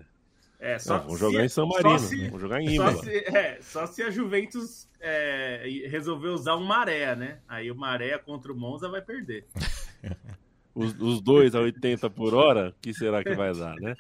É, 0.59 0.79
só 0.79 0.95
Não, 0.95 1.03
vamos 1.03 1.19
jogar 1.19 1.43
em 1.43 1.49
São 1.49 1.67
Marino, 1.67 1.99
se, 1.99 2.25
vamos 2.25 2.41
jogar 2.41 2.61
em 2.61 2.75
Imola. 2.75 2.93
Só 2.93 3.03
se, 3.03 3.17
é, 3.17 3.57
só 3.61 3.85
se 3.85 4.01
a 4.01 4.09
Juventus 4.09 4.87
é, 5.01 5.61
resolver 5.89 6.29
usar 6.29 6.55
um 6.55 6.63
maré, 6.63 7.13
né? 7.17 7.39
Aí 7.49 7.69
o 7.69 7.75
maré 7.75 8.17
contra 8.17 8.51
o 8.51 8.55
Monza 8.55 8.87
vai 8.87 9.01
perder. 9.01 9.45
os, 10.75 10.99
os 10.99 11.21
dois 11.21 11.55
a 11.55 11.59
80 11.59 12.09
por 12.09 12.33
hora, 12.33 12.69
o 12.69 12.81
que 12.81 12.93
será 12.93 13.23
que 13.23 13.35
vai 13.35 13.53
dar, 13.53 13.75
né? 13.75 13.95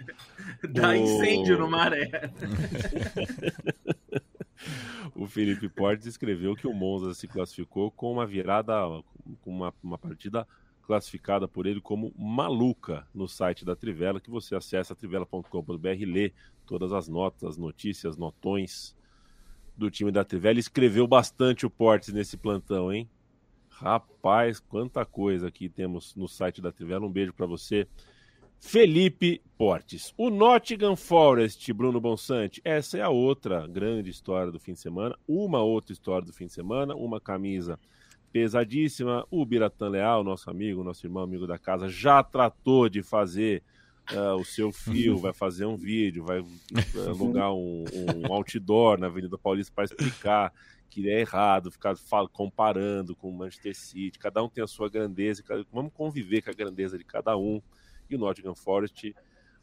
Dá 0.69 0.89
o... 0.89 0.95
incêndio 0.95 1.57
no 1.57 1.69
maré. 1.69 2.09
o 5.15 5.27
Felipe 5.27 5.69
Portes 5.69 6.07
escreveu 6.07 6.55
que 6.55 6.67
o 6.67 6.73
Monza 6.73 7.13
se 7.13 7.27
classificou 7.27 7.91
com 7.91 8.11
uma 8.11 8.25
virada, 8.25 8.73
com 9.41 9.51
uma, 9.51 9.73
uma 9.83 9.97
partida 9.97 10.47
classificada 10.85 11.47
por 11.47 11.65
ele 11.65 11.79
como 11.79 12.13
maluca 12.17 13.07
no 13.13 13.27
site 13.27 13.63
da 13.63 13.75
Trivela, 13.75 14.19
que 14.19 14.29
você 14.29 14.55
acessa 14.55 14.95
trivela.com.br 14.95 15.87
e 15.87 16.05
lê 16.05 16.33
todas 16.65 16.91
as 16.91 17.07
notas, 17.07 17.57
notícias, 17.57 18.17
notões 18.17 18.95
do 19.77 19.89
time 19.89 20.11
da 20.11 20.23
Trivela. 20.23 20.59
Escreveu 20.59 21.07
bastante 21.07 21.65
o 21.65 21.69
Portes 21.69 22.13
nesse 22.13 22.35
plantão, 22.35 22.91
hein? 22.91 23.09
Rapaz, 23.75 24.59
quanta 24.59 25.03
coisa 25.03 25.47
aqui 25.47 25.67
temos 25.67 26.15
no 26.15 26.27
site 26.27 26.61
da 26.61 26.71
Trivela. 26.71 27.05
Um 27.05 27.11
beijo 27.11 27.33
para 27.33 27.45
você, 27.45 27.87
Felipe 28.59 29.41
Portes. 29.57 30.13
O 30.17 30.29
Nottingham 30.29 30.95
Forest, 30.95 31.73
Bruno 31.73 31.99
Bonsante. 31.99 32.61
Essa 32.63 32.99
é 32.99 33.01
a 33.01 33.09
outra 33.09 33.67
grande 33.67 34.09
história 34.09 34.51
do 34.51 34.59
fim 34.59 34.73
de 34.73 34.79
semana. 34.79 35.17
Uma 35.27 35.61
outra 35.61 35.91
história 35.91 36.25
do 36.25 36.31
fim 36.31 36.45
de 36.45 36.53
semana. 36.53 36.95
Uma 36.95 37.19
camisa 37.19 37.79
pesadíssima. 38.31 39.25
O 39.29 39.45
Biratan 39.45 39.89
Leal, 39.89 40.23
nosso 40.23 40.49
amigo, 40.49 40.83
nosso 40.83 41.05
irmão, 41.05 41.23
amigo 41.23 41.47
da 41.47 41.57
casa, 41.57 41.89
já 41.89 42.23
tratou 42.23 42.87
de 42.87 43.01
fazer 43.01 43.63
uh, 44.11 44.35
o 44.35 44.45
seu 44.45 44.71
fio, 44.71 45.17
vai 45.17 45.33
fazer 45.33 45.65
um 45.65 45.77
vídeo, 45.77 46.23
vai 46.23 46.43
alugar 47.07 47.51
um, 47.53 47.83
um 48.15 48.33
outdoor 48.33 48.99
na 48.99 49.07
Avenida 49.07 49.37
Paulista 49.37 49.73
para 49.73 49.85
explicar 49.85 50.53
que 50.93 51.09
é 51.09 51.21
errado 51.21 51.71
ficar 51.71 51.95
comparando 52.31 53.15
com 53.15 53.29
o 53.29 53.33
Manchester 53.33 53.75
City. 53.75 54.19
Cada 54.19 54.43
um 54.43 54.47
tem 54.47 54.63
a 54.63 54.67
sua 54.67 54.87
grandeza, 54.87 55.43
vamos 55.71 55.91
conviver 55.91 56.43
com 56.43 56.51
a 56.51 56.53
grandeza 56.53 56.99
de 56.99 57.03
cada 57.03 57.35
um. 57.35 57.59
E 58.07 58.15
o 58.15 58.19
Nottingham 58.19 58.53
Forest 58.53 59.15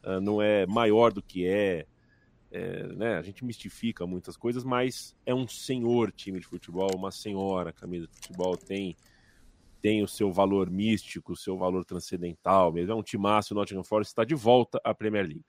uh, 0.03 0.19
não 0.19 0.41
é 0.41 0.65
maior 0.65 1.13
do 1.13 1.21
que 1.21 1.47
é, 1.47 1.85
é, 2.51 2.83
né? 2.87 3.17
A 3.17 3.21
gente 3.21 3.45
mistifica 3.45 4.05
muitas 4.05 4.35
coisas, 4.35 4.65
mas 4.65 5.15
é 5.25 5.33
um 5.33 5.47
senhor 5.47 6.11
time 6.11 6.37
de 6.37 6.45
futebol, 6.45 6.93
uma 6.93 7.11
senhora 7.11 7.71
camisa 7.71 8.07
de 8.07 8.13
futebol, 8.13 8.57
tem 8.57 8.97
tem 9.81 10.03
o 10.03 10.07
seu 10.07 10.31
valor 10.31 10.69
místico, 10.69 11.31
o 11.31 11.37
seu 11.37 11.57
valor 11.57 11.83
transcendental 11.83 12.71
mesmo. 12.71 12.91
É 12.91 12.95
um 12.95 13.01
timaço, 13.01 13.53
o 13.53 13.57
Nottingham 13.57 13.83
Forest 13.83 14.11
está 14.11 14.23
de 14.23 14.35
volta 14.35 14.79
à 14.83 14.93
Premier 14.93 15.25
League. 15.25 15.45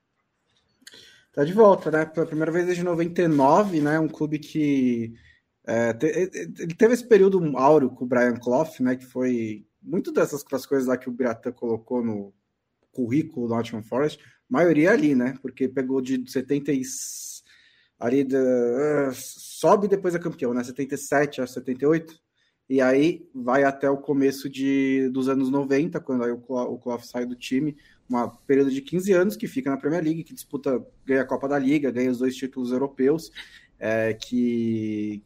Está 1.28 1.44
de 1.44 1.52
volta, 1.52 1.90
né? 1.90 2.06
Pela 2.06 2.24
primeira 2.24 2.50
vez 2.50 2.64
desde 2.64 2.82
99, 2.82 3.82
né? 3.82 3.98
Um 3.98 4.08
clube 4.08 4.38
que 4.38 5.12
é, 5.66 5.96
ele 6.58 6.74
teve 6.74 6.94
esse 6.94 7.06
período 7.06 7.40
áureo 7.56 7.90
com 7.90 8.04
o 8.04 8.08
Brian 8.08 8.36
Clough, 8.36 8.70
né? 8.80 8.96
Que 8.96 9.06
foi 9.06 9.66
muito 9.82 10.12
dessas 10.12 10.42
coisas 10.42 10.86
lá 10.86 10.96
que 10.96 11.08
o 11.08 11.12
Biratan 11.12 11.52
colocou 11.52 12.04
no 12.04 12.32
currículo 12.90 13.48
do 13.48 13.54
Nottingham 13.54 13.82
Forest, 13.82 14.22
maioria 14.48 14.92
ali, 14.92 15.14
né? 15.14 15.34
Porque 15.40 15.68
pegou 15.68 16.00
de 16.00 16.30
70 16.30 16.72
e, 16.72 16.82
ali 17.98 18.22
uh, 18.22 19.12
sobe 19.14 19.88
depois 19.88 20.14
é 20.14 20.18
campeão, 20.18 20.52
né? 20.52 20.62
77 20.62 21.40
a 21.40 21.46
78 21.46 22.22
e 22.68 22.80
aí 22.80 23.28
vai 23.34 23.64
até 23.64 23.90
o 23.90 23.98
começo 23.98 24.48
de, 24.48 25.08
dos 25.10 25.28
anos 25.28 25.50
90, 25.50 26.00
quando 26.00 26.24
aí 26.24 26.30
o, 26.30 26.36
o 26.36 26.78
Clough 26.78 27.00
sai 27.00 27.26
do 27.26 27.36
time, 27.36 27.76
um 28.10 28.28
período 28.46 28.70
de 28.70 28.80
15 28.80 29.12
anos 29.12 29.36
que 29.36 29.46
fica 29.46 29.70
na 29.70 29.76
Premier 29.76 30.02
League, 30.02 30.24
que 30.24 30.32
disputa, 30.32 30.82
ganha 31.04 31.22
a 31.22 31.26
Copa 31.26 31.48
da 31.48 31.58
Liga, 31.58 31.90
ganha 31.90 32.10
os 32.10 32.18
dois 32.18 32.34
títulos 32.34 32.72
europeus, 32.72 33.30
é, 33.78 34.14
que, 34.14 35.22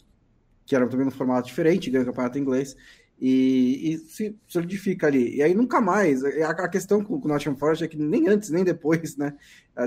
que 0.67 0.75
eram 0.75 0.89
também 0.89 1.07
no 1.07 1.12
formato 1.12 1.49
diferente, 1.49 1.91
ganha 1.91 2.03
o 2.03 2.07
campeonato 2.07 2.39
inglês, 2.39 2.77
e, 3.19 3.93
e, 3.93 3.99
se 3.99 4.37
solidifica 4.47 5.07
ali. 5.07 5.37
E 5.37 5.43
aí 5.43 5.55
nunca 5.55 5.81
mais. 5.81 6.23
A, 6.23 6.51
a 6.51 6.69
questão 6.69 7.03
com, 7.03 7.19
com 7.19 7.29
o 7.29 7.33
Nottingham 7.33 7.57
Forest 7.57 7.85
é 7.85 7.89
que 7.89 7.97
nem 7.97 8.29
antes, 8.29 8.51
nem 8.51 8.64
depois 8.64 9.17
né, 9.17 9.35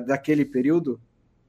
daquele 0.07 0.45
período, 0.45 0.99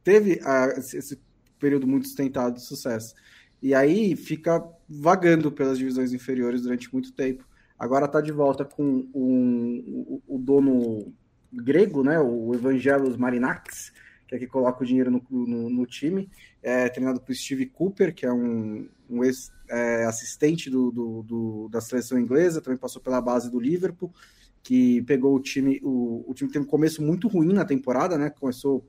teve 0.05 0.41
a, 0.45 0.66
esse 0.76 1.18
período 1.59 1.87
muito 1.87 2.07
sustentado 2.07 2.57
de 2.57 2.62
sucesso. 2.62 3.14
E 3.62 3.74
aí 3.74 4.16
fica 4.16 4.62
vagando 4.89 5.53
pelas 5.53 5.78
divisões 5.78 6.12
inferiores 6.12 6.62
durante 6.62 6.93
muito 6.93 7.12
tempo. 7.12 7.45
Agora 7.78 8.07
está 8.07 8.20
de 8.20 8.33
volta 8.33 8.64
com 8.64 9.09
um, 9.14 9.85
o, 9.87 10.37
o, 10.37 10.39
dono 10.39 11.12
grego, 11.53 12.03
né, 12.03 12.18
o 12.18 12.55
Evangelos 12.55 13.16
Marinakis, 13.16 13.93
que 14.31 14.37
é 14.37 14.39
que 14.39 14.47
coloca 14.47 14.85
o 14.85 14.87
dinheiro 14.87 15.11
no, 15.11 15.20
no, 15.28 15.68
no 15.68 15.87
time, 15.87 16.31
é, 16.62 16.89
treinado 16.89 17.20
por 17.20 17.35
Steve 17.35 17.66
Cooper, 17.66 18.14
que 18.14 18.24
é 18.24 18.33
um, 18.33 18.89
um 19.09 19.24
ex-assistente 19.24 20.68
é, 20.68 20.70
do, 20.72 20.93
do, 20.93 21.22
do, 21.24 21.68
da 21.68 21.81
seleção 21.81 22.16
inglesa, 22.16 22.61
também 22.61 22.78
passou 22.78 23.03
pela 23.03 23.20
base 23.20 23.51
do 23.51 23.59
Liverpool, 23.59 24.14
que 24.62 25.03
pegou 25.03 25.35
o 25.35 25.41
time. 25.41 25.81
O, 25.83 26.24
o 26.31 26.33
time 26.33 26.49
teve 26.49 26.64
um 26.64 26.68
começo 26.68 27.03
muito 27.03 27.26
ruim 27.26 27.53
na 27.53 27.64
temporada, 27.64 28.16
né? 28.16 28.31
Começou 28.31 28.87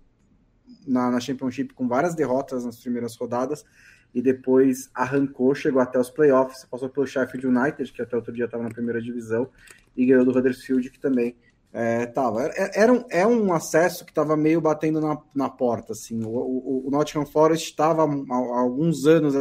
na, 0.85 1.09
na 1.09 1.19
Championship 1.19 1.73
com 1.73 1.87
várias 1.87 2.13
derrotas 2.13 2.63
nas 2.63 2.79
primeiras 2.79 3.15
rodadas 3.15 3.65
e 4.13 4.21
depois 4.21 4.91
arrancou, 4.93 5.55
chegou 5.55 5.81
até 5.81 5.97
os 5.97 6.11
playoffs, 6.11 6.65
passou 6.65 6.87
pelo 6.87 7.07
Sheffield 7.07 7.47
United, 7.47 7.91
que 7.91 8.01
até 8.01 8.15
outro 8.15 8.31
dia 8.31 8.45
estava 8.45 8.63
na 8.63 8.69
primeira 8.69 9.01
divisão, 9.01 9.49
e 9.97 10.05
ganhou 10.05 10.23
do 10.23 10.37
Huddersfield, 10.37 10.87
que 10.91 10.99
também 10.99 11.35
estava. 11.73 12.47
É, 12.47 12.81
era 12.81 12.93
um, 12.93 13.05
é 13.09 13.25
um 13.25 13.53
acesso 13.53 14.05
que 14.05 14.11
estava 14.11 14.35
meio 14.35 14.59
batendo 14.59 14.99
na, 14.99 15.17
na 15.33 15.49
porta. 15.49 15.93
Assim. 15.93 16.23
O, 16.23 16.29
o, 16.29 16.87
o 16.87 16.91
Nottingham 16.91 17.25
Forest 17.25 17.69
estava 17.69 18.03
há, 18.03 18.59
alguns 18.59 19.05
anos 19.05 19.35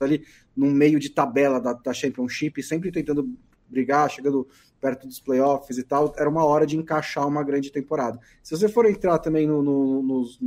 ali 0.00 0.24
no 0.56 0.66
meio 0.66 0.98
de 0.98 1.10
tabela 1.10 1.60
da, 1.60 1.72
da 1.72 1.92
Championship, 1.92 2.62
sempre 2.62 2.90
tentando 2.90 3.32
brigar, 3.68 4.10
chegando 4.10 4.48
perto 4.80 5.06
dos 5.06 5.20
playoffs 5.20 5.78
e 5.78 5.82
tal. 5.82 6.12
Era 6.16 6.28
uma 6.28 6.44
hora 6.44 6.66
de 6.66 6.76
encaixar 6.76 7.26
uma 7.26 7.44
grande 7.44 7.70
temporada. 7.70 8.18
Se 8.42 8.56
você 8.56 8.68
for 8.68 8.86
entrar 8.86 9.18
também 9.18 9.46
no, 9.46 9.62
no, 9.62 10.02
nos 10.02 10.40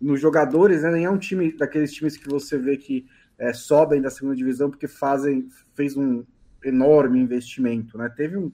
nos 0.00 0.20
jogadores, 0.20 0.82
né? 0.82 0.90
Nem 0.90 1.04
é 1.04 1.10
um 1.10 1.18
time 1.18 1.52
daqueles 1.52 1.92
times 1.92 2.16
que 2.16 2.28
você 2.28 2.56
vê 2.58 2.76
que 2.76 3.06
é, 3.38 3.52
sobem 3.52 4.00
da 4.00 4.10
segunda 4.10 4.36
divisão 4.36 4.70
porque 4.70 4.88
fazem 4.88 5.48
fez 5.74 5.96
um 5.96 6.24
enorme 6.64 7.20
investimento, 7.20 7.98
né? 7.98 8.08
Teve 8.16 8.36
um, 8.36 8.52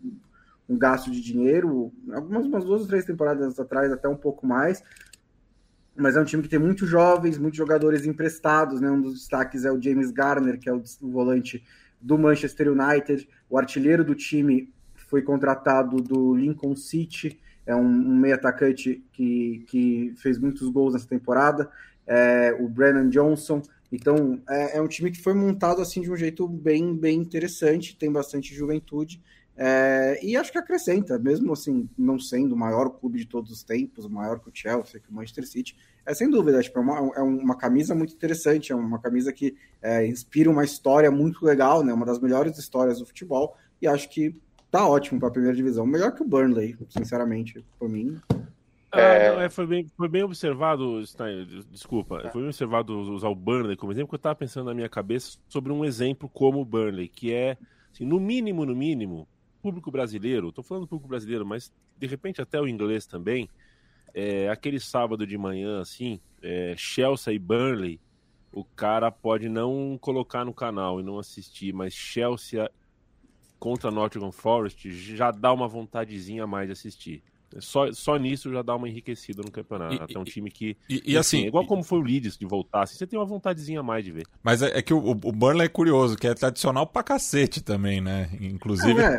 um 0.68 0.78
gasto 0.78 1.10
de 1.10 1.20
dinheiro, 1.20 1.92
algumas 2.12 2.46
umas 2.46 2.64
duas 2.64 2.82
ou 2.82 2.86
três 2.86 3.04
temporadas 3.04 3.58
atrás, 3.58 3.92
até 3.92 4.08
um 4.08 4.16
pouco 4.16 4.46
mais. 4.46 4.82
Mas 5.96 6.16
é 6.16 6.20
um 6.20 6.24
time 6.24 6.42
que 6.42 6.48
tem 6.48 6.58
muitos 6.58 6.88
jovens, 6.88 7.38
muitos 7.38 7.58
jogadores 7.58 8.06
emprestados, 8.06 8.80
né? 8.80 8.90
Um 8.90 9.00
dos 9.00 9.14
destaques 9.14 9.64
é 9.64 9.70
o 9.70 9.80
James 9.80 10.10
Garner, 10.10 10.58
que 10.58 10.68
é 10.68 10.72
o, 10.72 10.82
volante 11.00 11.64
do 12.00 12.18
Manchester 12.18 12.70
United, 12.70 13.26
o 13.48 13.56
artilheiro 13.56 14.04
do 14.04 14.14
time 14.14 14.70
foi 14.94 15.22
contratado 15.22 15.96
do 15.96 16.34
Lincoln 16.34 16.76
City, 16.76 17.40
é 17.64 17.74
um, 17.74 17.86
um 17.86 18.16
meio 18.16 18.34
atacante 18.34 19.02
que, 19.12 19.64
que 19.68 20.12
fez 20.16 20.38
muitos 20.38 20.68
gols 20.68 20.92
nessa 20.92 21.08
temporada, 21.08 21.70
é, 22.06 22.54
o 22.60 22.68
Brennan 22.68 23.08
Johnson. 23.08 23.62
Então, 23.90 24.42
é, 24.48 24.76
é, 24.76 24.82
um 24.82 24.88
time 24.88 25.10
que 25.10 25.22
foi 25.22 25.32
montado 25.34 25.80
assim 25.80 26.02
de 26.02 26.10
um 26.10 26.16
jeito 26.16 26.46
bem, 26.46 26.94
bem 26.94 27.18
interessante, 27.18 27.96
tem 27.96 28.10
bastante 28.10 28.54
juventude. 28.54 29.22
É, 29.56 30.18
e 30.20 30.36
acho 30.36 30.50
que 30.50 30.58
acrescenta, 30.58 31.16
mesmo 31.18 31.52
assim, 31.52 31.88
não 31.96 32.18
sendo 32.18 32.54
o 32.54 32.58
maior 32.58 32.90
clube 32.90 33.18
de 33.18 33.26
todos 33.26 33.52
os 33.52 33.62
tempos, 33.62 34.08
maior 34.08 34.40
que 34.40 34.48
o 34.48 34.52
Chelsea, 34.52 35.00
que 35.00 35.10
o 35.10 35.14
Manchester 35.14 35.46
City, 35.46 35.76
é 36.04 36.12
sem 36.12 36.28
dúvida, 36.28 36.60
tipo, 36.60 36.78
é, 36.78 36.82
uma, 36.82 37.12
é 37.14 37.22
uma 37.22 37.56
camisa 37.56 37.94
muito 37.94 38.14
interessante, 38.14 38.72
é 38.72 38.74
uma 38.74 38.98
camisa 38.98 39.32
que 39.32 39.56
é, 39.80 40.06
inspira 40.06 40.50
uma 40.50 40.64
história 40.64 41.10
muito 41.10 41.44
legal, 41.44 41.84
né, 41.84 41.92
uma 41.92 42.04
das 42.04 42.18
melhores 42.18 42.58
histórias 42.58 42.98
do 42.98 43.06
futebol, 43.06 43.56
e 43.80 43.86
acho 43.86 44.08
que 44.10 44.34
tá 44.70 44.88
ótimo 44.88 45.20
para 45.20 45.28
a 45.28 45.32
primeira 45.32 45.56
divisão. 45.56 45.86
Melhor 45.86 46.12
que 46.12 46.22
o 46.22 46.26
Burnley, 46.26 46.76
sinceramente, 46.88 47.64
por 47.78 47.88
mim. 47.88 48.20
Ah, 48.90 49.00
é... 49.00 49.30
Não, 49.30 49.40
é, 49.40 49.48
foi, 49.48 49.66
bem, 49.68 49.86
foi 49.96 50.08
bem 50.08 50.24
observado, 50.24 51.04
Stein, 51.06 51.46
desculpa, 51.70 52.28
foi 52.32 52.40
bem 52.40 52.48
observado 52.48 52.98
usar 53.12 53.28
o 53.28 53.36
Burnley 53.36 53.76
como 53.76 53.92
exemplo, 53.92 54.08
porque 54.08 54.16
eu 54.16 54.18
estava 54.18 54.34
pensando 54.34 54.66
na 54.66 54.74
minha 54.74 54.88
cabeça 54.88 55.38
sobre 55.48 55.72
um 55.72 55.84
exemplo 55.84 56.28
como 56.28 56.60
o 56.60 56.64
Burnley, 56.64 57.08
que 57.08 57.32
é, 57.32 57.56
assim, 57.92 58.04
no 58.04 58.18
mínimo, 58.18 58.66
no 58.66 58.74
mínimo, 58.74 59.28
público 59.64 59.90
brasileiro, 59.90 60.50
estou 60.50 60.62
falando 60.62 60.82
do 60.82 60.88
público 60.88 61.08
brasileiro, 61.08 61.46
mas 61.46 61.72
de 61.96 62.06
repente 62.06 62.42
até 62.42 62.60
o 62.60 62.68
inglês 62.68 63.06
também, 63.06 63.48
é, 64.12 64.50
aquele 64.50 64.78
sábado 64.78 65.26
de 65.26 65.38
manhã, 65.38 65.80
assim, 65.80 66.20
é, 66.42 66.74
Chelsea 66.76 67.32
e 67.32 67.38
Burnley, 67.38 67.98
o 68.52 68.62
cara 68.62 69.10
pode 69.10 69.48
não 69.48 69.96
colocar 69.98 70.44
no 70.44 70.52
canal 70.52 71.00
e 71.00 71.02
não 71.02 71.18
assistir, 71.18 71.72
mas 71.72 71.94
Chelsea 71.94 72.70
contra 73.58 73.90
Nottingham 73.90 74.30
Forest 74.30 74.90
já 74.92 75.30
dá 75.30 75.50
uma 75.50 75.66
vontadezinha 75.66 76.44
a 76.44 76.46
mais 76.46 76.66
de 76.66 76.72
assistir. 76.74 77.22
Só, 77.60 77.92
só 77.92 78.16
nisso 78.16 78.50
já 78.52 78.62
dá 78.62 78.74
uma 78.74 78.88
enriquecida 78.88 79.42
no 79.42 79.50
campeonato. 79.50 79.94
E, 80.10 80.16
é 80.16 80.18
um 80.18 80.24
time 80.24 80.50
que. 80.50 80.76
E, 80.88 81.02
e 81.12 81.16
assim. 81.16 81.44
É 81.44 81.46
igual 81.46 81.66
como 81.66 81.82
foi 81.82 81.98
o 81.98 82.02
Leeds 82.02 82.36
de 82.36 82.46
voltar, 82.46 82.82
assim, 82.82 82.96
você 82.96 83.06
tem 83.06 83.18
uma 83.18 83.24
vontadezinha 83.24 83.80
a 83.80 83.82
mais 83.82 84.04
de 84.04 84.12
ver. 84.12 84.26
Mas 84.42 84.62
é, 84.62 84.78
é 84.78 84.82
que 84.82 84.92
o, 84.92 85.10
o 85.10 85.32
Burnley 85.32 85.66
é 85.66 85.68
curioso, 85.68 86.16
que 86.16 86.26
é 86.26 86.34
tradicional 86.34 86.86
pra 86.86 87.02
cacete 87.02 87.62
também, 87.62 88.00
né? 88.00 88.28
Inclusive. 88.40 89.00
É, 89.00 89.18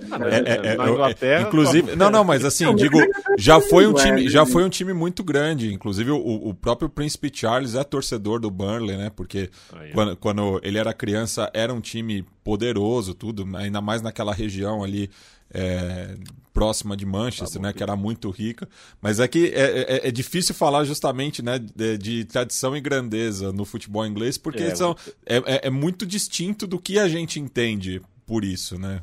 é, 0.65 0.71
é, 0.73 0.77
na 0.77 0.89
Inglaterra. 0.89 1.47
inclusive. 1.47 1.95
Não, 1.95 2.09
não, 2.09 2.23
mas 2.23 2.43
assim, 2.43 2.73
digo, 2.75 2.97
já 3.37 3.59
foi 3.59 3.87
um 3.87 3.93
time, 3.93 4.29
já 4.29 4.45
foi 4.45 4.63
um 4.63 4.69
time 4.69 4.93
muito 4.93 5.23
grande. 5.23 5.73
Inclusive, 5.73 6.11
o, 6.11 6.49
o 6.49 6.53
próprio 6.53 6.89
Príncipe 6.89 7.31
Charles 7.33 7.75
é 7.75 7.83
torcedor 7.83 8.39
do 8.39 8.49
Burnley, 8.49 8.97
né? 8.97 9.09
Porque 9.09 9.49
Aí, 9.73 9.91
quando, 9.91 10.17
quando 10.17 10.59
ele 10.63 10.77
era 10.77 10.93
criança, 10.93 11.49
era 11.53 11.73
um 11.73 11.81
time 11.81 12.25
poderoso, 12.43 13.13
tudo, 13.13 13.47
ainda 13.57 13.81
mais 13.81 14.01
naquela 14.01 14.33
região 14.33 14.83
ali 14.83 15.09
é, 15.53 16.15
próxima 16.53 16.95
de 16.95 17.05
Manchester, 17.05 17.61
tá 17.61 17.67
né, 17.67 17.73
que 17.73 17.83
era 17.83 17.95
muito 17.95 18.29
rica. 18.29 18.67
Mas 19.01 19.19
é 19.19 19.27
que 19.27 19.47
é, 19.47 20.05
é, 20.05 20.07
é 20.07 20.11
difícil 20.11 20.55
falar 20.55 20.85
justamente 20.85 21.41
né, 21.41 21.59
de, 21.59 21.97
de, 21.97 22.25
tradição 22.25 22.75
e 22.75 22.81
grandeza 22.81 23.51
no 23.51 23.65
futebol 23.65 24.05
inglês, 24.05 24.37
porque 24.37 24.63
é, 24.63 24.75
são, 24.75 24.95
é, 25.25 25.37
é, 25.37 25.67
é, 25.67 25.69
muito 25.69 26.05
distinto 26.05 26.65
do 26.65 26.79
que 26.79 26.97
a 26.97 27.07
gente 27.07 27.39
entende 27.39 28.01
por 28.25 28.43
isso, 28.45 28.79
né? 28.79 29.01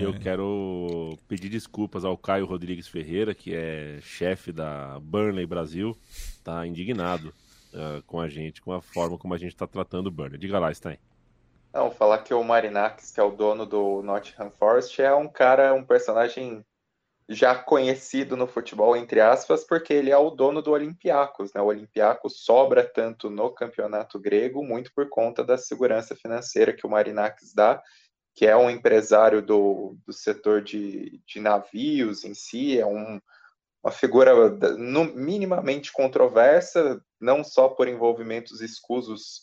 Eu 0.00 0.18
quero 0.18 1.16
pedir 1.28 1.48
desculpas 1.48 2.04
ao 2.04 2.18
Caio 2.18 2.46
Rodrigues 2.46 2.88
Ferreira, 2.88 3.32
que 3.32 3.54
é 3.54 4.00
chefe 4.02 4.50
da 4.50 4.98
Burnley 4.98 5.46
Brasil, 5.46 5.96
tá 6.42 6.66
indignado 6.66 7.32
uh, 7.72 8.02
com 8.04 8.18
a 8.18 8.28
gente, 8.28 8.60
com 8.60 8.72
a 8.72 8.82
forma 8.82 9.16
como 9.16 9.34
a 9.34 9.38
gente 9.38 9.52
está 9.52 9.64
tratando 9.64 10.08
o 10.08 10.10
Burnley. 10.10 10.36
Diga 10.36 10.58
lá, 10.58 10.74
Stein. 10.74 10.98
Não, 11.72 11.90
falar 11.90 12.18
que 12.18 12.34
o 12.34 12.44
Marinax, 12.44 13.12
que 13.12 13.20
é 13.20 13.22
o 13.22 13.30
dono 13.30 13.64
do 13.64 14.02
Nottingham 14.02 14.50
Forest, 14.50 15.00
é 15.00 15.14
um 15.14 15.26
cara, 15.26 15.72
um 15.72 15.82
personagem 15.82 16.64
já 17.28 17.54
conhecido 17.54 18.36
no 18.36 18.46
futebol, 18.46 18.94
entre 18.94 19.20
aspas, 19.20 19.64
porque 19.64 19.92
ele 19.92 20.10
é 20.10 20.16
o 20.16 20.30
dono 20.30 20.60
do 20.60 20.70
Olympiacos. 20.70 21.54
Né? 21.54 21.62
O 21.62 21.66
Olympiacos 21.66 22.44
sobra 22.44 22.84
tanto 22.84 23.30
no 23.30 23.50
campeonato 23.50 24.18
grego, 24.18 24.62
muito 24.62 24.92
por 24.94 25.08
conta 25.08 25.42
da 25.42 25.56
segurança 25.56 26.14
financeira 26.14 26.74
que 26.74 26.86
o 26.86 26.90
Marinax 26.90 27.54
dá, 27.54 27.82
que 28.34 28.46
é 28.46 28.54
um 28.54 28.68
empresário 28.68 29.40
do, 29.40 29.96
do 30.06 30.12
setor 30.12 30.62
de, 30.62 31.22
de 31.26 31.40
navios 31.40 32.24
em 32.24 32.34
si, 32.34 32.78
é 32.78 32.86
um, 32.86 33.20
uma 33.82 33.92
figura 33.92 34.50
no, 34.76 35.04
minimamente 35.04 35.90
controversa, 35.90 37.02
não 37.18 37.42
só 37.42 37.68
por 37.68 37.88
envolvimentos 37.88 38.60
escusos 38.60 39.42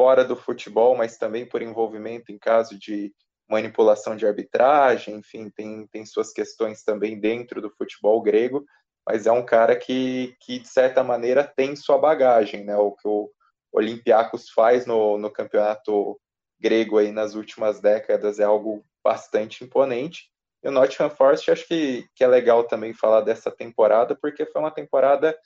fora 0.00 0.24
do 0.24 0.34
futebol, 0.34 0.96
mas 0.96 1.18
também 1.18 1.44
por 1.44 1.60
envolvimento 1.60 2.32
em 2.32 2.38
caso 2.38 2.78
de 2.78 3.12
manipulação 3.46 4.16
de 4.16 4.26
arbitragem, 4.26 5.16
enfim, 5.16 5.50
tem, 5.50 5.86
tem 5.88 6.06
suas 6.06 6.32
questões 6.32 6.82
também 6.82 7.20
dentro 7.20 7.60
do 7.60 7.68
futebol 7.68 8.22
grego, 8.22 8.64
mas 9.06 9.26
é 9.26 9.32
um 9.32 9.44
cara 9.44 9.76
que, 9.76 10.34
que 10.40 10.58
de 10.58 10.66
certa 10.66 11.04
maneira, 11.04 11.44
tem 11.44 11.76
sua 11.76 11.98
bagagem, 11.98 12.64
né? 12.64 12.74
O 12.78 12.92
que 12.92 13.06
o 13.06 13.30
Olympiacos 13.70 14.48
faz 14.48 14.86
no, 14.86 15.18
no 15.18 15.30
campeonato 15.30 16.18
grego 16.58 16.96
aí 16.96 17.12
nas 17.12 17.34
últimas 17.34 17.78
décadas 17.78 18.40
é 18.40 18.44
algo 18.44 18.82
bastante 19.04 19.64
imponente. 19.64 20.30
E 20.64 20.68
o 20.68 20.72
Nottingham 20.72 21.10
Forest, 21.10 21.50
acho 21.50 21.68
que, 21.68 22.06
que 22.14 22.24
é 22.24 22.26
legal 22.26 22.64
também 22.64 22.94
falar 22.94 23.20
dessa 23.20 23.50
temporada, 23.50 24.16
porque 24.16 24.46
foi 24.46 24.62
uma 24.62 24.70
temporada 24.70 25.36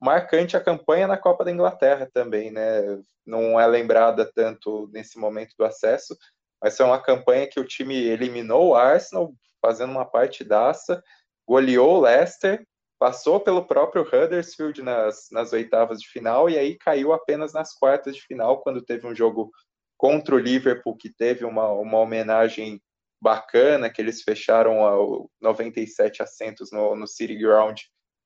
marcante 0.00 0.56
a 0.56 0.60
campanha 0.60 1.06
na 1.06 1.16
Copa 1.16 1.44
da 1.44 1.50
Inglaterra 1.50 2.08
também, 2.12 2.50
né? 2.50 3.00
Não 3.26 3.58
é 3.58 3.66
lembrada 3.66 4.30
tanto 4.34 4.88
nesse 4.92 5.18
momento 5.18 5.54
do 5.58 5.64
acesso, 5.64 6.16
mas 6.62 6.76
foi 6.76 6.86
uma 6.86 7.00
campanha 7.00 7.46
que 7.46 7.60
o 7.60 7.66
time 7.66 7.94
eliminou 7.94 8.68
o 8.68 8.74
Arsenal, 8.74 9.32
fazendo 9.60 9.90
uma 9.90 10.04
partidaça, 10.04 11.02
goleou 11.46 11.96
o 11.96 12.00
Leicester, 12.00 12.64
passou 12.98 13.38
pelo 13.40 13.64
próprio 13.64 14.02
Huddersfield 14.02 14.82
nas, 14.82 15.28
nas 15.30 15.52
oitavas 15.52 16.00
de 16.00 16.08
final 16.08 16.50
e 16.50 16.58
aí 16.58 16.76
caiu 16.76 17.12
apenas 17.12 17.52
nas 17.52 17.74
quartas 17.74 18.16
de 18.16 18.22
final, 18.22 18.60
quando 18.60 18.84
teve 18.84 19.06
um 19.06 19.14
jogo 19.14 19.50
contra 19.96 20.34
o 20.34 20.38
Liverpool, 20.38 20.96
que 20.96 21.12
teve 21.12 21.44
uma, 21.44 21.68
uma 21.72 21.98
homenagem 21.98 22.80
bacana, 23.20 23.90
que 23.90 24.00
eles 24.00 24.22
fecharam 24.22 24.86
a 24.86 25.26
97 25.40 26.22
assentos 26.22 26.70
no, 26.70 26.94
no 26.94 27.06
City 27.06 27.36
Ground 27.36 27.80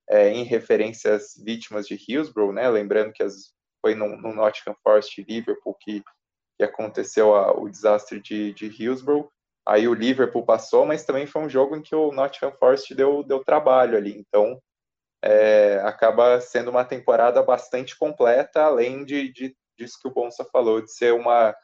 é, 0.09 0.29
em 0.29 0.43
referências 0.43 1.33
vítimas 1.43 1.87
de 1.87 1.95
Hillsborough, 1.95 2.53
né? 2.53 2.69
Lembrando 2.69 3.13
que 3.13 3.23
as, 3.23 3.53
foi 3.81 3.95
no, 3.95 4.15
no 4.17 4.33
Nottingham 4.33 4.75
Forest 4.83 5.19
e 5.19 5.23
Liverpool 5.23 5.75
que, 5.79 6.03
que 6.57 6.63
aconteceu 6.63 7.35
a, 7.35 7.51
o 7.51 7.69
desastre 7.69 8.21
de, 8.21 8.53
de 8.53 8.67
Hillsborough. 8.67 9.29
Aí 9.65 9.87
o 9.87 9.93
Liverpool 9.93 10.45
passou, 10.45 10.85
mas 10.85 11.05
também 11.05 11.25
foi 11.25 11.41
um 11.41 11.49
jogo 11.49 11.75
em 11.75 11.81
que 11.81 11.95
o 11.95 12.11
Nottingham 12.11 12.51
Forest 12.57 12.93
deu, 12.93 13.23
deu 13.23 13.43
trabalho 13.43 13.97
ali. 13.97 14.17
Então, 14.17 14.61
é, 15.23 15.79
acaba 15.85 16.41
sendo 16.41 16.69
uma 16.69 16.83
temporada 16.83 17.41
bastante 17.41 17.97
completa, 17.97 18.63
além 18.63 19.05
de, 19.05 19.31
de 19.31 19.55
disso 19.77 19.97
que 20.01 20.07
o 20.07 20.11
Bonsa 20.11 20.45
falou, 20.51 20.81
de 20.81 20.91
ser 20.93 21.13
uma, 21.13 21.55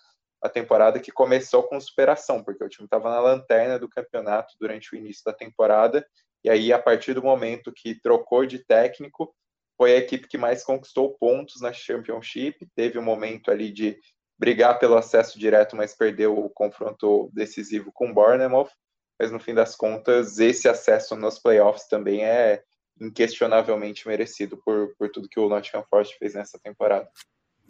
uma 0.42 0.50
temporada 0.50 1.00
que 1.00 1.12
começou 1.12 1.64
com 1.64 1.80
superação, 1.80 2.44
porque 2.44 2.64
o 2.64 2.70
time 2.70 2.86
estava 2.86 3.10
na 3.10 3.20
lanterna 3.20 3.78
do 3.78 3.90
campeonato 3.90 4.56
durante 4.60 4.94
o 4.94 4.98
início 4.98 5.24
da 5.26 5.34
temporada 5.34 6.06
e 6.44 6.50
aí, 6.50 6.72
a 6.72 6.80
partir 6.80 7.14
do 7.14 7.24
momento 7.24 7.74
que 7.74 8.00
trocou 8.00 8.46
de 8.46 8.60
técnico, 8.60 9.34
foi 9.78 9.94
a 9.94 9.98
equipe 9.98 10.28
que 10.28 10.38
mais 10.38 10.64
conquistou 10.64 11.16
pontos 11.18 11.62
na 11.62 11.72
Championship. 11.74 12.68
Teve 12.76 12.98
um 12.98 13.04
momento 13.04 13.52
ali 13.52 13.72
de 13.72 13.98
brigar 14.38 14.80
pelo 14.80 14.96
acesso 14.96 15.38
direto, 15.38 15.76
mas 15.76 15.96
perdeu 15.96 16.38
o 16.38 16.50
confronto 16.50 17.30
decisivo 17.34 17.92
com 17.92 18.10
o 18.10 18.14
Bournemouth. 18.14 18.70
Mas 19.20 19.32
no 19.32 19.40
fim 19.40 19.54
das 19.54 19.76
contas, 19.76 20.40
esse 20.40 20.70
acesso 20.70 21.16
nos 21.16 21.40
playoffs 21.40 21.88
também 21.88 22.24
é 22.24 22.64
inquestionavelmente 23.02 24.08
merecido 24.08 24.58
por, 24.58 24.96
por 24.98 25.10
tudo 25.10 25.30
que 25.30 25.40
o 25.40 25.50
Nottingham 25.50 25.86
Forest 25.90 26.18
fez 26.18 26.34
nessa 26.34 26.58
temporada. 26.60 27.10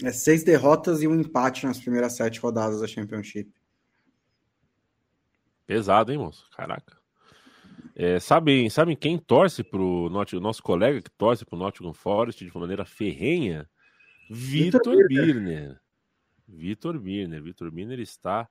É 0.04 0.12
seis 0.12 0.44
derrotas 0.44 1.02
e 1.02 1.08
um 1.08 1.16
empate 1.16 1.66
nas 1.66 1.80
primeiras 1.80 2.16
sete 2.16 2.40
rodadas 2.40 2.82
da 2.82 2.88
Championship. 2.88 3.52
Pesado, 5.66 6.12
hein, 6.12 6.18
moço? 6.18 6.50
Caraca. 6.56 6.99
É, 8.02 8.18
sabem, 8.18 8.70
sabem 8.70 8.96
quem 8.96 9.18
torce 9.18 9.62
pro 9.62 10.06
o 10.06 10.40
nosso 10.40 10.64
colega 10.64 11.02
que 11.02 11.12
torce 11.18 11.44
pro 11.44 11.58
Nottingham 11.58 11.94
Forest 11.94 12.46
de 12.46 12.58
maneira 12.58 12.86
ferrenha? 12.86 13.70
Vitor 14.32 15.06
Birner. 15.06 15.78
Vitor 16.48 16.98
Birner. 16.98 17.44
Vitor 17.44 17.70
Birner 17.70 18.00
está 18.00 18.48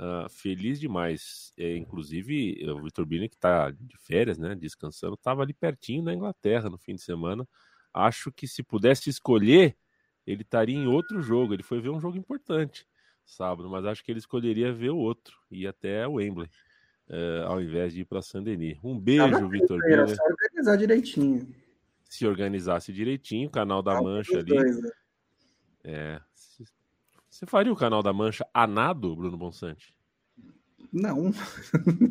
uh, 0.00 0.28
feliz 0.28 0.80
demais. 0.80 1.52
É, 1.56 1.76
inclusive, 1.76 2.58
o 2.68 2.82
Vitor 2.82 3.06
Birner, 3.06 3.30
que 3.30 3.36
está 3.36 3.70
de 3.70 3.96
férias, 3.98 4.36
né, 4.36 4.56
descansando, 4.56 5.14
estava 5.14 5.42
ali 5.42 5.54
pertinho 5.54 6.02
na 6.02 6.12
Inglaterra 6.12 6.68
no 6.68 6.76
fim 6.76 6.96
de 6.96 7.02
semana. 7.02 7.48
Acho 7.94 8.32
que 8.32 8.48
se 8.48 8.64
pudesse 8.64 9.08
escolher, 9.08 9.76
ele 10.26 10.42
estaria 10.42 10.76
em 10.76 10.88
outro 10.88 11.22
jogo. 11.22 11.54
Ele 11.54 11.62
foi 11.62 11.80
ver 11.80 11.90
um 11.90 12.00
jogo 12.00 12.16
importante 12.16 12.84
sábado, 13.24 13.70
mas 13.70 13.84
acho 13.84 14.02
que 14.02 14.10
ele 14.10 14.18
escolheria 14.18 14.72
ver 14.72 14.90
o 14.90 14.96
outro, 14.96 15.36
ir 15.52 15.68
até 15.68 16.04
o 16.08 16.14
Wembley 16.14 16.50
uh, 17.08 17.46
ao 17.46 17.60
invés 17.60 17.92
de 17.92 18.02
ir 18.02 18.04
para 18.04 18.22
Saint-Denis. 18.22 18.78
Um 18.82 18.98
beijo, 18.98 19.48
Vitor 19.48 19.80
Era 19.84 20.06
só 20.06 20.22
organizar 20.24 20.76
direitinho. 20.76 21.48
Se 22.04 22.26
organizasse 22.26 22.92
direitinho, 22.92 23.50
canal 23.50 23.82
da 23.82 24.00
Mancha 24.00 24.38
ali. 24.38 24.54
Dois, 24.54 24.80
né? 24.80 24.90
É. 25.84 26.20
Você 27.28 27.46
faria 27.46 27.72
o 27.72 27.76
canal 27.76 28.02
da 28.02 28.12
Mancha 28.12 28.46
a 28.52 28.66
nado, 28.66 29.14
Bruno 29.14 29.36
Bonsante? 29.36 29.94
Não. 30.92 31.32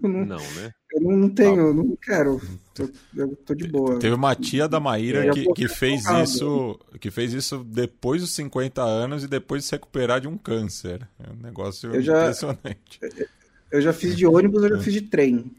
não, 0.04 0.38
né? 0.38 0.72
Eu 0.94 1.02
não 1.02 1.30
tenho, 1.30 1.68
tá. 1.68 1.74
não 1.74 1.96
quero. 1.98 2.42
Tô, 2.74 2.90
eu 3.16 3.36
tô 3.36 3.54
de 3.54 3.68
boa. 3.68 4.00
Teve 4.00 4.16
uma 4.16 4.34
tia 4.34 4.70
da 4.70 4.80
Maíra 4.80 5.30
que, 5.32 5.46
que 5.54 5.68
fez 5.68 6.06
isso, 6.06 6.80
que 7.00 7.12
fez 7.12 7.34
isso 7.34 7.64
depois 7.64 8.22
dos 8.22 8.32
50 8.32 8.82
anos 8.82 9.24
e 9.24 9.28
depois 9.28 9.64
de 9.64 9.68
se 9.68 9.76
recuperar 9.76 10.22
de 10.22 10.30
um 10.30 10.38
câncer. 10.38 11.08
É 11.20 11.30
um 11.30 11.36
negócio 11.36 11.94
eu 11.94 12.02
impressionante. 12.02 13.00
Já, 13.02 13.26
eu 13.72 13.82
já 13.82 13.94
fiz 13.94 14.16
de 14.16 14.26
ônibus, 14.26 14.64
eu 14.64 14.78
já 14.78 14.80
fiz 14.80 14.94
de 14.94 15.02
trem. 15.02 15.52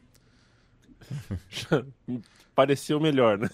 Pareceu 2.55 2.99
melhor, 2.99 3.39
né? 3.39 3.49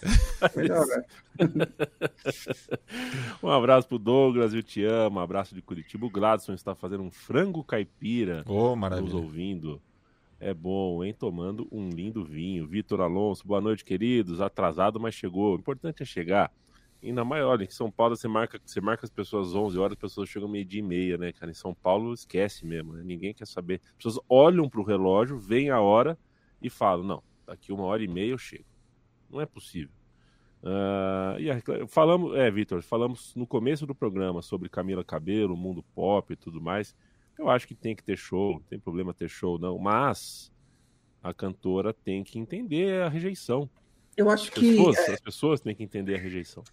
Melhor, 0.57 0.87
né? 0.87 1.05
um 3.43 3.51
abraço 3.51 3.87
pro 3.87 3.99
Douglas, 3.99 4.55
eu 4.55 4.63
te 4.63 4.83
amo. 4.83 5.19
Um 5.19 5.23
abraço 5.23 5.55
de 5.55 5.61
Curitiba. 5.61 6.07
O 6.07 6.11
Gladson 6.11 6.55
está 6.55 6.75
fazendo 6.75 7.03
um 7.03 7.11
frango 7.11 7.63
caipira. 7.63 8.43
Oh, 8.47 8.75
maravilha. 8.75 9.05
Nos 9.05 9.15
ouvindo. 9.15 9.81
é 10.41 10.55
bom, 10.55 11.05
hein? 11.05 11.13
Tomando 11.13 11.69
um 11.71 11.91
lindo 11.91 12.25
vinho. 12.25 12.67
Vitor 12.67 13.03
Alonso, 13.03 13.47
boa 13.47 13.61
noite, 13.61 13.85
queridos. 13.85 14.41
Atrasado, 14.41 14.99
mas 14.99 15.15
chegou. 15.15 15.55
O 15.55 15.59
importante 15.59 16.03
é 16.03 16.07
chegar. 16.07 16.51
Ainda 17.05 17.25
mais, 17.25 17.45
olha, 17.45 17.65
em 17.65 17.71
São 17.71 17.91
Paulo 17.91 18.17
você 18.17 18.27
marca, 18.27 18.61
você 18.65 18.81
marca 18.81 19.05
as 19.05 19.11
pessoas 19.11 19.55
11 19.55 19.79
horas, 19.79 19.93
as 19.93 20.01
pessoas 20.01 20.29
chegam 20.29 20.49
meio-dia 20.49 20.81
e 20.81 20.83
meia, 20.83 21.19
né, 21.19 21.33
cara? 21.33 21.51
Em 21.51 21.55
São 21.55 21.75
Paulo 21.75 22.15
esquece 22.15 22.65
mesmo, 22.67 22.95
né? 22.95 23.03
Ninguém 23.05 23.35
quer 23.35 23.47
saber. 23.47 23.81
As 23.85 23.97
pessoas 23.97 24.19
olham 24.29 24.69
pro 24.69 24.83
relógio, 24.83 25.39
veem 25.39 25.71
a 25.71 25.81
hora 25.81 26.19
e 26.63 26.71
falam: 26.71 27.05
não, 27.05 27.23
daqui 27.47 27.73
uma 27.73 27.85
hora 27.85 28.03
e 28.03 28.09
meia 28.09 28.31
eu 28.31 28.39
chego. 28.39 28.65
Não 29.31 29.41
é 29.41 29.47
possível. 29.47 29.95
Uh, 30.63 31.39
e 31.39 31.51
a, 31.51 31.61
falamos, 31.87 32.35
é, 32.37 32.51
Vitor, 32.51 32.81
falamos 32.83 33.35
no 33.35 33.47
começo 33.47 33.87
do 33.87 33.95
programa 33.95 34.41
sobre 34.41 34.71
Camila 34.71 35.05
Cabelo, 35.05 35.55
mundo 35.55 35.83
pop 35.95 36.33
e 36.33 36.37
tudo 36.37 36.59
mais. 36.59 36.97
Eu 37.39 37.51
acho 37.51 37.69
que 37.69 37.75
tem 37.75 37.95
que 37.95 38.03
ter 38.03 38.17
show, 38.17 38.55
não 38.55 38.61
tem 38.61 38.79
problema 38.79 39.13
ter 39.13 39.29
show, 39.29 39.59
não. 39.59 39.79
Mas 39.79 40.51
a 41.23 41.35
cantora 41.35 41.93
tem 41.93 42.25
que 42.25 42.39
entender 42.39 43.03
a 43.03 43.09
rejeição. 43.11 43.69
Eu 44.17 44.31
acho 44.31 44.51
que. 44.53 44.71
As 44.71 44.77
pessoas, 44.77 44.99
é... 44.99 45.13
as 45.13 45.21
pessoas 45.21 45.61
têm 45.61 45.75
que 45.75 45.83
entender 45.83 46.15
a 46.15 46.19
rejeição. 46.19 46.65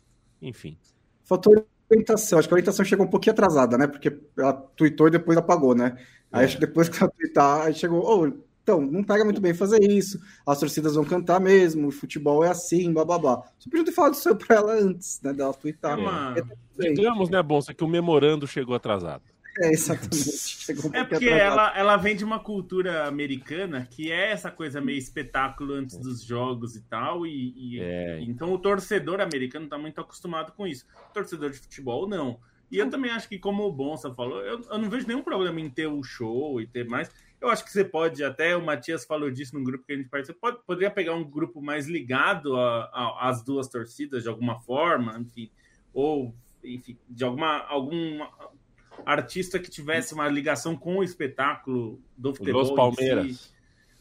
Enfim. 0.41 0.77
Faltou 1.23 1.65
orientação. 1.89 2.39
Acho 2.39 2.47
que 2.47 2.53
a 2.53 2.55
orientação 2.55 2.85
chegou 2.85 3.05
um 3.05 3.09
pouquinho 3.09 3.33
atrasada, 3.33 3.77
né? 3.77 3.87
Porque 3.87 4.17
ela 4.37 4.53
tweetou 4.53 5.07
e 5.07 5.11
depois 5.11 5.37
apagou, 5.37 5.75
né? 5.75 5.97
Aí 6.31 6.43
é. 6.43 6.45
acho 6.45 6.55
que 6.55 6.65
depois 6.65 6.89
que 6.89 7.01
ela 7.01 7.11
tweetar, 7.11 7.61
aí 7.61 7.73
chegou. 7.73 8.01
Oh, 8.03 8.31
então, 8.63 8.79
não 8.79 9.03
pega 9.03 9.25
muito 9.25 9.41
bem 9.41 9.53
fazer 9.53 9.83
isso. 9.83 10.19
As 10.45 10.59
torcidas 10.59 10.95
vão 10.95 11.03
cantar 11.03 11.39
mesmo, 11.39 11.87
o 11.87 11.91
futebol 11.91 12.43
é 12.43 12.49
assim, 12.49 12.93
blá 12.93 13.03
blá 13.03 13.17
blá. 13.17 13.43
Você 13.57 13.69
podia 13.69 13.85
ter 13.85 13.91
falado 13.91 14.13
isso 14.13 14.35
pra 14.35 14.55
ela 14.55 14.73
antes, 14.73 15.19
né? 15.21 15.33
Dela 15.33 15.53
tweetar. 15.53 15.97
É 15.97 16.01
uma... 16.01 16.35
Digamos, 16.77 17.29
né, 17.29 17.41
Bonsa, 17.41 17.73
que 17.73 17.83
o 17.83 17.87
memorando 17.87 18.47
chegou 18.47 18.75
atrasado. 18.75 19.23
É, 19.59 19.71
exatamente. 19.71 20.61
É 20.93 21.03
porque 21.03 21.27
ela, 21.27 21.77
ela 21.77 21.97
vem 21.97 22.15
de 22.15 22.23
uma 22.23 22.39
cultura 22.39 23.07
americana 23.07 23.87
que 23.89 24.11
é 24.11 24.31
essa 24.31 24.49
coisa 24.49 24.79
meio 24.79 24.97
espetáculo 24.97 25.73
antes 25.73 25.97
dos 25.97 26.23
jogos 26.23 26.75
e 26.75 26.81
tal. 26.81 27.25
E, 27.25 27.53
e 27.57 27.79
é. 27.81 28.21
então 28.21 28.53
o 28.53 28.57
torcedor 28.57 29.19
americano 29.19 29.65
está 29.65 29.77
muito 29.77 29.99
acostumado 29.99 30.53
com 30.53 30.65
isso. 30.65 30.85
O 31.09 31.13
torcedor 31.13 31.49
de 31.49 31.57
futebol, 31.57 32.07
não. 32.07 32.39
E 32.71 32.77
eu 32.77 32.89
também 32.89 33.11
acho 33.11 33.27
que, 33.27 33.37
como 33.37 33.65
o 33.65 33.71
Bonsa 33.71 34.13
falou, 34.13 34.41
eu, 34.41 34.61
eu 34.61 34.77
não 34.77 34.89
vejo 34.89 35.05
nenhum 35.05 35.21
problema 35.21 35.59
em 35.59 35.69
ter 35.69 35.87
o 35.87 36.01
show 36.01 36.61
e 36.61 36.65
ter 36.65 36.87
mais. 36.87 37.11
Eu 37.41 37.49
acho 37.49 37.65
que 37.65 37.71
você 37.71 37.83
pode, 37.83 38.23
até 38.23 38.55
o 38.55 38.63
Matias 38.63 39.03
falou 39.03 39.29
disso 39.29 39.57
no 39.57 39.63
grupo 39.63 39.83
que 39.85 39.91
a 39.91 39.97
gente 39.97 40.07
participa, 40.07 40.39
pode, 40.39 40.59
poderia 40.65 40.89
pegar 40.89 41.13
um 41.13 41.23
grupo 41.23 41.61
mais 41.61 41.87
ligado 41.87 42.55
às 43.19 43.43
duas 43.43 43.67
torcidas 43.67 44.23
de 44.23 44.29
alguma 44.29 44.59
forma, 44.59 45.19
enfim, 45.19 45.49
ou 45.93 46.33
enfim, 46.63 46.97
de 47.09 47.23
alguma, 47.23 47.57
alguma 47.65 48.31
artista 49.05 49.59
que 49.59 49.69
tivesse 49.69 50.13
uma 50.13 50.27
ligação 50.27 50.75
com 50.75 50.97
o 50.97 51.03
espetáculo 51.03 51.99
do 52.17 52.33
futebol. 52.33 52.61
Los 52.61 52.71
Palmeiras. 52.71 53.37
Si. 53.37 53.51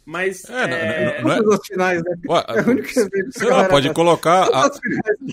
Mas. 0.05 0.45
É, 0.49 1.19
é... 1.19 1.23
Não, 1.23 1.43
não 1.43 1.53
é... 1.55 1.59
finais, 1.65 2.03
né? 2.03 2.17
Ué, 2.29 2.45
é 2.49 2.61
a 2.61 2.63
única 2.65 2.91
sei 3.31 3.49
lá, 3.49 3.69
pode 3.69 3.93
colocar 3.93 4.49
a, 4.53 4.67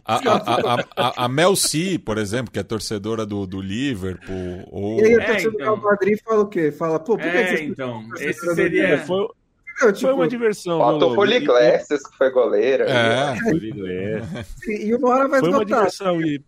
a, 0.06 0.16
a, 0.16 0.86
a, 0.96 1.26
a, 1.26 1.28
Mel 1.28 1.56
C, 1.56 2.00
por 2.04 2.18
exemplo, 2.18 2.52
que 2.52 2.60
é 2.60 2.64
torcedora 2.64 3.26
do, 3.26 3.48
do 3.48 3.62
Liverpool. 3.62 4.68
Ou... 4.70 5.00
E 5.00 5.06
aí 5.06 5.16
a 5.16 5.26
torcedora 5.26 5.56
é, 5.58 5.62
então... 5.62 5.80
do 5.80 5.84
Madrid 5.84 6.20
fala 6.24 6.42
o 6.42 6.48
quê? 6.48 6.72
Fala, 6.72 7.00
pô, 7.00 7.18
por 7.18 7.22
que, 7.24 7.38
é, 7.38 7.56
que 7.56 7.64
então, 7.64 8.08
esse 8.20 8.54
seria. 8.54 9.00
Foi, 9.00 9.28
não, 9.82 9.92
tipo, 9.92 10.08
foi 10.08 10.14
uma 10.14 10.28
diversão. 10.28 10.80
Faltou 10.80 11.16
Foley 11.16 11.40
Glasses, 11.40 12.08
que 12.08 12.18
foi 12.18 12.30
goleira. 12.32 12.86
É, 12.90 13.36
E 14.68 14.94
uma 14.94 15.10
hora 15.10 15.28
vai 15.28 15.40
Foi 15.40 15.50
uma 15.50 15.66
diversão. 15.66 16.22
E 16.22 16.42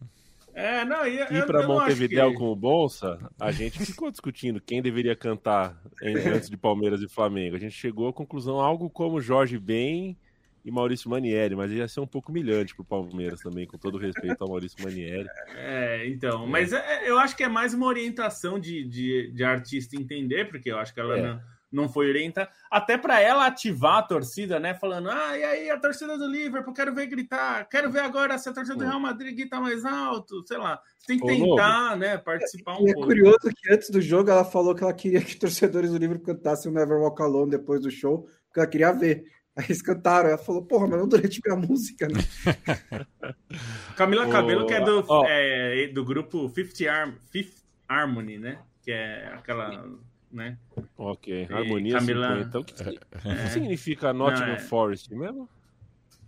é, 0.60 0.86
não, 0.86 1.08
e, 1.08 1.16
ir 1.16 1.46
para 1.46 1.66
Montevideo 1.66 2.32
que... 2.32 2.38
com 2.38 2.52
o 2.52 2.56
Bolsa, 2.56 3.18
a 3.40 3.52
gente 3.52 3.80
ficou 3.86 4.12
discutindo 4.12 4.60
quem 4.60 4.82
deveria 4.82 5.16
cantar 5.16 5.82
antes 6.04 6.50
de 6.50 6.58
Palmeiras 6.58 7.02
e 7.02 7.08
Flamengo. 7.08 7.56
A 7.56 7.60
gente 7.60 7.76
chegou 7.76 8.10
à 8.10 8.14
conclusão 8.14 8.60
algo 8.60 8.90
como 8.90 9.22
Jorge 9.22 9.58
Ben 9.58 10.18
e 10.66 10.70
Maurício 10.70 11.10
Manieri, 11.10 11.56
mas 11.56 11.72
ia 11.72 11.88
ser 11.88 12.02
um 12.02 12.08
pouco 12.08 12.30
humilhante 12.30 12.76
pro 12.76 12.84
Palmeiras 12.84 13.40
também, 13.40 13.66
com 13.66 13.78
todo 13.78 13.98
respeito 13.98 14.42
ao 14.42 14.50
Maurício 14.50 14.84
Manieri. 14.84 15.28
É, 15.56 16.08
então, 16.08 16.46
mas 16.46 16.74
é, 16.74 17.10
eu 17.10 17.18
acho 17.18 17.38
que 17.38 17.44
é 17.44 17.48
mais 17.48 17.74
uma 17.74 17.88
orientação 17.88 18.60
de, 18.60 18.84
de, 18.84 19.32
de 19.32 19.44
artista 19.44 19.96
entender, 19.96 20.50
porque 20.50 20.72
eu 20.72 20.78
acho 20.78 20.94
que 20.94 21.00
ela 21.00 21.18
é. 21.18 21.22
não 21.22 21.59
não 21.72 21.88
foi 21.88 22.10
orientada, 22.10 22.50
até 22.70 22.98
para 22.98 23.22
ela 23.22 23.46
ativar 23.46 23.98
a 23.98 24.04
torcida, 24.04 24.60
né? 24.60 24.74
Falando, 24.74 25.10
ah, 25.10 25.38
e 25.38 25.44
aí 25.44 25.70
a 25.70 25.80
torcida 25.80 26.18
do 26.18 26.28
Liverpool, 26.28 26.74
quero 26.74 26.94
ver 26.94 27.08
gritar, 27.08 27.68
quero 27.70 27.92
ver 27.92 28.00
agora 28.00 28.38
se 28.38 28.50
a 28.50 28.54
torcida 28.54 28.78
do 28.78 28.86
Real 28.86 29.00
Madrid 29.00 29.36
grita 29.36 29.60
mais 29.60 29.86
alto, 29.86 30.46
sei 30.48 30.58
lá. 30.58 30.82
Você 30.98 31.08
tem 31.08 31.20
que 31.20 31.28
tentar, 31.28 31.98
né, 31.98 32.18
participar 32.18 32.78
um 32.80 32.88
e 32.88 32.92
é 32.92 32.94
pouco. 32.94 33.12
É 33.12 33.16
curioso 33.16 33.56
que 33.56 33.74
antes 33.74 33.90
do 33.90 34.02
jogo 34.02 34.30
ela 34.30 34.44
falou 34.44 34.74
que 34.74 34.84
ela 34.84 34.94
queria 34.94 35.22
que 35.22 35.36
torcedores 35.40 35.92
do 35.92 35.98
Liverpool 35.98 36.26
cantassem 36.26 36.72
o 36.72 36.74
Never 36.76 36.98
Walk 36.98 37.22
Alone 37.22 37.52
depois 37.52 37.82
do 37.82 37.92
show, 37.92 38.28
porque 38.48 38.60
ela 38.60 38.68
queria 38.68 38.92
ver. 38.92 39.26
Aí 39.56 39.66
eles 39.66 39.82
cantaram, 39.82 40.30
ela 40.30 40.38
falou, 40.38 40.64
porra, 40.64 40.88
mas 40.88 41.00
não 41.00 41.08
durante 41.08 41.42
a 41.50 41.56
música, 41.56 42.08
né? 42.08 42.20
Camila 43.98 44.30
Cabelo, 44.30 44.66
que 44.66 44.74
é 44.74 44.82
do, 44.82 45.04
oh. 45.08 45.26
é, 45.28 45.88
do 45.88 46.06
grupo 46.06 46.48
Fifth, 46.50 46.82
Arm, 46.88 47.16
Fifth 47.30 47.58
Harmony, 47.88 48.38
né? 48.38 48.60
Que 48.82 48.92
é 48.92 49.34
aquela 49.34 49.86
né? 50.32 50.58
Ok, 50.98 51.48
harmonia 51.52 52.00
Camila... 52.00 52.28
50. 52.28 52.48
Então, 52.48 52.62
o 52.62 52.64
que, 52.64 52.74
é. 52.84 53.36
que 53.44 53.50
significa 53.50 54.14
Nottingham 54.14 54.48
Não, 54.48 54.56
é... 54.56 54.60
Forest 54.60 55.14
mesmo? 55.14 55.50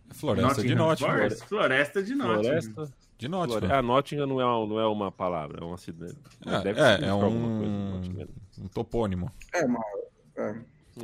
Floresta 0.10 0.48
Nottingham 0.48 0.68
de 0.68 0.76
Nottingham. 0.76 1.12
Forest? 1.12 1.46
Floresta 1.46 2.04
de 2.04 2.16
Nottingham. 2.16 2.44
Floresta 2.44 2.94
de 3.18 3.28
Nottingham. 3.28 3.72
Ah, 3.72 3.82
Nottingham 3.82 4.28
não 4.28 4.42
é, 4.42 4.68
não 4.68 4.80
é 4.80 4.88
uma 4.88 5.12
palavra, 5.12 5.62
é 5.62 5.66
um 5.66 5.74
acidente. 5.74 6.18
É, 6.46 6.62
Deve 6.62 6.82
é, 6.82 7.08
é 7.08 7.14
um... 7.14 8.02
um 8.60 8.68
topônimo. 8.74 9.32
É 9.54 9.64
uma... 9.64 9.80
É. 10.36 10.50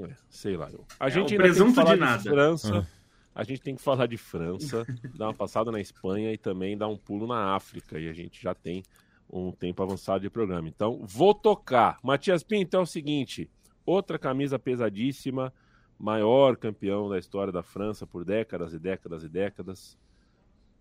é 0.01 0.09
sei 0.29 0.57
lá. 0.57 0.69
A 0.99 1.07
é 1.07 1.11
gente 1.11 1.33
ainda 1.33 1.53
tem 1.53 1.67
que 1.67 1.73
falar 1.73 1.95
de, 1.95 2.23
de 2.23 2.29
França. 2.29 2.77
É. 2.77 2.97
A 3.35 3.43
gente 3.43 3.61
tem 3.61 3.75
que 3.75 3.81
falar 3.83 4.07
de 4.07 4.17
França, 4.17 4.85
dar 5.15 5.27
uma 5.27 5.33
passada 5.33 5.71
na 5.71 5.79
Espanha 5.79 6.33
e 6.33 6.37
também 6.37 6.75
dar 6.75 6.87
um 6.87 6.97
pulo 6.97 7.27
na 7.27 7.55
África. 7.55 7.99
E 7.99 8.09
a 8.09 8.13
gente 8.13 8.41
já 8.41 8.55
tem 8.55 8.83
um 9.29 9.51
tempo 9.51 9.83
avançado 9.83 10.21
de 10.21 10.29
programa. 10.29 10.67
Então, 10.67 10.99
vou 11.03 11.33
tocar. 11.33 11.97
Matias 12.03 12.43
Pinto 12.43 12.77
é 12.77 12.79
o 12.79 12.85
seguinte: 12.85 13.49
outra 13.85 14.17
camisa 14.17 14.57
pesadíssima, 14.57 15.53
maior 15.99 16.55
campeão 16.55 17.09
da 17.09 17.17
história 17.17 17.51
da 17.51 17.63
França 17.63 18.05
por 18.05 18.23
décadas 18.23 18.73
e 18.73 18.79
décadas 18.79 19.23
e 19.23 19.29
décadas. 19.29 19.97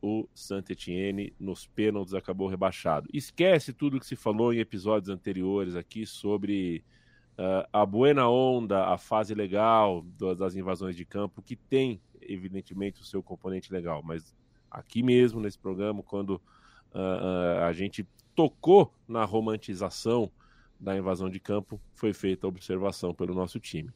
O 0.01 0.29
Saint-Etienne 0.35 1.33
nos 1.41 1.67
pênaltis 1.67 2.15
acabou 2.15 2.49
rebaixado. 2.49 3.09
Esquece 3.13 3.73
tudo 3.73 3.99
que 3.99 4.07
se 4.07 4.15
falou 4.15 4.53
em 4.53 4.59
episódios 4.59 5.09
anteriores 5.09 5.75
aqui 5.75 6.07
sobre 6.07 6.85
uh, 7.39 7.67
a 7.73 7.85
buena 7.85 8.29
onda, 8.29 8.87
a 8.87 8.99
fase 8.99 9.35
legal 9.35 10.05
das 10.37 10.55
invasões 10.55 10.95
de 10.95 11.05
campo, 11.05 11.43
que 11.43 11.57
tem, 11.57 12.01
evidentemente, 12.21 13.01
o 13.01 13.05
seu 13.05 13.23
componente 13.23 13.73
legal. 13.73 14.03
Mas 14.05 14.35
aqui 14.71 15.03
mesmo, 15.03 15.41
nesse 15.41 15.59
programa, 15.59 16.03
quando 16.03 16.41
uh, 16.95 16.99
uh, 16.99 17.65
a 17.65 17.73
gente 17.73 18.07
tocou 18.37 18.93
na 19.09 19.25
romantização 19.25 20.31
da 20.79 20.97
invasão 20.97 21.31
de 21.31 21.41
campo, 21.41 21.81
foi 21.95 22.13
feita 22.13 22.47
a 22.47 22.49
observação 22.49 23.15
pelo 23.15 23.35
nosso 23.35 23.59
time. 23.59 23.91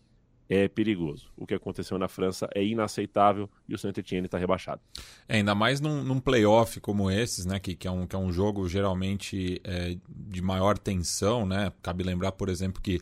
É 0.48 0.66
perigoso. 0.66 1.30
O 1.36 1.46
que 1.46 1.54
aconteceu 1.54 1.96
na 1.96 2.08
França 2.08 2.48
é 2.52 2.64
inaceitável 2.64 3.48
e 3.68 3.74
o 3.74 3.78
Saint-Etienne 3.78 4.26
está 4.26 4.36
rebaixado. 4.36 4.80
É, 5.28 5.36
ainda 5.36 5.54
mais 5.54 5.80
num, 5.80 6.02
num 6.02 6.18
playoff 6.18 6.80
como 6.80 7.08
esses, 7.08 7.46
né, 7.46 7.60
que, 7.60 7.76
que, 7.76 7.86
é 7.86 7.90
um, 7.90 8.04
que 8.04 8.16
é 8.16 8.18
um 8.18 8.32
jogo 8.32 8.68
geralmente 8.68 9.60
é, 9.62 9.96
de 10.08 10.42
maior 10.42 10.76
tensão. 10.76 11.46
Né? 11.46 11.72
Cabe 11.80 12.02
lembrar, 12.02 12.32
por 12.32 12.48
exemplo, 12.48 12.82
que 12.82 13.00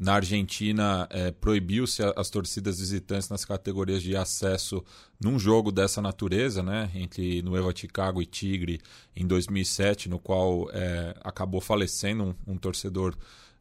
na 0.00 0.14
Argentina, 0.14 1.06
é, 1.10 1.30
proibiu-se 1.30 2.02
as 2.16 2.30
torcidas 2.30 2.80
visitantes 2.80 3.28
nas 3.28 3.44
categorias 3.44 4.02
de 4.02 4.16
acesso 4.16 4.82
num 5.22 5.38
jogo 5.38 5.70
dessa 5.70 6.00
natureza, 6.00 6.62
né, 6.62 6.90
entre 6.94 7.42
Nueva 7.42 7.70
Chicago 7.76 8.22
e 8.22 8.24
Tigre, 8.24 8.80
em 9.14 9.26
2007, 9.26 10.08
no 10.08 10.18
qual 10.18 10.70
é, 10.72 11.14
acabou 11.22 11.60
falecendo 11.60 12.24
um, 12.24 12.54
um 12.54 12.56
torcedor 12.56 13.14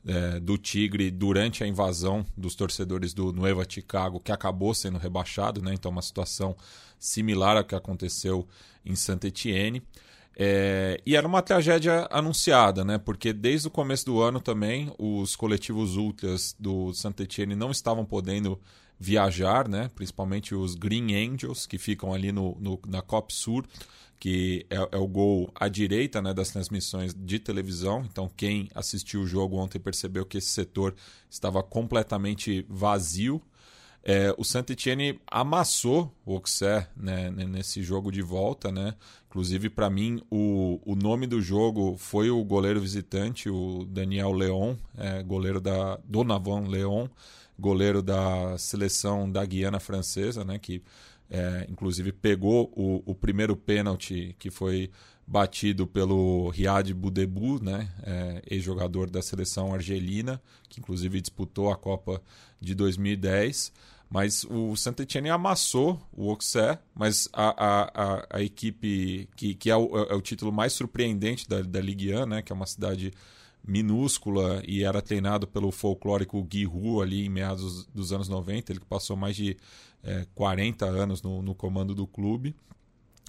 é, 0.07 0.39
do 0.39 0.57
Tigre 0.57 1.11
durante 1.11 1.61
a 1.61 1.67
invasão 1.67 2.25
dos 2.37 2.55
torcedores 2.55 3.13
do 3.13 3.33
Nueva 3.33 3.65
Chicago, 3.67 4.21
que 4.21 4.31
acabou 4.31 4.73
sendo 4.73 4.97
rebaixado, 4.97 5.61
né, 5.61 5.73
então 5.73 5.91
uma 5.91 6.01
situação 6.01 6.55
similar 6.97 7.57
ao 7.57 7.65
que 7.65 7.75
aconteceu 7.75 8.47
em 8.85 8.95
Saint 8.95 9.25
Etienne. 9.25 9.83
É, 10.41 11.01
e 11.05 11.17
era 11.17 11.27
uma 11.27 11.41
tragédia 11.41 12.07
anunciada, 12.09 12.85
né? 12.85 12.97
Porque 12.97 13.33
desde 13.33 13.67
o 13.67 13.71
começo 13.71 14.05
do 14.05 14.21
ano 14.21 14.39
também 14.39 14.89
os 14.97 15.35
coletivos 15.35 15.97
ultras 15.97 16.55
do 16.57 16.93
Saint 16.93 17.19
Etienne 17.19 17.55
não 17.55 17.71
estavam 17.71 18.05
podendo 18.05 18.57
viajar, 18.97 19.67
né? 19.67 19.91
Principalmente 19.93 20.55
os 20.55 20.75
Green 20.75 21.13
Angels, 21.13 21.65
que 21.65 21.77
ficam 21.77 22.13
ali 22.13 22.31
no, 22.31 22.55
no 22.57 22.79
na 22.87 23.01
Cop 23.01 23.33
Sur, 23.33 23.65
que 24.17 24.65
é, 24.69 24.77
é, 24.77 24.97
o 24.97 25.07
gol 25.07 25.51
à 25.53 25.67
direita 25.67 26.21
né, 26.21 26.33
das 26.33 26.51
transmissões 26.51 27.13
de 27.13 27.37
televisão. 27.37 28.05
Então, 28.09 28.31
quem 28.37 28.69
assistiu 28.73 29.23
o 29.23 29.27
jogo 29.27 29.57
ontem 29.57 29.77
percebeu 29.77 30.25
que 30.25 30.37
esse 30.37 30.47
setor 30.47 30.95
estava 31.29 31.61
completamente 31.61 32.65
vazio. 32.69 33.41
É, 34.03 34.33
o 34.37 34.43
Saint 34.43 34.69
Etienne 34.69 35.19
amassou 35.29 36.13
o 36.25 36.33
Auxerre 36.33 36.87
né, 36.95 37.29
nesse 37.29 37.83
jogo 37.83 38.11
de 38.11 38.21
volta, 38.21 38.71
né? 38.71 38.95
Inclusive, 39.27 39.69
para 39.69 39.89
mim, 39.89 40.21
o, 40.31 40.79
o 40.83 40.95
nome 40.95 41.27
do 41.27 41.41
jogo 41.41 41.95
foi 41.97 42.31
o 42.31 42.43
goleiro 42.43 42.81
visitante, 42.81 43.49
o 43.49 43.85
Daniel 43.85 44.31
Leon, 44.31 44.75
é, 44.97 45.21
goleiro 45.21 45.61
da 45.61 45.99
Donavan 46.05 46.67
Leon, 46.67 47.07
goleiro 47.57 48.01
da 48.01 48.57
seleção 48.57 49.29
da 49.29 49.45
Guiana 49.45 49.79
Francesa, 49.79 50.43
né, 50.43 50.57
que 50.57 50.81
é, 51.29 51.67
inclusive 51.69 52.11
pegou 52.11 52.71
o, 52.75 53.03
o 53.05 53.13
primeiro 53.13 53.55
pênalti 53.55 54.35
que 54.39 54.49
foi 54.49 54.89
batido 55.29 55.85
pelo 55.85 56.49
Riad 56.49 56.91
Boudebu, 56.91 57.63
né, 57.63 57.87
é, 58.01 58.41
ex-jogador 58.49 59.11
da 59.11 59.21
seleção 59.21 59.71
argelina, 59.71 60.41
que 60.67 60.79
inclusive 60.79 61.21
disputou 61.21 61.71
a 61.71 61.77
Copa 61.77 62.19
de 62.59 62.73
2010. 62.73 63.71
Mas 64.09 64.43
o 64.43 64.75
saint 64.75 64.99
Etienne 64.99 65.29
amassou 65.29 66.01
o 66.11 66.31
Auxerre, 66.31 66.79
mas 66.95 67.29
a, 67.31 67.49
a, 67.63 67.81
a, 67.93 68.27
a 68.37 68.41
equipe 68.41 69.29
que, 69.35 69.53
que 69.53 69.69
é, 69.69 69.75
o, 69.75 69.95
é 70.09 70.15
o 70.15 70.21
título 70.21 70.51
mais 70.51 70.73
surpreendente 70.73 71.47
da, 71.47 71.61
da 71.61 71.79
Ligue 71.79 72.11
1, 72.11 72.25
né, 72.25 72.41
que 72.41 72.51
é 72.51 72.55
uma 72.55 72.65
cidade 72.65 73.13
minúscula 73.63 74.63
e 74.67 74.83
era 74.83 74.99
treinado 74.99 75.45
pelo 75.45 75.71
folclórico 75.71 76.41
Gui 76.41 76.65
Hu 76.65 77.03
ali 77.03 77.27
em 77.27 77.29
meados 77.29 77.85
dos 77.93 78.11
anos 78.11 78.27
90, 78.27 78.71
ele 78.71 78.79
que 78.79 78.85
passou 78.87 79.15
mais 79.15 79.35
de 79.35 79.55
é, 80.03 80.25
40 80.33 80.87
anos 80.87 81.21
no, 81.21 81.43
no, 81.43 81.53
comando 81.53 81.93
do 81.93 82.07
clube. 82.07 82.55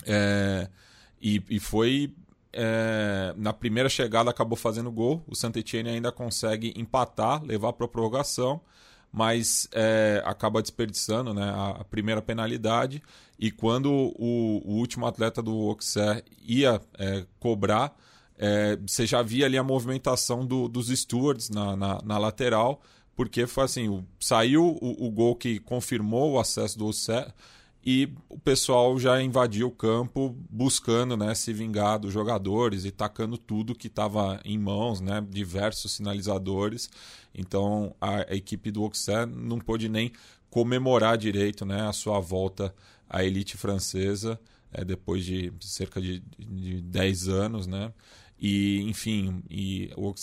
É, 0.06 0.66
e, 1.20 1.42
e, 1.50 1.60
foi 1.60 2.14
é, 2.52 3.34
na 3.36 3.52
primeira 3.52 3.88
chegada 3.88 4.30
acabou 4.30 4.56
fazendo 4.56 4.90
gol. 4.90 5.22
O 5.26 5.34
saint 5.34 5.54
Etienne 5.56 5.90
ainda 5.90 6.10
consegue 6.10 6.72
empatar, 6.76 7.42
levar 7.42 7.72
para 7.72 7.86
a 7.86 7.88
prorrogação, 7.88 8.60
mas 9.12 9.68
é, 9.72 10.22
acaba 10.24 10.62
desperdiçando 10.62 11.34
né, 11.34 11.44
a, 11.44 11.80
a, 11.80 11.84
primeira 11.84 12.22
penalidade. 12.22 13.02
E 13.38 13.50
quando 13.50 13.90
o, 13.90 14.62
o 14.64 14.72
último 14.76 15.06
atleta 15.06 15.42
do 15.42 15.52
Auxerre 15.68 16.22
ia 16.42 16.80
é, 16.98 17.24
cobrar, 17.38 17.96
é, 18.38 18.76
você 18.76 19.06
já 19.06 19.22
via 19.22 19.46
ali 19.46 19.58
a 19.58 19.62
movimentação 19.62 20.46
do, 20.46 20.68
dos 20.68 20.88
stewards 20.88 21.50
na, 21.50 21.76
na, 21.76 22.00
na, 22.02 22.18
lateral, 22.18 22.80
porque 23.14 23.46
foi 23.46 23.64
assim: 23.64 23.88
o, 23.88 24.04
saiu 24.18 24.78
o, 24.80 25.06
o, 25.06 25.10
gol 25.10 25.36
que 25.36 25.58
confirmou 25.58 26.32
o 26.32 26.40
acesso 26.40 26.78
do 26.78 26.86
Auxerre 26.86 27.32
e 27.84 28.12
o 28.28 28.38
pessoal 28.38 28.98
já 28.98 29.22
invadiu 29.22 29.68
o 29.68 29.70
campo 29.70 30.36
buscando 30.50 31.16
né, 31.16 31.34
se 31.34 31.52
vingar 31.52 31.98
dos 31.98 32.12
jogadores 32.12 32.84
e 32.84 32.90
tacando 32.90 33.38
tudo 33.38 33.74
que 33.74 33.86
estava 33.86 34.38
em 34.44 34.58
mãos, 34.58 35.00
né, 35.00 35.24
diversos 35.28 35.92
sinalizadores. 35.92 36.90
Então 37.34 37.94
a, 38.00 38.34
equipe 38.34 38.70
do 38.70 38.82
Auxerre 38.82 39.26
não 39.26 39.58
pôde 39.58 39.88
nem 39.88 40.12
comemorar 40.50 41.16
direito 41.16 41.64
né, 41.64 41.80
a 41.82 41.92
sua 41.92 42.20
volta 42.20 42.74
à 43.08 43.24
elite 43.24 43.56
francesa 43.56 44.38
é, 44.72 44.84
depois 44.84 45.24
de 45.24 45.52
cerca 45.60 46.00
de, 46.00 46.22
de 46.38 46.82
10 46.82 47.28
anos. 47.28 47.66
Né? 47.66 47.92
E, 48.42 48.80
enfim, 48.88 49.42
e 49.50 49.92
o, 49.94 50.14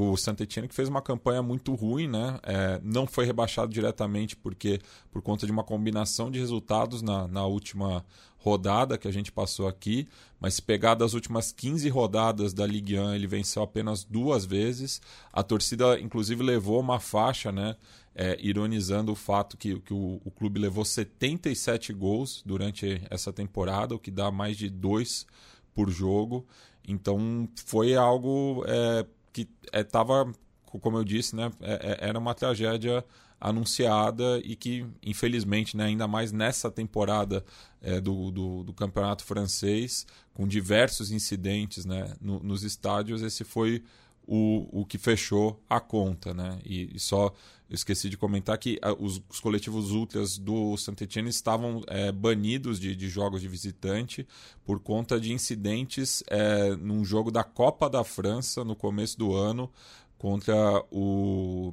o 0.00 0.16
saint 0.16 0.40
Etienne 0.40 0.68
que 0.68 0.74
fez 0.74 0.88
uma 0.88 1.02
campanha 1.02 1.42
muito 1.42 1.74
ruim, 1.74 2.06
né? 2.06 2.38
É, 2.44 2.80
não 2.84 3.08
foi 3.08 3.26
rebaixado 3.26 3.72
diretamente 3.72 4.36
porque 4.36 4.78
por 5.10 5.20
conta 5.20 5.46
de 5.46 5.50
uma 5.50 5.64
combinação 5.64 6.30
de 6.30 6.38
resultados 6.38 7.02
na, 7.02 7.26
na 7.26 7.44
última 7.44 8.04
rodada 8.38 8.96
que 8.96 9.08
a 9.08 9.12
gente 9.12 9.32
passou 9.32 9.66
aqui, 9.66 10.06
mas 10.38 10.54
se 10.54 10.62
pegar 10.62 10.94
das 10.94 11.12
últimas 11.12 11.50
15 11.50 11.88
rodadas 11.88 12.54
da 12.54 12.64
Ligue 12.64 12.96
1, 12.96 13.14
ele 13.16 13.26
venceu 13.26 13.60
apenas 13.60 14.04
duas 14.04 14.44
vezes. 14.44 15.02
A 15.32 15.42
torcida, 15.42 15.98
inclusive, 15.98 16.44
levou 16.44 16.78
uma 16.78 17.00
faixa, 17.00 17.50
né? 17.50 17.74
É, 18.14 18.38
ironizando 18.40 19.12
o 19.12 19.16
fato 19.16 19.56
que, 19.58 19.78
que 19.80 19.92
o, 19.92 20.22
o, 20.24 20.30
clube 20.30 20.58
levou 20.58 20.86
77 20.86 21.92
gols 21.92 22.42
durante 22.46 23.02
essa 23.10 23.30
temporada, 23.30 23.94
o 23.94 23.98
que 23.98 24.10
dá 24.10 24.30
mais 24.30 24.56
de 24.56 24.70
dois 24.70 25.26
por 25.74 25.90
jogo. 25.90 26.46
Então 26.86 27.48
foi 27.64 27.94
algo 27.94 28.64
é, 28.66 29.04
que 29.32 29.48
estava, 29.72 30.30
é, 30.72 30.78
como 30.78 30.98
eu 30.98 31.04
disse, 31.04 31.34
né, 31.34 31.50
é, 31.60 31.98
é, 32.02 32.08
era 32.08 32.18
uma 32.18 32.34
tragédia 32.34 33.04
anunciada 33.40 34.40
e 34.42 34.56
que, 34.56 34.86
infelizmente, 35.02 35.76
né, 35.76 35.84
ainda 35.84 36.08
mais 36.08 36.32
nessa 36.32 36.70
temporada 36.70 37.44
é, 37.82 38.00
do, 38.00 38.30
do, 38.30 38.64
do, 38.64 38.72
campeonato 38.72 39.24
francês, 39.24 40.06
com 40.32 40.48
diversos 40.48 41.10
incidentes 41.10 41.84
né, 41.84 42.14
no, 42.20 42.40
nos 42.40 42.62
estádios, 42.62 43.22
esse 43.22 43.44
foi 43.44 43.84
o, 44.26 44.80
o 44.80 44.84
que 44.84 44.98
fechou 44.98 45.60
a 45.68 45.80
conta. 45.80 46.34
Né? 46.34 46.58
E, 46.64 46.96
e 46.96 46.98
só 46.98 47.32
esqueci 47.70 48.08
de 48.08 48.16
comentar 48.16 48.56
que 48.58 48.78
uh, 48.84 49.04
os, 49.04 49.20
os, 49.28 49.40
coletivos 49.40 49.90
ultras 49.90 50.38
do 50.38 50.76
Saint-Etienne 50.76 51.28
estavam 51.28 51.82
é, 51.86 52.12
banidos 52.12 52.78
de, 52.78 52.94
de, 52.94 53.08
jogos 53.08 53.40
de 53.40 53.48
visitante 53.48 54.26
por 54.64 54.78
conta 54.80 55.18
de 55.18 55.32
incidentes 55.32 56.22
é, 56.28 56.76
num 56.76 57.04
jogo 57.04 57.30
da 57.30 57.42
Copa 57.42 57.90
da 57.90 58.04
França 58.04 58.64
no 58.64 58.76
começo 58.76 59.18
do 59.18 59.34
ano 59.34 59.70
contra 60.16 60.54
o 60.90 61.72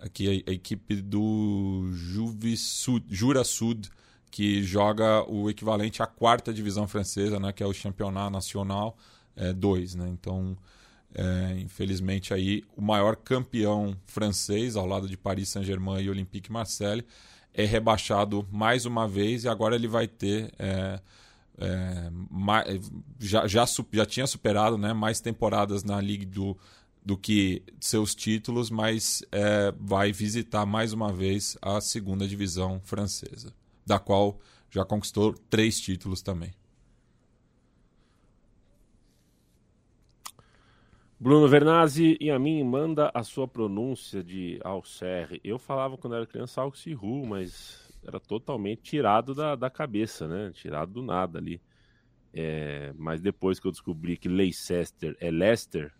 aqui 0.00 0.44
a, 0.46 0.50
a 0.50 0.54
equipe 0.54 0.96
do 0.96 1.90
Juve 1.92 2.54
Jura 3.08 3.44
Sud 3.44 3.90
que 4.30 4.62
joga 4.62 5.28
o 5.28 5.50
equivalente 5.50 6.02
à 6.02 6.06
quarta 6.06 6.54
divisão 6.54 6.86
francesa, 6.86 7.38
né, 7.40 7.52
que 7.52 7.62
é 7.62 7.66
o 7.66 7.72
Championnat 7.72 8.30
National 8.30 8.96
2, 9.56 9.94
é, 9.94 9.98
né? 9.98 10.08
Então 10.08 10.56
é, 11.14 11.58
infelizmente 11.60 12.32
aí 12.32 12.62
o 12.76 12.80
maior 12.80 13.16
campeão 13.16 13.96
francês 14.06 14.76
ao 14.76 14.86
lado 14.86 15.08
de 15.08 15.16
Paris 15.16 15.48
Saint-Germain 15.48 16.02
e 16.02 16.10
Olympique 16.10 16.52
Marseille 16.52 17.04
é 17.52 17.64
rebaixado 17.64 18.46
mais 18.50 18.86
uma 18.86 19.08
vez 19.08 19.44
e 19.44 19.48
agora 19.48 19.74
ele 19.74 19.88
vai 19.88 20.06
ter 20.06 20.52
é, 20.58 21.00
é, 21.58 22.10
já, 23.18 23.46
já, 23.46 23.64
já 23.92 24.06
tinha 24.06 24.26
superado 24.26 24.78
né, 24.78 24.92
mais 24.92 25.20
temporadas 25.20 25.84
na 25.84 26.00
Ligue 26.00 26.24
do, 26.24 26.56
do 27.04 27.16
que 27.16 27.62
seus 27.80 28.14
títulos, 28.14 28.70
mas 28.70 29.22
é, 29.30 29.72
vai 29.78 30.12
visitar 30.12 30.64
mais 30.64 30.92
uma 30.92 31.12
vez 31.12 31.56
a 31.60 31.80
segunda 31.80 32.26
divisão 32.26 32.80
francesa, 32.84 33.52
da 33.84 33.98
qual 33.98 34.38
já 34.70 34.84
conquistou 34.84 35.34
três 35.50 35.80
títulos 35.80 36.22
também. 36.22 36.52
Bruno 41.22 41.46
Vernazzi 41.46 42.16
e 42.18 42.30
a 42.30 42.38
mim 42.38 42.64
manda 42.64 43.10
a 43.12 43.22
sua 43.22 43.46
pronúncia 43.46 44.24
de 44.24 44.58
Alcerre. 44.64 45.38
Eu 45.44 45.58
falava 45.58 45.98
quando 45.98 46.16
era 46.16 46.26
criança 46.26 46.62
Alciru, 46.62 47.26
mas 47.26 47.92
era 48.02 48.18
totalmente 48.18 48.80
tirado 48.80 49.34
da, 49.34 49.54
da 49.54 49.68
cabeça, 49.68 50.26
né? 50.26 50.50
Tirado 50.54 50.92
do 50.92 51.02
nada 51.02 51.38
ali. 51.38 51.60
É, 52.32 52.94
mas 52.96 53.20
depois 53.20 53.60
que 53.60 53.66
eu 53.66 53.70
descobri 53.70 54.16
que 54.16 54.30
Leicester 54.30 55.14
é 55.20 55.30
Leicester, 55.30 55.92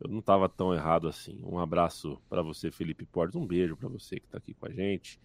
eu 0.00 0.08
não 0.08 0.20
estava 0.20 0.48
tão 0.48 0.72
errado 0.72 1.08
assim. 1.08 1.38
Um 1.44 1.58
abraço 1.58 2.18
para 2.30 2.40
você, 2.40 2.70
Felipe 2.70 3.04
Portes. 3.04 3.36
Um 3.36 3.46
beijo 3.46 3.76
para 3.76 3.90
você 3.90 4.18
que 4.18 4.24
está 4.24 4.38
aqui 4.38 4.54
com 4.54 4.64
a 4.66 4.70
gente. 4.70 5.20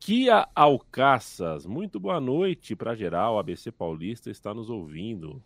Kia 0.00 0.48
Alcaças, 0.52 1.64
muito 1.64 2.00
boa 2.00 2.20
noite 2.20 2.74
para 2.74 2.96
geral. 2.96 3.38
ABC 3.38 3.70
Paulista 3.70 4.32
está 4.32 4.52
nos 4.52 4.68
ouvindo. 4.68 5.40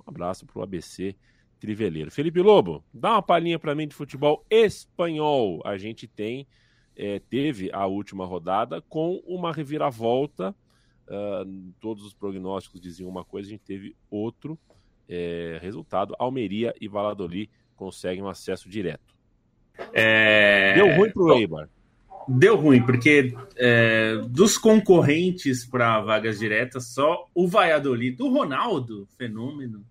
Um 0.00 0.10
abraço 0.10 0.44
para 0.44 0.58
o 0.58 0.62
ABC 0.62 1.16
Triveleiro. 1.58 2.10
Felipe 2.10 2.40
Lobo, 2.40 2.84
dá 2.92 3.12
uma 3.12 3.22
palhinha 3.22 3.58
para 3.58 3.74
mim 3.74 3.88
de 3.88 3.94
futebol 3.94 4.44
espanhol. 4.48 5.60
A 5.64 5.76
gente 5.76 6.06
tem, 6.06 6.46
é, 6.96 7.18
teve 7.18 7.70
a 7.72 7.86
última 7.86 8.24
rodada 8.24 8.80
com 8.82 9.22
uma 9.26 9.52
reviravolta. 9.52 10.54
Uh, 11.08 11.72
todos 11.80 12.04
os 12.04 12.12
prognósticos 12.12 12.80
diziam 12.80 13.08
uma 13.08 13.24
coisa, 13.24 13.48
a 13.48 13.50
gente 13.52 13.64
teve 13.64 13.96
outro 14.10 14.58
é, 15.08 15.58
resultado. 15.62 16.14
Almeria 16.18 16.74
e 16.80 16.86
Valladolid 16.86 17.50
conseguem 17.74 18.22
um 18.22 18.28
acesso 18.28 18.68
direto. 18.68 19.16
É... 19.92 20.74
Deu 20.74 20.96
ruim 20.96 21.10
para 21.10 21.22
o 21.22 21.32
Eibar. 21.32 21.68
Deu 22.28 22.56
ruim, 22.56 22.82
porque 22.82 23.34
é, 23.56 24.16
dos 24.28 24.58
concorrentes 24.58 25.64
para 25.64 25.98
vagas 26.02 26.38
diretas, 26.38 26.88
só 26.88 27.26
o 27.34 27.48
Valladolid, 27.48 28.16
do 28.16 28.28
Ronaldo, 28.28 29.08
fenômeno, 29.16 29.82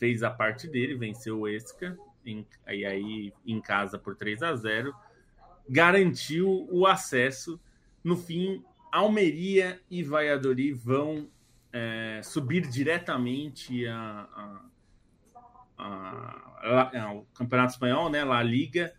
fez 0.00 0.22
a 0.22 0.30
parte 0.30 0.66
dele, 0.66 0.94
venceu 0.96 1.40
o 1.40 1.46
Esca, 1.46 1.96
em, 2.24 2.44
e 2.66 2.86
aí 2.86 3.32
em 3.46 3.60
casa 3.60 3.98
por 3.98 4.16
3 4.16 4.42
a 4.42 4.56
0 4.56 4.94
garantiu 5.68 6.66
o 6.70 6.86
acesso. 6.86 7.60
No 8.02 8.16
fim, 8.16 8.64
Almeria 8.90 9.80
e 9.88 10.02
Valladolid 10.02 10.72
vão 10.72 11.28
é, 11.72 12.20
subir 12.24 12.66
diretamente 12.66 13.86
a, 13.86 14.60
a, 15.78 16.40
a, 16.64 17.02
ao 17.04 17.22
Campeonato 17.34 17.74
Espanhol, 17.74 18.10
né, 18.10 18.24
La 18.24 18.42
Liga. 18.42 18.92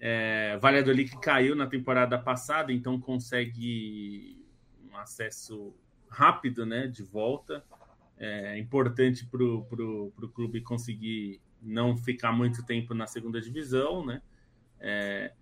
É, 0.00 0.58
Valladolid 0.58 1.10
que 1.10 1.20
caiu 1.20 1.56
na 1.56 1.66
temporada 1.66 2.18
passada, 2.18 2.72
então 2.72 3.00
consegue 3.00 4.44
um 4.92 4.96
acesso 4.96 5.74
rápido 6.08 6.66
né, 6.66 6.86
de 6.86 7.02
volta 7.02 7.64
é 8.18 8.58
importante 8.58 9.24
para 9.26 9.42
o 9.42 10.32
clube 10.34 10.60
conseguir 10.60 11.40
não 11.62 11.96
ficar 11.96 12.32
muito 12.32 12.64
tempo 12.64 12.94
na 12.94 13.06
segunda 13.06 13.40
divisão, 13.40 14.04
né? 14.04 14.20
É, 14.80 15.32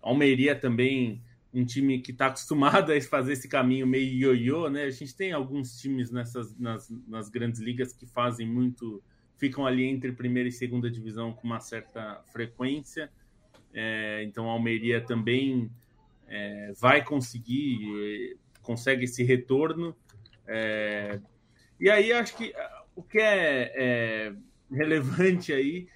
Almeria 0.00 0.54
também 0.54 1.22
um 1.52 1.64
time 1.64 2.00
que 2.00 2.10
está 2.10 2.26
acostumado 2.26 2.90
a 2.92 3.00
fazer 3.00 3.32
esse 3.32 3.48
caminho 3.48 3.86
meio 3.86 4.34
ioiô, 4.34 4.68
né? 4.68 4.84
A 4.84 4.90
gente 4.90 5.14
tem 5.14 5.32
alguns 5.32 5.78
times 5.78 6.10
nessas 6.10 6.56
nas, 6.58 6.90
nas 7.06 7.28
grandes 7.28 7.60
ligas 7.60 7.92
que 7.92 8.06
fazem 8.06 8.46
muito, 8.46 9.02
ficam 9.36 9.66
ali 9.66 9.84
entre 9.84 10.12
primeira 10.12 10.48
e 10.48 10.52
segunda 10.52 10.90
divisão 10.90 11.32
com 11.32 11.46
uma 11.46 11.60
certa 11.60 12.22
frequência. 12.32 13.10
É, 13.72 14.22
então, 14.24 14.46
Almeria 14.46 15.00
também 15.00 15.70
é, 16.28 16.72
vai 16.78 17.04
conseguir, 17.04 18.36
consegue 18.62 19.04
esse 19.04 19.22
retorno. 19.22 19.96
É, 20.46 21.20
e 21.78 21.90
aí 21.90 22.12
acho 22.12 22.36
que 22.36 22.52
o 22.94 23.02
que 23.02 23.18
é, 23.18 23.72
é, 23.74 24.32
relevante 24.70 25.52
aí 25.52 25.88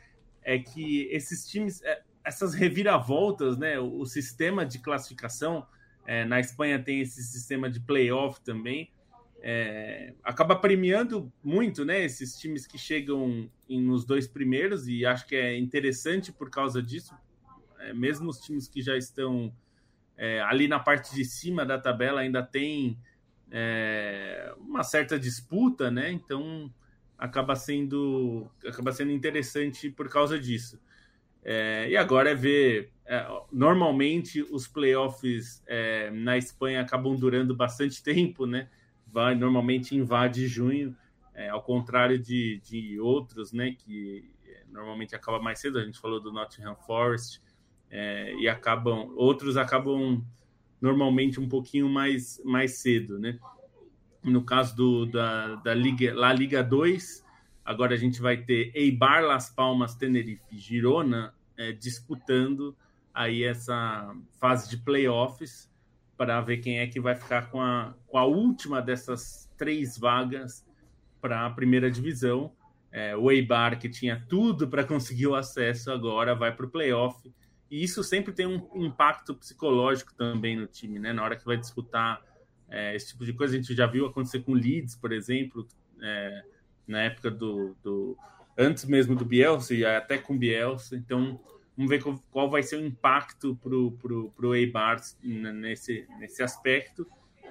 é 0.43 0.59
que 0.59 1.09
esses 1.11 1.47
times, 1.47 1.83
é, 1.83 2.03
essas 2.25 2.55
reviravoltas, 2.55 3.57
né? 3.57 3.79
O, 3.79 4.05
sistema 4.05 4.65
de 4.65 4.79
classificação 4.79 5.67
é, 6.07 6.25
na 6.25 6.41
Espanha 6.41 6.83
tem 6.83 7.01
esse 7.01 7.23
sistema 7.23 7.71
de 7.71 7.81
playoff 7.81 8.41
também. 8.43 8.91
É, 9.41 10.15
acaba 10.25 10.57
premiando 10.57 11.33
muito, 11.45 11.85
né? 11.85 12.05
Esses 12.05 12.37
times 12.37 12.67
que 12.67 12.77
chegam 12.77 13.49
em, 13.69 13.81
nos 13.81 14.05
dois 14.05 14.27
primeiros 14.27 14.89
e 14.89 15.07
acho 15.07 15.27
que 15.27 15.37
é 15.37 15.57
interessante 15.57 16.33
por 16.33 16.51
causa 16.51 16.83
disso. 16.83 17.15
É, 17.79 17.93
mesmo 17.93 18.29
os 18.31 18.41
times 18.41 18.69
que 18.69 18.83
já 18.83 18.97
estão 18.97 19.53
ali 20.49 20.67
na 20.67 20.81
parte 20.81 21.15
de 21.15 21.25
cima 21.25 21.65
da 21.65 21.79
tabela 21.79 22.23
ainda 22.23 22.43
tem 22.43 22.99
é, 23.51 24.55
uma 24.59 24.83
certa 24.83 25.19
disputa, 25.19 25.91
né? 25.91 26.11
Então 26.11 26.73
acaba 27.17 27.57
sendo 27.57 28.51
acaba 28.67 28.93
sendo 28.93 29.11
interessante 29.11 29.91
por 29.91 30.09
causa 30.09 30.39
disso. 30.39 30.81
É, 31.43 31.89
e 31.89 31.97
agora 31.97 32.31
é 32.31 32.35
ver. 32.35 32.93
É, 33.07 33.27
normalmente 33.51 34.43
os 34.43 34.69
playoffs 34.69 35.63
é, 35.67 36.11
na 36.11 36.37
Espanha 36.37 36.83
acabam 36.83 37.17
durando 37.17 37.55
bastante 37.55 38.03
tempo, 38.05 38.47
né? 38.47 38.69
Vai 39.07 39.35
normalmente 39.35 39.97
invade 39.97 40.47
junho, 40.47 40.95
é, 41.35 41.49
ao 41.49 41.63
contrário 41.63 42.19
de, 42.19 42.61
de 42.63 43.01
outros, 43.01 43.53
né? 43.53 43.73
Que 43.73 44.31
é, 44.47 44.65
normalmente 44.71 45.15
acaba 45.17 45.41
mais 45.41 45.59
cedo. 45.59 45.79
A 45.79 45.85
gente 45.85 45.99
falou 45.99 46.21
do 46.21 46.31
Nottingham 46.31 46.77
Forest 46.77 47.41
é, 47.91 48.35
e 48.35 48.49
acabam 48.49 49.11
outros 49.17 49.57
acabam 49.57 50.23
normalmente 50.81 51.41
um 51.41 51.49
pouquinho 51.49 51.89
mais 51.89 52.41
mais 52.45 52.79
cedo, 52.79 53.19
né? 53.19 53.39
No 54.23 54.45
caso 54.45 54.77
do, 54.77 55.07
da, 55.07 55.55
da 55.57 55.75
Liga, 55.75 56.15
La 56.15 56.33
Liga 56.33 56.63
2, 56.63 57.25
agora 57.65 57.95
a 57.95 57.97
gente 57.99 58.21
vai 58.21 58.37
ter 58.37 58.71
Eibar, 58.75 59.23
Las 59.23 59.49
Palmas, 59.49 59.95
Tenerife, 59.95 60.43
Girona 60.59 61.33
é, 61.57 61.73
disputando 61.73 62.77
aí 63.13 63.43
essa 63.43 64.15
fase 64.41 64.69
de 64.71 64.77
playoffs 64.77 65.71
para 66.17 66.41
ver 66.41 66.59
quem 66.59 66.79
é 66.79 66.87
que 66.87 67.01
vai 67.01 67.15
ficar 67.15 67.51
com 67.51 67.61
a, 67.61 67.95
com 68.07 68.19
a 68.19 68.25
última 68.25 68.83
dessas 68.83 69.51
três 69.57 69.99
vagas 69.99 70.65
para 71.21 71.47
a 71.47 71.51
primeira 71.51 71.91
divisão. 71.91 72.53
É, 72.91 73.17
o 73.17 73.31
Eibar, 73.31 73.79
que 73.79 73.89
tinha 73.89 74.25
tudo 74.29 74.69
para 74.69 74.83
conseguir 74.87 75.27
o 75.27 75.35
acesso, 75.35 75.91
agora 75.91 76.35
vai 76.35 76.55
para 76.55 76.67
o 76.67 76.71
playoff. 76.71 77.33
E 77.71 77.83
isso 77.83 78.03
sempre 78.03 78.33
tem 78.33 78.47
um 78.47 78.87
impacto 78.87 79.35
psicológico 79.35 80.15
também 80.15 80.57
no 80.57 80.67
time, 80.67 80.99
né? 80.99 81.13
Na 81.13 81.23
hora 81.23 81.37
que 81.37 81.45
vai 81.45 81.57
disputar 81.57 82.23
é, 82.69 82.95
esse 82.95 83.09
tipo 83.09 83.25
de 83.25 83.33
coisa, 83.33 83.55
a 83.55 83.61
gente 83.61 83.75
já 83.75 83.87
viu 83.87 84.07
acontecer 84.07 84.41
com 84.41 84.53
Leeds, 84.53 84.97
por 84.97 85.13
exemplo, 85.13 85.67
é, 86.01 86.43
na 86.87 87.03
época 87.03 87.31
do, 87.31 87.77
do 87.83 88.17
antes 88.57 88.85
mesmo 88.85 89.15
do 89.15 89.25
Bielsa 89.25 89.75
e 89.75 89.85
até 89.85 90.19
com 90.19 90.37
Bielsa. 90.37 90.97
Então, 90.97 91.41
vamos 91.77 91.91
ver 91.91 92.03
qual, 92.03 92.19
qual 92.31 92.51
vai 92.51 92.63
ser 92.63 92.77
o 92.77 92.85
impacto 92.85 93.55
para 93.63 93.77
o 93.77 93.93
pro, 93.93 94.31
pro 94.31 94.55
Eibar 94.55 95.01
nesse, 95.23 96.07
nesse 96.19 96.43
aspecto. 96.43 97.07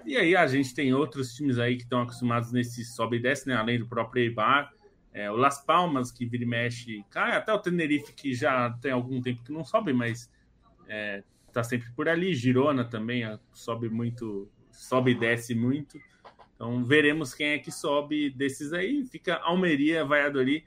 E 0.06 0.18
aí 0.18 0.36
a 0.36 0.46
gente 0.48 0.74
tem 0.74 0.94
outros 0.94 1.34
times 1.34 1.58
aí 1.58 1.76
que 1.76 1.84
estão 1.84 2.02
acostumados 2.02 2.52
nesse 2.52 2.84
sobe 2.84 3.18
e 3.18 3.22
desce, 3.22 3.48
né? 3.48 3.56
além 3.56 3.80
do 3.80 3.88
próprio 3.88 4.24
Eibar. 4.24 4.74
É, 5.18 5.32
o 5.32 5.36
Las 5.36 5.66
Palmas, 5.66 6.12
que 6.12 6.28
vira 6.28 6.44
e 6.44 6.46
mexe, 6.46 7.04
cai, 7.10 7.36
até 7.36 7.52
o 7.52 7.58
Tenerife, 7.58 8.14
que 8.14 8.36
já 8.36 8.70
tem 8.80 8.92
algum 8.92 9.20
tempo 9.20 9.44
que 9.44 9.52
não 9.52 9.66
sobe, 9.66 9.92
mas 9.92 10.32
é, 10.88 11.24
tá 11.52 11.64
sempre 11.64 11.92
por 11.96 12.08
ali. 12.08 12.36
Girona 12.36 12.86
também 12.86 13.24
sobe 13.52 13.90
muito, 13.90 14.48
sobe 14.70 15.14
e 15.14 15.16
desce 15.16 15.56
muito. 15.56 16.00
Então 16.54 16.86
veremos 16.86 17.34
quem 17.34 17.48
é 17.48 17.58
que 17.58 17.72
sobe 17.72 18.30
desses 18.30 18.74
aí. 18.74 19.04
Fica 19.06 19.38
Almeria, 19.38 20.06
Valladolid 20.06 20.64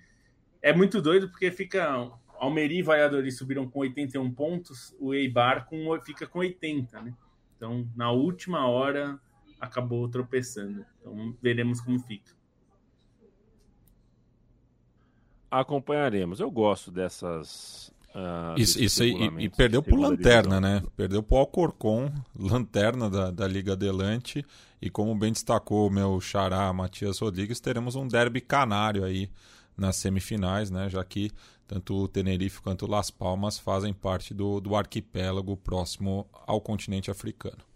é 0.60 0.72
muito 0.72 1.00
doido 1.00 1.28
porque 1.30 1.52
fica 1.52 2.10
Almeria 2.34 2.80
e 2.80 2.82
Valladolid 2.82 3.30
subiram 3.30 3.70
com 3.70 3.78
81 3.78 4.32
pontos, 4.32 4.96
o 4.98 5.14
Eibar 5.14 5.64
com, 5.66 5.96
fica 6.00 6.26
com 6.26 6.40
80, 6.40 7.00
né? 7.00 7.14
Então, 7.56 7.88
na 7.94 8.10
última 8.10 8.66
hora, 8.66 9.16
acabou 9.60 10.08
tropeçando. 10.08 10.84
Então, 11.00 11.36
veremos 11.40 11.80
como 11.80 12.00
fica. 12.00 12.39
Acompanharemos. 15.50 16.40
Eu 16.40 16.50
gosto 16.50 16.90
dessas. 16.90 17.92
Uh, 18.14 18.58
isso, 18.58 18.82
isso 18.82 19.02
aí, 19.02 19.12
e, 19.12 19.44
e 19.44 19.48
perdeu 19.48 19.82
por 19.82 19.98
lanterna, 19.98 20.60
né? 20.60 20.82
Perdeu 20.96 21.22
por 21.22 21.36
Alcorcon, 21.38 22.12
lanterna 22.38 23.08
da, 23.08 23.30
da 23.30 23.46
Liga 23.46 23.72
Adelante. 23.72 24.44
E 24.80 24.88
como 24.88 25.14
bem 25.14 25.32
destacou 25.32 25.86
o 25.86 25.90
meu 25.90 26.20
xará 26.20 26.72
Matias 26.72 27.18
Rodrigues, 27.18 27.60
teremos 27.60 27.94
um 27.96 28.08
derby 28.08 28.40
canário 28.40 29.04
aí 29.04 29.30
nas 29.76 29.96
semifinais, 29.96 30.70
né? 30.70 30.88
Já 30.88 31.04
que 31.04 31.30
tanto 31.66 31.94
o 31.94 32.08
Tenerife 32.08 32.60
quanto 32.60 32.84
o 32.84 32.90
Las 32.90 33.10
Palmas 33.10 33.58
fazem 33.58 33.92
parte 33.92 34.34
do, 34.34 34.60
do 34.60 34.74
arquipélago 34.74 35.56
próximo 35.56 36.26
ao 36.46 36.60
continente 36.60 37.10
africano. 37.10 37.69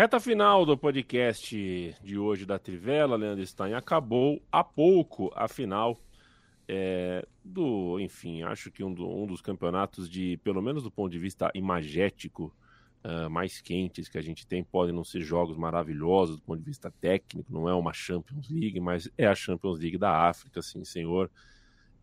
Reta 0.00 0.18
final 0.18 0.64
do 0.64 0.78
podcast 0.78 1.94
de 2.02 2.16
hoje 2.16 2.46
da 2.46 2.58
Trivela, 2.58 3.16
Leandro 3.16 3.46
Stein, 3.46 3.74
acabou 3.74 4.40
há 4.50 4.64
pouco 4.64 5.30
a 5.36 5.46
final 5.46 6.00
é, 6.66 7.28
do, 7.44 8.00
enfim, 8.00 8.42
acho 8.42 8.70
que 8.70 8.82
um, 8.82 8.94
do, 8.94 9.06
um, 9.06 9.26
dos 9.26 9.42
campeonatos 9.42 10.08
de, 10.08 10.38
pelo 10.42 10.62
menos 10.62 10.82
do 10.82 10.90
ponto 10.90 11.12
de 11.12 11.18
vista 11.18 11.50
imagético, 11.54 12.50
uh, 13.04 13.28
mais 13.28 13.60
quentes 13.60 14.08
que 14.08 14.16
a 14.16 14.22
gente 14.22 14.46
tem. 14.46 14.64
Podem 14.64 14.94
não 14.94 15.04
ser 15.04 15.20
jogos 15.20 15.58
maravilhosos 15.58 16.36
do 16.36 16.42
ponto 16.44 16.60
de 16.60 16.64
vista 16.64 16.90
técnico, 16.98 17.52
não 17.52 17.68
é 17.68 17.74
uma 17.74 17.92
Champions 17.92 18.48
League, 18.48 18.80
mas 18.80 19.06
é 19.18 19.26
a 19.26 19.34
Champions 19.34 19.78
League 19.78 19.98
da 19.98 20.30
África, 20.30 20.62
sim, 20.62 20.82
senhor. 20.82 21.30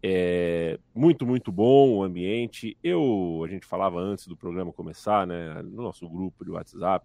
É 0.03 0.79
muito, 0.93 1.25
muito 1.25 1.51
bom 1.51 1.95
o 1.95 2.03
ambiente. 2.03 2.77
Eu, 2.83 3.41
a 3.43 3.47
gente 3.47 3.65
falava 3.65 3.99
antes 3.99 4.27
do 4.27 4.37
programa 4.37 4.71
começar, 4.71 5.25
né, 5.25 5.63
no 5.63 5.81
nosso 5.81 6.07
grupo 6.07 6.45
de 6.45 6.51
WhatsApp, 6.51 7.03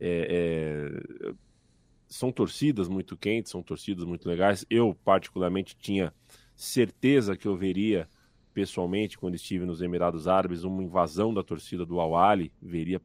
é, 0.00 0.90
é, 1.28 1.32
são 2.08 2.32
torcidas 2.32 2.88
muito 2.88 3.16
quentes, 3.16 3.52
são 3.52 3.62
torcidas 3.62 4.04
muito 4.04 4.28
legais. 4.28 4.64
Eu, 4.68 4.96
particularmente, 5.04 5.76
tinha 5.76 6.12
certeza 6.56 7.36
que 7.36 7.46
eu 7.46 7.56
veria 7.56 8.08
pessoalmente, 8.52 9.16
quando 9.16 9.36
estive 9.36 9.64
nos 9.64 9.80
Emirados 9.80 10.26
Árabes, 10.26 10.64
uma 10.64 10.82
invasão 10.82 11.32
da 11.32 11.42
torcida 11.42 11.86
do 11.86 12.00
Awali, 12.00 12.52
veria 12.60 13.00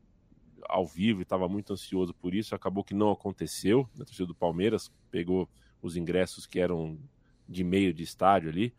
ao 0.67 0.87
vivo 0.87 1.21
e 1.21 1.23
estava 1.23 1.47
muito 1.47 1.73
ansioso 1.73 2.13
por 2.13 2.33
isso. 2.33 2.55
Acabou 2.55 2.83
que 2.83 2.95
não 2.95 3.11
aconteceu. 3.11 3.87
A 3.95 4.05
torcida 4.05 4.25
do 4.25 4.35
Palmeiras 4.35 4.91
pegou 5.11 5.47
os 5.81 5.95
ingressos 5.95 6.47
que 6.47 6.59
eram 6.59 6.97
de 7.47 7.63
meio 7.63 7.93
de 7.93 8.01
estádio 8.03 8.49
ali. 8.49 8.73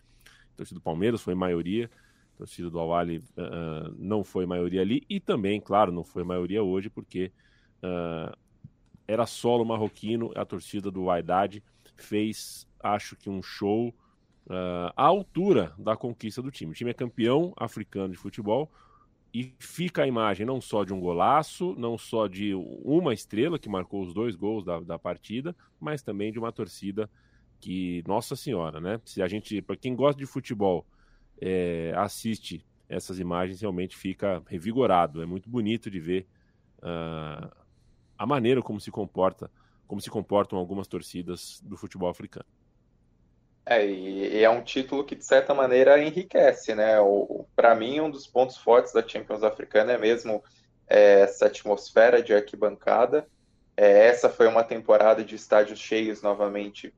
A 0.55 0.57
torcida 0.57 0.81
do 0.81 0.83
Palmeiras 0.83 1.21
foi 1.21 1.35
maioria. 1.35 1.89
A 2.35 2.39
torcida 2.39 2.69
do 2.69 2.79
Awali 2.81 3.19
uh, 3.19 3.95
não 3.97 4.25
foi 4.25 4.45
maioria 4.45 4.81
ali. 4.81 5.05
E 5.09 5.21
também, 5.21 5.61
claro, 5.61 5.93
não 5.93 6.03
foi 6.03 6.25
maioria 6.25 6.63
hoje, 6.63 6.91
porque 6.91 7.31
uh, 7.87 8.37
era 9.07 9.27
solo 9.27 9.65
marroquino. 9.65 10.33
A 10.35 10.45
torcida 10.45 10.91
do 10.91 11.07
Wydad 11.07 11.63
fez, 11.97 12.67
acho 12.81 13.17
que, 13.17 13.31
um 13.31 13.43
show 13.43 13.89
uh, 14.47 14.93
à 14.97 15.05
altura 15.05 15.75
da 15.79 15.97
conquista 15.97 16.43
do 16.43 16.51
time. 16.51 16.73
O 16.73 16.75
time 16.75 16.91
é 16.91 16.95
campeão 16.95 17.53
africano 17.57 18.13
de 18.13 18.19
futebol 18.19 18.71
e 19.33 19.55
fica 19.59 20.03
a 20.03 20.07
imagem 20.07 20.47
não 20.47 20.61
só 20.61 20.85
de 20.85 20.95
um 20.95 21.01
golaço, 21.01 21.75
não 21.77 21.99
só 21.99 22.27
de 22.27 22.55
uma 22.55 23.13
estrela 23.13 23.59
que 23.59 23.69
marcou 23.69 24.03
os 24.03 24.15
dois 24.15 24.35
gols 24.35 24.65
da, 24.65 24.81
da 24.81 24.99
partida, 24.99 25.55
mas 25.79 26.03
também 26.03 26.33
de 26.33 26.39
uma 26.39 26.53
torcida 26.53 27.11
que, 27.61 28.03
nossa 28.07 28.37
senhora, 28.37 28.81
né? 28.81 29.01
Se 29.05 29.23
a 29.23 29.29
gente, 29.29 29.61
para 29.61 29.77
quem 29.77 29.95
gosta 29.95 30.19
de 30.19 30.27
futebol, 30.27 30.87
é, 31.41 31.93
assiste 31.97 32.65
essas 32.89 33.19
imagens, 33.19 33.61
realmente 33.61 33.97
fica 33.97 34.43
revigorado. 34.47 35.23
É 35.23 35.27
muito 35.27 35.51
bonito 35.51 35.91
de 35.91 36.01
ver 36.01 36.27
uh, 36.79 37.66
a 38.19 38.27
maneira 38.27 38.63
como 38.63 38.81
se 38.81 38.91
comporta, 38.91 39.51
como 39.87 40.01
se 40.01 40.11
comportam 40.11 40.59
algumas 40.59 40.87
torcidas 40.87 41.61
do 41.63 41.77
futebol 41.77 42.09
africano. 42.09 42.47
É, 43.69 43.85
e, 43.85 44.43
é 44.43 44.49
um 44.49 44.63
título 44.63 45.05
que, 45.05 45.17
de 45.17 45.25
certa 45.25 45.53
maneira, 45.53 46.01
enriquece, 46.01 46.75
né? 46.75 46.95
Para 47.55 47.75
mim, 47.75 48.01
um 48.01 48.11
dos 48.11 48.27
pontos 48.27 48.57
fortes 48.57 48.93
da 48.93 49.07
Champions 49.07 49.43
Africana 49.43 49.93
é 49.93 49.99
mesmo 49.99 50.43
é, 50.87 51.23
essa 51.23 51.47
atmosfera 51.47 52.23
de 52.23 52.33
arquibancada. 52.33 53.27
É, 53.77 54.07
essa 54.07 54.31
foi 54.31 54.47
uma 54.47 54.63
temporada 54.63 55.25
de 55.25 55.35
estádios 55.35 55.81
cheios 55.81 56.23
novamente 56.23 56.95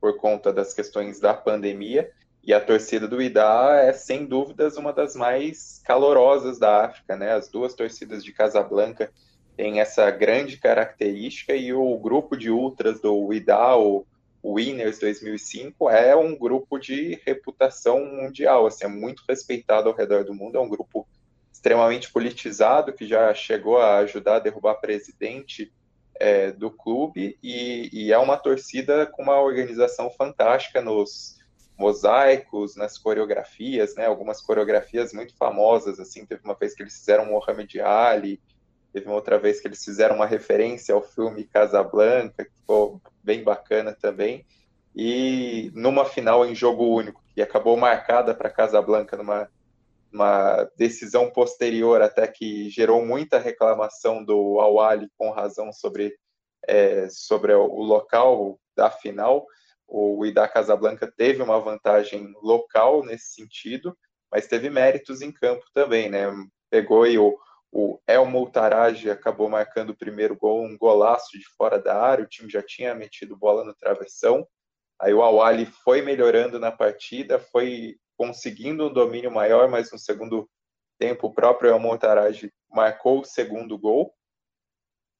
por 0.00 0.16
conta 0.16 0.52
das 0.52 0.74
questões 0.74 1.20
da 1.20 1.32
pandemia. 1.32 2.10
E 2.42 2.52
a 2.52 2.60
torcida 2.60 3.06
do 3.06 3.22
Idá 3.22 3.76
é, 3.76 3.92
sem 3.92 4.26
dúvidas, 4.26 4.76
uma 4.76 4.92
das 4.92 5.14
mais 5.14 5.80
calorosas 5.84 6.58
da 6.58 6.84
África, 6.84 7.16
né? 7.16 7.32
As 7.32 7.48
duas 7.48 7.74
torcidas 7.74 8.24
de 8.24 8.32
Casablanca 8.32 9.12
têm 9.58 9.80
essa 9.80 10.08
grande 10.10 10.56
característica 10.56 11.52
e 11.52 11.74
o 11.74 11.98
grupo 11.98 12.36
de 12.36 12.48
ultras 12.48 13.00
do 13.00 13.34
Idá, 13.34 13.76
o 13.76 14.06
o 14.42 14.54
Winners 14.54 14.98
2005 14.98 15.90
é 15.90 16.14
um 16.14 16.36
grupo 16.36 16.78
de 16.78 17.20
reputação 17.26 18.04
mundial, 18.04 18.66
assim, 18.66 18.84
é 18.84 18.88
muito 18.88 19.24
respeitado 19.28 19.88
ao 19.88 19.94
redor 19.94 20.24
do 20.24 20.34
mundo, 20.34 20.56
é 20.56 20.60
um 20.60 20.68
grupo 20.68 21.06
extremamente 21.52 22.12
politizado, 22.12 22.92
que 22.92 23.06
já 23.06 23.34
chegou 23.34 23.78
a 23.78 23.98
ajudar 23.98 24.36
a 24.36 24.40
derrubar 24.40 24.76
presidente 24.76 25.72
é, 26.14 26.52
do 26.52 26.70
clube, 26.70 27.36
e, 27.42 27.90
e, 27.92 28.12
é 28.12 28.18
uma 28.18 28.36
torcida 28.36 29.06
com 29.06 29.22
uma 29.22 29.40
organização 29.40 30.08
fantástica 30.08 30.80
nos 30.80 31.36
mosaicos, 31.76 32.76
nas 32.76 32.96
coreografias, 32.96 33.94
né? 33.96 34.06
Algumas 34.06 34.40
coreografias 34.40 35.12
muito 35.12 35.36
famosas, 35.36 36.00
assim, 36.00 36.24
teve 36.24 36.42
uma 36.44 36.54
vez 36.54 36.74
que 36.74 36.82
eles 36.82 36.96
fizeram 36.96 37.26
Mohamed 37.26 37.80
Ali, 37.80 38.40
teve 38.98 39.06
uma 39.06 39.14
outra 39.14 39.38
vez 39.38 39.60
que 39.60 39.68
eles 39.68 39.84
fizeram 39.84 40.16
uma 40.16 40.26
referência 40.26 40.92
ao 40.92 41.00
filme 41.00 41.44
Casablanca, 41.44 42.44
que 42.44 42.52
ficou 42.52 43.00
bem 43.22 43.44
bacana 43.44 43.92
também, 43.94 44.44
e 44.94 45.70
numa 45.72 46.04
final 46.04 46.44
em 46.44 46.54
jogo 46.54 46.84
único, 46.84 47.22
que 47.32 47.40
acabou 47.40 47.76
marcada 47.76 48.34
para 48.34 48.50
Casablanca 48.50 49.16
numa 49.16 49.48
uma 50.10 50.64
decisão 50.74 51.30
posterior 51.30 52.00
até 52.00 52.26
que 52.26 52.70
gerou 52.70 53.04
muita 53.04 53.38
reclamação 53.38 54.24
do 54.24 54.58
Awali 54.58 55.06
com 55.18 55.30
razão 55.30 55.70
sobre, 55.70 56.16
é, 56.66 57.06
sobre 57.10 57.52
o 57.52 57.82
local 57.82 58.58
da 58.74 58.90
final. 58.90 59.46
O 59.86 60.24
Ida 60.24 60.48
Casablanca 60.48 61.12
teve 61.14 61.42
uma 61.42 61.60
vantagem 61.60 62.32
local 62.42 63.04
nesse 63.04 63.34
sentido, 63.34 63.94
mas 64.32 64.46
teve 64.46 64.70
méritos 64.70 65.20
em 65.20 65.30
campo 65.30 65.66
também, 65.74 66.08
né? 66.08 66.26
Pegou 66.70 67.06
e 67.06 67.18
o, 67.18 67.38
o 67.70 68.00
Elmo 68.06 68.50
Taraj 68.50 69.08
acabou 69.10 69.48
marcando 69.48 69.90
o 69.90 69.96
primeiro 69.96 70.36
gol, 70.36 70.64
um 70.64 70.76
golaço 70.76 71.38
de 71.38 71.44
fora 71.56 71.78
da 71.78 72.00
área, 72.00 72.24
o 72.24 72.28
time 72.28 72.48
já 72.50 72.62
tinha 72.62 72.94
metido 72.94 73.36
bola 73.36 73.64
no 73.64 73.74
travessão. 73.74 74.46
Aí 75.00 75.14
o 75.14 75.22
Awali 75.22 75.66
foi 75.66 76.02
melhorando 76.02 76.58
na 76.58 76.72
partida, 76.72 77.38
foi 77.38 77.96
conseguindo 78.16 78.88
um 78.88 78.92
domínio 78.92 79.30
maior, 79.30 79.68
mas 79.68 79.92
no 79.92 79.98
segundo 79.98 80.50
tempo 80.98 81.28
o 81.28 81.32
próprio 81.32 81.70
El 81.70 81.78
Montaraj 81.78 82.50
marcou 82.68 83.20
o 83.20 83.24
segundo 83.24 83.78
gol. 83.78 84.12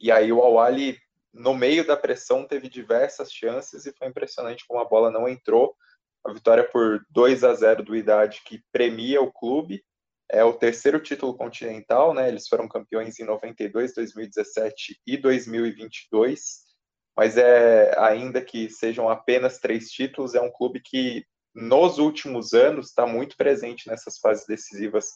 E 0.00 0.10
aí 0.10 0.32
o 0.32 0.42
Awali, 0.42 0.98
no 1.32 1.54
meio 1.54 1.86
da 1.86 1.96
pressão, 1.96 2.44
teve 2.44 2.68
diversas 2.68 3.32
chances 3.32 3.86
e 3.86 3.92
foi 3.92 4.08
impressionante 4.08 4.64
como 4.66 4.80
a 4.80 4.84
bola 4.84 5.10
não 5.10 5.28
entrou. 5.28 5.76
A 6.24 6.32
vitória 6.32 6.64
por 6.64 7.04
2 7.10 7.44
a 7.44 7.54
0 7.54 7.84
do 7.84 7.94
Idade, 7.94 8.42
que 8.44 8.62
premia 8.72 9.22
o 9.22 9.32
clube. 9.32 9.84
É 10.30 10.44
o 10.44 10.52
terceiro 10.52 11.00
título 11.00 11.34
continental, 11.36 12.12
né? 12.12 12.28
Eles 12.28 12.46
foram 12.48 12.68
campeões 12.68 13.18
em 13.18 13.24
92, 13.24 13.94
2017 13.94 15.00
e 15.06 15.16
2022. 15.16 16.68
Mas 17.16 17.36
é 17.36 17.98
ainda 17.98 18.40
que 18.40 18.70
sejam 18.70 19.08
apenas 19.08 19.58
três 19.58 19.90
títulos, 19.90 20.34
é 20.34 20.40
um 20.40 20.52
clube 20.52 20.80
que 20.80 21.24
nos 21.54 21.98
últimos 21.98 22.52
anos 22.52 22.90
está 22.90 23.06
muito 23.06 23.36
presente 23.36 23.88
nessas 23.88 24.18
fases 24.18 24.46
decisivas 24.46 25.06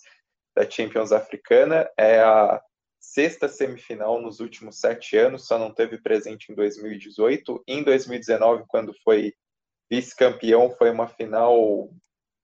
da 0.56 0.68
Champions 0.68 1.12
Africana. 1.12 1.88
É 1.96 2.20
a 2.20 2.60
sexta 2.98 3.48
semifinal 3.48 4.20
nos 4.20 4.40
últimos 4.40 4.80
sete 4.80 5.16
anos, 5.16 5.46
só 5.46 5.58
não 5.58 5.72
teve 5.72 5.98
presente 5.98 6.50
em 6.50 6.54
2018. 6.54 7.62
Em 7.68 7.82
2019, 7.82 8.64
quando 8.66 8.94
foi 9.04 9.34
vice-campeão, 9.90 10.70
foi 10.70 10.90
uma 10.90 11.06
final 11.06 11.90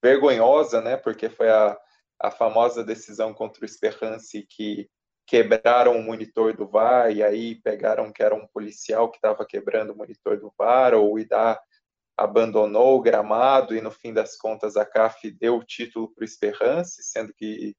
vergonhosa, 0.03 0.81
né? 0.81 0.97
Porque 0.97 1.29
foi 1.29 1.49
a, 1.49 1.77
a 2.21 2.31
famosa 2.31 2.85
decisão 2.85 3.33
contra 3.33 3.63
o 3.63 3.65
Esperance 3.65 4.47
que 4.49 4.89
quebraram 5.27 5.97
o 5.99 6.03
monitor 6.03 6.57
do 6.57 6.67
VAR 6.67 7.13
e 7.13 7.23
aí 7.23 7.61
pegaram 7.61 8.11
que 8.11 8.23
era 8.23 8.35
um 8.35 8.47
policial 8.47 9.11
que 9.11 9.19
estava 9.19 9.45
quebrando 9.45 9.93
o 9.93 9.97
monitor 9.97 10.41
do 10.41 10.53
VAR 10.57 10.95
ou 10.95 11.13
o 11.13 11.19
IDA 11.19 11.61
abandonou 12.17 12.97
o 12.97 13.01
gramado 13.01 13.77
e 13.77 13.81
no 13.81 13.91
fim 13.91 14.13
das 14.13 14.37
contas 14.37 14.77
a 14.77 14.85
CAF 14.85 15.31
deu 15.31 15.57
o 15.57 15.65
título 15.65 16.13
para 16.13 16.23
o 16.23 16.25
Esperance, 16.25 17.03
sendo 17.03 17.33
que 17.33 17.77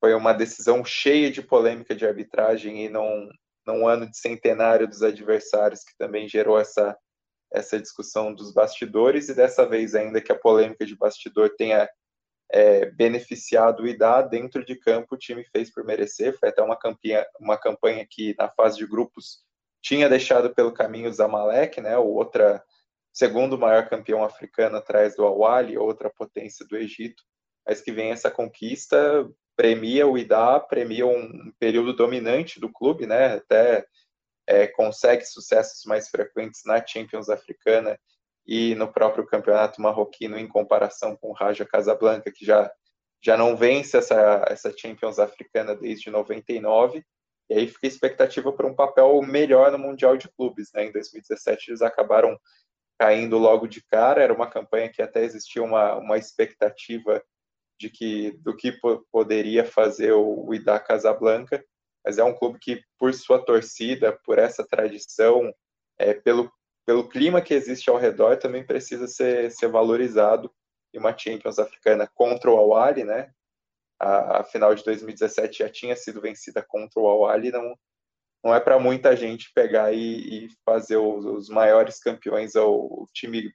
foi 0.00 0.14
uma 0.14 0.34
decisão 0.34 0.84
cheia 0.84 1.30
de 1.30 1.42
polêmica 1.42 1.94
de 1.94 2.06
arbitragem 2.06 2.84
e 2.84 2.88
num, 2.88 3.28
num 3.66 3.88
ano 3.88 4.08
de 4.08 4.18
centenário 4.18 4.86
dos 4.86 5.02
adversários 5.02 5.82
que 5.82 5.96
também 5.96 6.28
gerou 6.28 6.58
essa 6.58 6.96
essa 7.50 7.80
discussão 7.80 8.34
dos 8.34 8.52
bastidores. 8.52 9.28
E 9.28 9.34
dessa 9.34 9.66
vez 9.66 9.94
ainda 9.94 10.20
que 10.20 10.30
a 10.30 10.38
polêmica 10.38 10.84
de 10.84 10.94
bastidor 10.94 11.54
tenha 11.56 11.88
é, 12.50 12.86
beneficiado 12.86 13.82
o 13.82 13.86
IDA 13.86 14.22
dentro 14.22 14.64
de 14.64 14.76
campo 14.76 15.14
o 15.14 15.18
time 15.18 15.44
fez 15.44 15.70
por 15.70 15.84
merecer. 15.84 16.38
Foi 16.38 16.48
até 16.48 16.62
uma 16.62 16.76
campanha 16.76 17.26
uma 17.40 17.58
campanha 17.58 18.06
que 18.08 18.34
na 18.38 18.48
fase 18.48 18.78
de 18.78 18.86
grupos 18.86 19.42
tinha 19.82 20.08
deixado 20.08 20.54
pelo 20.54 20.72
caminho 20.72 21.08
o 21.08 21.12
Zamalek 21.12 21.80
né? 21.80 21.96
Outra 21.98 22.62
segundo 23.12 23.58
maior 23.58 23.88
campeão 23.88 24.22
africano 24.22 24.76
atrás 24.76 25.16
do 25.16 25.24
Awali, 25.24 25.76
outra 25.76 26.08
potência 26.08 26.64
do 26.66 26.76
Egito, 26.76 27.22
mas 27.66 27.80
que 27.80 27.90
vem 27.90 28.12
essa 28.12 28.30
conquista, 28.30 29.28
premia 29.56 30.06
o 30.06 30.16
Ida, 30.16 30.60
premia 30.60 31.06
um 31.06 31.52
período 31.58 31.92
dominante 31.92 32.60
do 32.60 32.72
clube, 32.72 33.06
né? 33.06 33.34
Até 33.34 33.84
é, 34.46 34.66
consegue 34.68 35.24
sucessos 35.24 35.84
mais 35.84 36.08
frequentes 36.08 36.62
na 36.64 36.84
Champions 36.84 37.28
Africana 37.28 37.98
e 38.48 38.74
no 38.74 38.90
próprio 38.90 39.26
campeonato 39.26 39.82
marroquino 39.82 40.38
em 40.38 40.48
comparação 40.48 41.14
com 41.14 41.28
o 41.28 41.34
Raja 41.34 41.66
Casablanca, 41.66 42.32
que 42.32 42.46
já 42.46 42.72
já 43.22 43.36
não 43.36 43.56
vence 43.56 43.96
essa, 43.96 44.44
essa 44.48 44.72
Champions 44.76 45.18
Africana 45.18 45.74
desde 45.74 46.08
99, 46.08 47.04
e 47.50 47.54
aí 47.54 47.66
fica 47.66 47.86
a 47.86 47.88
expectativa 47.88 48.52
para 48.52 48.66
um 48.66 48.74
papel 48.74 49.20
melhor 49.22 49.72
no 49.72 49.78
Mundial 49.78 50.16
de 50.16 50.28
Clubes. 50.28 50.70
Né? 50.72 50.86
Em 50.86 50.92
2017 50.92 51.70
eles 51.70 51.82
acabaram 51.82 52.38
caindo 52.98 53.36
logo 53.36 53.66
de 53.66 53.82
cara. 53.82 54.22
Era 54.22 54.32
uma 54.32 54.48
campanha 54.48 54.88
que 54.88 55.02
até 55.02 55.24
existia 55.24 55.62
uma, 55.62 55.96
uma 55.96 56.16
expectativa 56.16 57.22
de 57.78 57.90
que 57.90 58.32
do 58.40 58.54
que 58.56 58.72
poderia 59.10 59.64
fazer 59.64 60.12
o, 60.12 60.46
o 60.46 60.54
Ida 60.54 60.78
Casablanca, 60.78 61.64
mas 62.04 62.18
é 62.18 62.24
um 62.24 62.34
clube 62.34 62.58
que, 62.60 62.82
por 62.98 63.12
sua 63.14 63.44
torcida, 63.44 64.18
por 64.24 64.38
essa 64.38 64.66
tradição, 64.66 65.52
é, 65.98 66.14
pelo, 66.14 66.50
pelo 66.88 67.06
clima 67.06 67.42
que 67.42 67.52
existe 67.52 67.90
ao 67.90 67.98
redor, 67.98 68.38
também 68.38 68.64
precisa 68.64 69.06
ser, 69.06 69.52
ser 69.52 69.68
valorizado. 69.68 70.50
E 70.90 70.98
uma 70.98 71.14
Champions 71.14 71.58
africana 71.58 72.10
contra 72.14 72.50
o 72.50 72.56
Awali, 72.56 73.04
né? 73.04 73.30
A, 74.00 74.40
a 74.40 74.44
final 74.44 74.74
de 74.74 74.82
2017 74.84 75.58
já 75.58 75.68
tinha 75.68 75.94
sido 75.94 76.18
vencida 76.18 76.64
contra 76.66 76.98
o 76.98 77.06
Awali, 77.06 77.50
não, 77.50 77.78
não 78.42 78.54
é 78.54 78.58
para 78.58 78.78
muita 78.78 79.14
gente 79.14 79.52
pegar 79.54 79.92
e, 79.92 80.46
e 80.46 80.48
fazer 80.64 80.96
os, 80.96 81.26
os, 81.26 81.50
maiores 81.50 82.00
campeões, 82.00 82.54
o, 82.56 83.06
time 83.12 83.52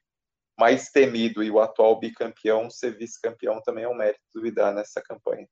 mais 0.56 0.90
temido 0.90 1.42
e 1.42 1.50
o 1.50 1.58
atual 1.58 1.98
bicampeão 1.98 2.70
ser 2.70 2.96
vice-campeão 2.96 3.60
também 3.62 3.82
é 3.82 3.88
um 3.88 3.96
mérito 3.96 4.22
duvidar 4.32 4.72
nessa 4.72 5.02
campanha. 5.02 5.48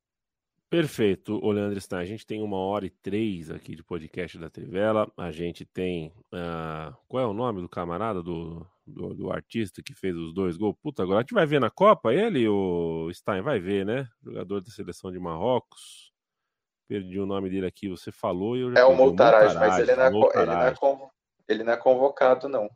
Perfeito, 0.73 1.39
Leandro 1.51 1.79
Stein. 1.79 2.01
A 2.01 2.05
gente 2.07 2.27
tem 2.27 2.41
uma 2.41 2.57
hora 2.57 2.87
e 2.87 2.91
três 2.91 3.51
aqui 3.51 3.77
de 3.77 3.85
podcast 3.85 4.39
da 4.39 4.49
Trivela. 4.49 5.07
A 5.19 5.31
gente 5.31 5.67
tem. 5.67 6.15
Uh, 6.33 6.97
qual 7.07 7.23
é 7.23 7.27
o 7.27 7.35
nome 7.35 7.61
do 7.61 7.69
camarada, 7.69 8.23
do, 8.23 8.67
do, 8.87 9.13
do, 9.13 9.31
artista 9.31 9.83
que 9.83 9.93
fez 9.93 10.17
os 10.17 10.33
dois 10.33 10.57
gols? 10.57 10.75
Puta, 10.83 11.03
agora 11.03 11.19
a 11.19 11.21
gente 11.21 11.35
vai 11.35 11.45
ver 11.45 11.61
na 11.61 11.69
Copa 11.69 12.15
ele, 12.15 12.49
o 12.49 13.11
Stein? 13.13 13.43
Vai 13.43 13.61
ver, 13.61 13.85
né? 13.85 14.09
Jogador 14.23 14.63
da 14.63 14.71
seleção 14.71 15.13
de 15.13 15.19
Marrocos. 15.19 16.11
Perdi 16.89 17.21
o 17.21 17.27
nome 17.27 17.51
dele 17.51 17.67
aqui, 17.67 17.91
você 17.91 18.11
falou 18.11 18.57
e 18.57 18.63
eu 18.63 18.73
já 18.73 18.81
É 18.81 18.85
o 18.87 18.95
Montaraj, 18.95 19.55
mas 19.55 19.79
ele 19.79 19.95
não 19.95 20.05
é, 20.05 20.09
ele, 20.09 20.47
não 20.47 20.63
é 20.63 21.11
ele 21.49 21.65
não 21.65 21.73
é 21.75 21.77
convocado, 21.77 22.49
não. 22.49 22.71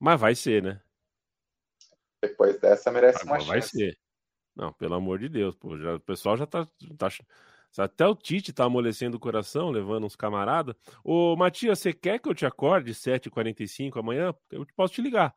Mas 0.00 0.20
vai 0.20 0.34
ser, 0.34 0.60
né? 0.60 0.82
Depois 2.20 2.58
dessa 2.58 2.90
merece 2.90 3.24
uma 3.24 3.38
chance. 3.38 3.48
Vai 3.48 3.62
ser. 3.62 4.01
Não, 4.54 4.72
pelo 4.72 4.94
amor 4.94 5.18
de 5.18 5.28
Deus, 5.28 5.54
pô. 5.54 5.78
Já, 5.78 5.94
o 5.96 6.00
pessoal 6.00 6.36
já 6.36 6.46
tá, 6.46 6.66
tá. 6.98 7.08
Até 7.78 8.06
o 8.06 8.14
Tite 8.14 8.52
tá 8.52 8.64
amolecendo 8.64 9.16
o 9.16 9.20
coração, 9.20 9.70
levando 9.70 10.04
uns 10.04 10.14
camaradas. 10.16 10.74
Ô, 11.02 11.34
Matias, 11.36 11.78
você 11.78 11.92
quer 11.92 12.18
que 12.18 12.28
eu 12.28 12.34
te 12.34 12.44
acorde 12.44 12.92
7h45 12.92 13.98
amanhã? 13.98 14.34
Eu 14.50 14.66
posso 14.76 14.94
te 14.94 15.00
ligar. 15.00 15.34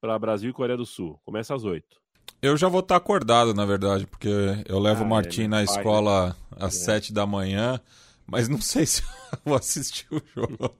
Para 0.00 0.18
Brasil 0.18 0.50
e 0.50 0.52
Coreia 0.52 0.76
do 0.76 0.86
Sul. 0.86 1.20
Começa 1.24 1.54
às 1.54 1.64
8 1.64 2.00
eu 2.40 2.56
já 2.56 2.68
vou 2.68 2.80
estar 2.80 2.96
acordado, 2.96 3.52
na 3.52 3.64
verdade, 3.64 4.06
porque 4.06 4.28
eu 4.66 4.78
levo 4.78 5.02
ah, 5.02 5.06
o 5.06 5.08
Martim 5.08 5.44
é 5.44 5.48
na 5.48 5.62
escola 5.62 6.36
às 6.52 6.76
é. 6.76 6.84
sete 6.84 7.12
da 7.12 7.26
manhã, 7.26 7.80
mas 8.26 8.48
não 8.48 8.60
sei 8.60 8.86
se 8.86 9.02
eu 9.32 9.38
vou 9.44 9.56
assistir 9.56 10.06
o 10.10 10.22
jogo. 10.34 10.74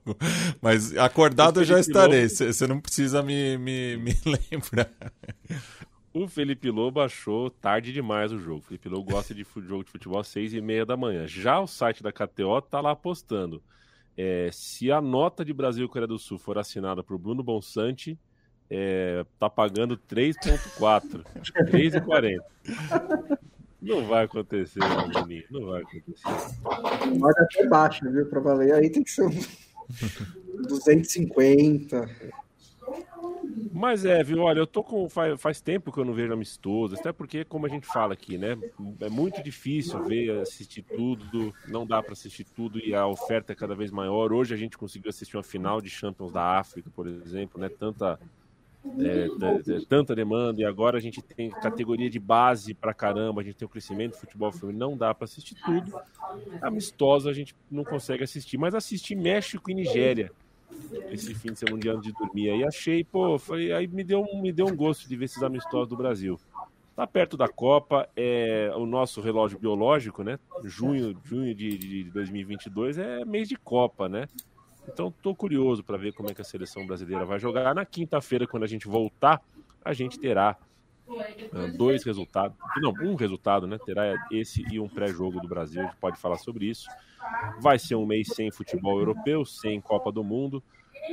Mas 0.61 0.95
acordado 0.97 1.59
eu 1.59 1.65
já 1.65 1.79
estarei, 1.79 2.29
você 2.29 2.65
não 2.65 2.79
precisa 2.79 3.21
me, 3.21 3.57
me, 3.57 3.97
me 3.97 4.17
lembrar. 4.51 4.89
O 6.13 6.27
Felipe 6.27 6.71
Lobo 6.71 6.99
achou 7.01 7.49
tarde 7.49 7.93
demais 7.93 8.31
o 8.31 8.39
jogo. 8.39 8.59
O 8.59 8.63
Felipe 8.63 8.89
Lobo 8.89 9.11
gosta 9.11 9.33
de 9.33 9.45
jogo 9.57 9.83
de 9.83 9.91
futebol 9.91 10.19
às 10.19 10.27
seis 10.27 10.53
e 10.53 10.61
meia 10.61 10.85
da 10.85 10.97
manhã. 10.97 11.27
Já 11.27 11.59
o 11.59 11.67
site 11.67 12.01
da 12.01 12.11
KTO 12.11 12.61
tá 12.61 12.81
lá 12.81 12.95
postando. 12.95 13.61
É, 14.17 14.49
se 14.51 14.91
a 14.91 14.99
nota 14.99 15.45
de 15.45 15.53
Brasil 15.53 15.85
e 15.85 15.87
Coreia 15.87 16.07
do 16.07 16.19
Sul 16.19 16.37
for 16.37 16.57
assinada 16.57 17.03
por 17.03 17.17
Bruno 17.17 17.43
Bonsante, 17.43 18.19
é, 18.69 19.25
tá 19.37 19.49
pagando 19.49 19.97
3,4. 19.97 21.23
3,40. 21.71 23.39
Não 23.81 24.05
vai 24.05 24.25
acontecer, 24.25 24.79
não, 24.79 25.09
Boninho. 25.09 25.45
Não 25.49 25.67
vai 25.67 25.81
acontecer. 25.81 26.27
Marca 27.17 27.43
até 27.43 27.67
baixa, 27.67 28.09
viu? 28.09 28.25
Pra 28.25 28.41
valer. 28.41 28.73
Aí 28.73 28.89
tem 28.89 29.03
que 29.03 29.11
ser 29.11 29.29
250. 30.67 32.09
Mas 33.71 34.03
é, 34.03 34.23
viu? 34.23 34.41
Olha, 34.41 34.59
eu 34.59 34.67
tô 34.67 34.83
com. 34.83 35.07
Faz, 35.09 35.39
faz 35.39 35.61
tempo 35.61 35.91
que 35.91 35.97
eu 35.99 36.05
não 36.05 36.13
vejo 36.13 36.33
amistoso, 36.33 36.95
até 36.95 37.11
porque, 37.11 37.45
como 37.45 37.65
a 37.65 37.69
gente 37.69 37.85
fala 37.85 38.13
aqui, 38.13 38.37
né? 38.37 38.57
É 38.99 39.09
muito 39.09 39.41
difícil 39.43 40.03
ver, 40.03 40.41
assistir 40.41 40.83
tudo, 40.83 41.53
não 41.67 41.85
dá 41.85 42.01
para 42.01 42.13
assistir 42.13 42.43
tudo 42.43 42.79
e 42.79 42.93
a 42.93 43.07
oferta 43.07 43.53
é 43.53 43.55
cada 43.55 43.75
vez 43.75 43.91
maior. 43.91 44.33
Hoje 44.33 44.53
a 44.53 44.57
gente 44.57 44.77
conseguiu 44.77 45.09
assistir 45.09 45.37
uma 45.37 45.43
final 45.43 45.81
de 45.81 45.89
Champions 45.89 46.31
da 46.31 46.59
África, 46.59 46.89
por 46.89 47.07
exemplo, 47.07 47.59
né? 47.59 47.69
Tanta. 47.69 48.19
É, 48.97 49.27
tanta 49.89 50.15
demanda 50.15 50.61
e 50.61 50.65
agora 50.65 50.97
a 50.97 51.01
gente 51.01 51.21
tem 51.21 51.49
categoria 51.49 52.09
de 52.09 52.17
base 52.17 52.73
para 52.73 52.93
caramba, 52.93 53.41
a 53.41 53.43
gente 53.43 53.57
tem 53.57 53.65
o 53.65 53.69
crescimento 53.69 54.13
do 54.13 54.19
futebol 54.19 54.53
feminino, 54.53 54.91
não 54.91 54.97
dá 54.97 55.13
para 55.13 55.25
assistir 55.25 55.53
tudo. 55.65 55.99
Amistosa 56.61 57.29
a 57.29 57.33
gente 57.33 57.53
não 57.69 57.83
consegue 57.83 58.23
assistir, 58.23 58.57
mas 58.57 58.73
assistir 58.73 59.15
México 59.15 59.69
e 59.69 59.73
Nigéria 59.73 60.31
esse 61.11 61.33
fim 61.35 61.53
de 61.53 61.59
semana 61.59 61.79
de 61.79 61.87
ano 61.87 62.01
de 62.01 62.11
dormir 62.13 62.49
aí, 62.49 62.63
achei, 62.63 63.03
pô, 63.03 63.37
foi, 63.37 63.71
aí 63.71 63.87
me 63.87 64.03
deu, 64.03 64.25
me 64.41 64.51
deu 64.51 64.67
um 64.67 64.75
gosto 64.75 65.07
de 65.07 65.15
ver 65.15 65.25
esses 65.25 65.41
amistosos 65.41 65.87
do 65.87 65.97
Brasil. 65.97 66.39
Tá 66.95 67.07
perto 67.07 67.37
da 67.37 67.47
Copa, 67.47 68.09
é 68.15 68.71
o 68.75 68.85
nosso 68.85 69.21
relógio 69.21 69.57
biológico, 69.57 70.21
né? 70.21 70.37
Junho, 70.65 71.17
junho 71.23 71.55
de, 71.55 71.77
de 71.77 72.03
2022 72.11 72.97
é 72.97 73.23
mês 73.23 73.47
de 73.47 73.55
Copa, 73.55 74.09
né? 74.09 74.27
Então 74.91 75.13
tô 75.21 75.33
curioso 75.33 75.83
para 75.83 75.97
ver 75.97 76.13
como 76.13 76.29
é 76.29 76.33
que 76.33 76.41
a 76.41 76.43
seleção 76.43 76.85
brasileira 76.85 77.25
vai 77.25 77.39
jogar. 77.39 77.73
Na 77.73 77.85
quinta-feira, 77.85 78.45
quando 78.47 78.63
a 78.63 78.67
gente 78.67 78.87
voltar, 78.87 79.41
a 79.83 79.93
gente 79.93 80.19
terá 80.19 80.57
dois 81.77 82.03
resultados, 82.03 82.57
não, 82.77 82.93
um 83.01 83.15
resultado, 83.15 83.67
né? 83.67 83.77
Terá 83.83 84.15
esse 84.31 84.65
e 84.71 84.79
um 84.79 84.87
pré-jogo 84.87 85.39
do 85.39 85.47
Brasil, 85.47 85.81
a 85.81 85.85
gente 85.85 85.97
pode 85.97 86.17
falar 86.17 86.37
sobre 86.37 86.65
isso. 86.65 86.87
Vai 87.59 87.77
ser 87.77 87.95
um 87.95 88.05
mês 88.05 88.27
sem 88.33 88.51
futebol 88.51 88.99
europeu, 88.99 89.45
sem 89.45 89.79
Copa 89.81 90.11
do 90.11 90.23
Mundo, 90.23 90.63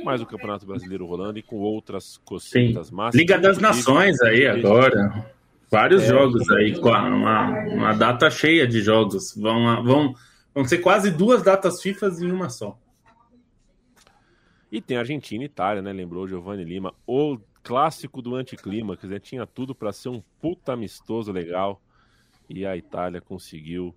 mas 0.03 0.21
o 0.21 0.25
Campeonato 0.25 0.65
Brasileiro 0.65 1.05
rolando 1.05 1.39
e 1.39 1.43
com 1.43 1.57
outras 1.57 2.17
cositas 2.25 2.91
máximas. 2.91 3.15
Liga 3.15 3.37
das 3.37 3.57
Nações 3.57 4.21
aí 4.21 4.47
agora. 4.47 5.25
Vários 5.69 6.03
é, 6.03 6.07
jogos 6.07 6.49
aí, 6.51 6.73
uma, 6.79 7.49
uma 7.67 7.93
data 7.93 8.29
cheia 8.31 8.65
de 8.65 8.81
jogos. 8.81 9.35
Vão, 9.35 9.83
vão, 9.83 10.15
vão 10.55 10.65
ser 10.65 10.77
quase 10.77 11.11
duas 11.11 11.43
datas 11.43 11.81
FIFA 11.81 12.09
em 12.21 12.31
uma 12.31 12.49
só. 12.49 12.77
E 14.71 14.81
tem 14.81 14.97
Argentina 14.97 15.43
e 15.43 15.45
Itália, 15.45 15.81
né? 15.81 15.91
Lembrou 15.91 16.27
Giovanni 16.27 16.63
Lima, 16.63 16.93
o 17.05 17.37
clássico 17.67 18.21
do 18.21 18.33
anticlima, 18.33 18.95
quer 18.95 19.07
dizer, 19.07 19.19
tinha 19.19 19.45
tudo 19.45 19.75
para 19.75 19.91
ser 19.91 20.07
um 20.07 20.23
puta 20.39 20.71
amistoso 20.71 21.33
legal. 21.33 21.81
E 22.49 22.65
a 22.65 22.77
Itália 22.77 23.19
conseguiu 23.19 23.93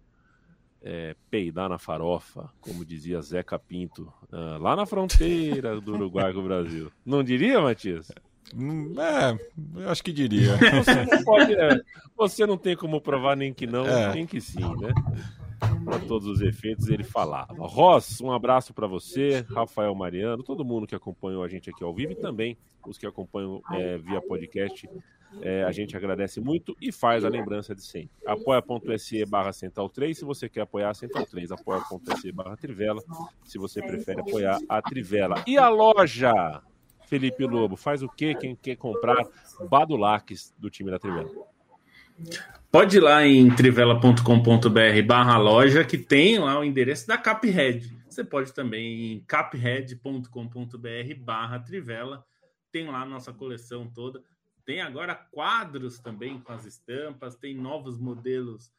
é, 0.83 1.14
peidar 1.31 1.68
na 1.68 1.79
farofa, 1.79 2.51
como 2.61 2.85
dizia 2.85 3.23
Zeca 3.23 3.57
Pinto, 3.61 4.12
uh, 4.33 4.59
lá 4.61 4.75
na 4.75 4.87
fronteira 4.87 5.81
do 5.81 5.95
Uruguai 5.95 6.33
com 6.33 6.41
o 6.41 6.45
Brasil. 6.45 6.91
Não 7.07 7.23
diria, 7.23 7.61
Matias? 7.61 8.11
Hum, 8.57 8.94
é, 8.98 9.86
acho 9.90 10.03
que 10.03 10.12
diria. 10.12 10.57
Você 10.84 11.05
não, 11.05 11.24
pode, 11.24 11.55
é, 11.55 11.80
você 12.16 12.46
não 12.46 12.57
tem 12.57 12.76
como 12.76 13.01
provar 13.01 13.36
nem 13.36 13.53
que 13.53 13.66
não, 13.66 13.86
é. 13.86 14.12
nem 14.12 14.26
que 14.26 14.40
sim, 14.40 14.61
né? 14.76 14.92
Para 15.84 15.98
todos 16.01 16.26
os 16.26 16.40
efeitos, 16.40 16.88
ele 16.88 17.05
falava. 17.05 17.55
Ross, 17.66 18.20
um 18.20 18.32
abraço 18.32 18.72
para 18.72 18.86
você, 18.86 19.44
Rafael 19.51 19.94
Mariano, 19.94 20.42
todo 20.42 20.64
mundo 20.64 20.86
que 20.86 20.94
acompanhou 20.94 21.44
a 21.44 21.48
gente 21.48 21.70
aqui 21.70 21.84
ao 21.84 21.94
vivo 21.94 22.12
e 22.12 22.16
também 22.16 22.57
os 22.86 22.96
que 22.96 23.07
acompanham 23.07 23.62
é, 23.72 23.98
via 23.98 24.20
podcast. 24.22 24.88
É, 25.42 25.62
a 25.62 25.70
gente 25.70 25.96
agradece 25.96 26.40
muito 26.40 26.76
e 26.80 26.90
faz 26.90 27.24
a 27.24 27.28
lembrança 27.28 27.74
de 27.74 27.82
sempre. 27.82 28.11
apoia.se 28.26 29.24
barra 29.26 29.53
Central 29.53 29.88
3 29.88 30.18
se 30.18 30.24
você 30.24 30.48
quer 30.48 30.62
apoiar 30.62 30.90
a 30.90 30.94
Central 30.94 31.24
3. 31.24 31.53
Apoia.se 31.53 32.32
barra 32.32 32.57
Trivela 32.57 33.01
se 33.44 33.57
você 33.57 33.80
prefere 33.80 34.20
apoiar 34.20 34.59
a 34.68 34.82
Trivela. 34.82 35.44
E 35.46 35.57
a 35.57 35.68
loja, 35.68 36.61
Felipe 37.11 37.45
Lobo, 37.45 37.77
faz 37.77 38.05
o 38.05 38.09
quê? 38.09 38.37
Quem 38.37 38.55
quer 38.55 38.77
comprar 38.77 39.27
Badulaques 39.69 40.55
do 40.57 40.71
time 40.71 40.93
da 40.93 40.99
Trivela? 40.99 41.29
Pode 42.71 42.99
ir 42.99 43.01
lá 43.01 43.27
em 43.27 43.53
trivela.com.br 43.53 45.03
barra 45.05 45.37
loja 45.37 45.85
que 45.85 45.99
tem 45.99 46.39
lá 46.39 46.61
o 46.61 46.63
endereço 46.63 47.09
da 47.09 47.19
Caphead. 47.19 47.93
Você 48.09 48.23
pode 48.23 48.55
também 48.55 49.15
em 49.15 49.21
caphead.com.br 49.27 50.29
barra 51.19 51.59
Trivela. 51.59 52.25
Tem 52.71 52.87
lá 52.87 53.03
a 53.03 53.07
nossa 53.07 53.33
coleção 53.33 53.91
toda. 53.93 54.23
Tem 54.65 54.81
agora 54.81 55.17
quadros 55.17 55.99
também 55.99 56.39
com 56.39 56.53
as 56.53 56.65
estampas, 56.65 57.35
tem 57.35 57.57
novos 57.57 57.99
modelos 57.99 58.71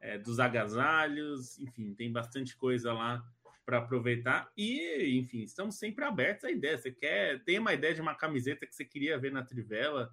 é, 0.00 0.16
dos 0.16 0.38
agasalhos, 0.38 1.58
enfim, 1.58 1.92
tem 1.92 2.12
bastante 2.12 2.56
coisa 2.56 2.92
lá 2.92 3.24
para 3.64 3.78
aproveitar. 3.78 4.50
E, 4.56 5.18
enfim, 5.18 5.42
estamos 5.42 5.78
sempre 5.78 6.04
abertos 6.04 6.44
à 6.44 6.50
ideia. 6.50 6.78
Você 6.78 6.90
quer, 6.90 7.42
tem 7.44 7.58
uma 7.58 7.72
ideia 7.72 7.94
de 7.94 8.00
uma 8.00 8.14
camiseta 8.14 8.66
que 8.66 8.74
você 8.74 8.84
queria 8.84 9.18
ver 9.18 9.32
na 9.32 9.44
Trivela, 9.44 10.12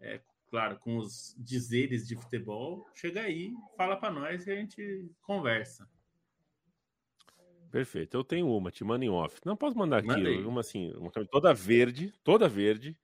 é, 0.00 0.20
claro, 0.50 0.78
com 0.78 0.96
os 0.96 1.34
dizeres 1.38 2.06
de 2.06 2.16
futebol, 2.16 2.86
chega 2.94 3.22
aí, 3.22 3.52
fala 3.76 3.96
para 3.96 4.12
nós 4.12 4.46
e 4.46 4.52
a 4.52 4.56
gente 4.56 5.10
conversa. 5.22 5.88
Perfeito. 7.70 8.16
Eu 8.16 8.24
tenho 8.24 8.48
uma, 8.48 8.70
te 8.70 8.82
mando 8.82 9.04
em 9.04 9.10
off. 9.10 9.38
Não 9.44 9.56
posso 9.56 9.76
mandar 9.76 9.98
aqui, 9.98 10.38
uma 10.38 10.60
assim, 10.60 10.90
uma 10.92 11.10
toda 11.10 11.52
verde, 11.52 12.12
toda 12.24 12.48
verde, 12.48 12.96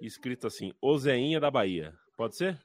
escrito 0.00 0.46
assim, 0.46 0.72
Ozeinha 0.80 1.40
da 1.40 1.50
Bahia. 1.50 1.94
Pode 2.16 2.36
ser? 2.36 2.60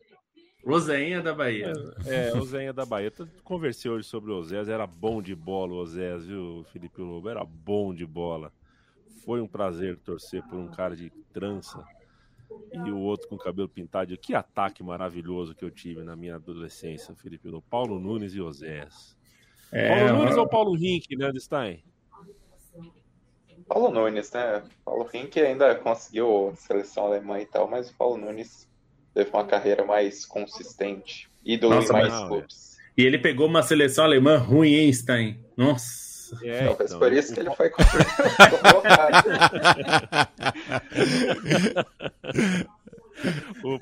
Ozeinha 0.74 1.22
da 1.22 1.34
Bahia. 1.34 1.72
É, 2.06 2.66
é 2.66 2.74
da 2.74 2.86
Bahia. 2.86 3.12
Eu 3.18 3.28
conversei 3.44 3.90
hoje 3.90 4.08
sobre 4.08 4.32
o 4.32 4.38
Ozés, 4.38 4.68
era 4.68 4.86
bom 4.86 5.22
de 5.22 5.34
bola 5.34 5.74
o 5.74 5.78
Ozés, 5.78 6.26
viu, 6.26 6.66
Felipe 6.74 7.02
Lobo? 7.02 7.30
Era 7.30 7.46
bom 7.46 7.94
de 7.94 8.06
bola. 8.06 8.52
Foi 9.24 9.40
um 9.40 9.48
prazer 9.48 9.98
torcer 9.98 10.44
por 10.44 10.58
um 10.58 10.68
cara 10.68 10.96
de 10.96 11.10
trança 11.32 11.86
e 12.74 12.92
o 12.92 12.98
outro 13.00 13.28
com 13.30 13.38
cabelo 13.38 13.70
pintado. 13.70 14.18
Que 14.18 14.36
ataque 14.36 14.84
maravilhoso 14.84 15.56
que 15.56 15.64
eu 15.64 15.72
tive 15.72 16.04
na 16.04 16.16
minha 16.16 16.36
adolescência, 16.36 17.16
Felipe 17.16 17.48
Lobo. 17.48 17.66
Paulo 17.70 18.00
Nunes 18.00 18.34
e 18.34 18.42
Ozés. 18.42 19.18
É, 19.72 19.90
Paulo 19.90 20.20
Nunes 20.20 20.38
ou 20.38 20.48
Paulo 20.48 20.76
Rink, 20.76 21.16
né, 21.16 21.32
Stein? 21.40 21.84
Paulo 23.68 23.92
Nunes, 23.92 24.32
né? 24.32 24.64
Paulo 24.84 25.04
Rink 25.06 25.40
ainda 25.40 25.76
conseguiu 25.76 26.54
seleção 26.56 27.06
alemã 27.06 27.40
e 27.40 27.46
tal, 27.46 27.70
mas 27.70 27.90
o 27.90 27.96
Paulo 27.96 28.18
Nunes 28.18 28.67
teve 29.18 29.32
uma 29.32 29.46
carreira 29.46 29.84
mais 29.84 30.26
consistente, 30.26 31.28
ídolo 31.44 31.74
Nossa, 31.76 31.90
em 31.90 31.94
mais 31.94 32.14
não, 32.14 32.28
clubes. 32.28 32.78
É. 32.78 33.02
E 33.02 33.06
ele 33.06 33.18
pegou 33.18 33.48
uma 33.48 33.64
seleção 33.64 34.06
alemã 34.06 34.38
ruim, 34.38 34.74
hein, 34.74 34.94
Stein? 34.94 35.40
Nossa. 35.56 36.38
É, 36.44 36.66
não, 36.66 36.74
então, 36.74 37.00
por 37.00 37.12
isso 37.14 37.34
que 37.34 37.40
ele 37.40 37.50
foi 37.56 37.72
o, 43.64 43.80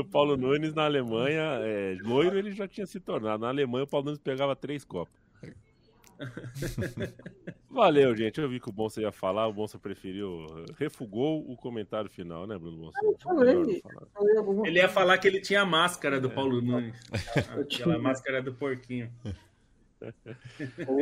o 0.00 0.04
Paulo 0.04 0.36
Nunes 0.36 0.74
na 0.74 0.84
Alemanha, 0.84 1.60
é, 1.62 1.96
loiro 2.02 2.36
ele 2.36 2.52
já 2.52 2.68
tinha 2.68 2.86
se 2.86 3.00
tornado. 3.00 3.42
Na 3.42 3.48
Alemanha 3.48 3.84
o 3.84 3.86
Paulo 3.86 4.06
Nunes 4.06 4.20
pegava 4.20 4.54
três 4.56 4.84
copas. 4.84 5.23
Valeu, 7.70 8.16
gente. 8.16 8.40
Eu 8.40 8.48
vi 8.48 8.60
que 8.60 8.68
o 8.68 8.72
Bonsa 8.72 9.00
ia 9.00 9.10
falar, 9.10 9.46
o 9.46 9.52
Bonsa 9.52 9.78
preferiu. 9.78 10.46
Refugou 10.78 11.50
o 11.50 11.56
comentário 11.56 12.08
final, 12.10 12.46
né, 12.46 12.56
Bruno 12.56 12.76
Bonsa? 12.76 12.98
Eu 13.02 13.16
falei, 13.18 13.82
ele 14.64 14.78
ia 14.78 14.88
falar 14.88 15.18
que 15.18 15.26
ele 15.26 15.40
tinha 15.40 15.62
a 15.62 15.66
máscara 15.66 16.20
do 16.20 16.30
Paulo 16.30 16.60
Nunes. 16.60 16.96
Aquela 17.60 17.98
máscara 17.98 18.42
do 18.42 18.54
porquinho. 18.54 19.10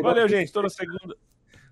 Valeu, 0.03 0.29
gente. 0.29 0.53
Toda 0.53 0.69
segunda. 0.69 1.17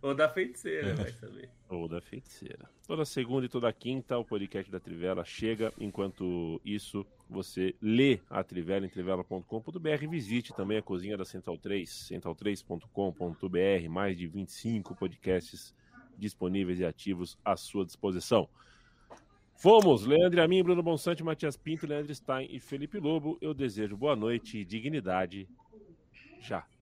Ou 0.03 0.15
da 0.15 0.29
feiticeira, 0.29 0.95
vai 0.95 1.13
saber. 1.13 1.51
Ou 1.69 1.87
da 1.87 2.01
feiticeira. 2.01 2.69
Toda 2.87 3.05
segunda 3.05 3.47
e 3.47 3.49
toda 3.49 3.73
quinta 3.73 4.19
o 4.19 4.25
podcast 4.25 4.71
da 4.71 4.81
Trivela 4.81 5.25
chega. 5.25 5.73
Enquanto 5.79 6.61
isso, 6.65 7.07
você 7.29 7.75
lê 7.81 8.19
a 8.29 8.43
Trivela 8.43 8.87
em 8.87 8.89
trivela.com.br. 8.89 10.09
Visite 10.11 10.55
também 10.55 10.79
a 10.79 10.83
cozinha 10.83 11.17
da 11.17 11.25
Central 11.25 11.59
3, 11.59 11.89
central3.com.br. 12.11 13.89
Mais 13.91 14.17
de 14.17 14.27
25 14.27 14.95
podcasts 14.95 15.75
disponíveis 16.17 16.81
e 16.81 16.85
ativos 16.85 17.39
à 17.45 17.57
sua 17.57 17.85
disposição. 17.85 18.49
Fomos, 19.55 20.07
Leandro 20.07 20.43
Amin, 20.43 20.63
Bruno 20.63 20.83
Bonsante, 20.83 21.23
Matias 21.23 21.55
Pinto, 21.55 21.87
Leandro 21.87 22.15
Stein 22.15 22.49
e 22.51 22.59
Felipe 22.59 22.99
Lobo. 22.99 23.37
Eu 23.43 23.53
desejo 23.53 23.95
boa 23.97 24.17
noite 24.17 24.59
e 24.59 24.65
dignidade 24.65 25.47
já. 26.41 26.67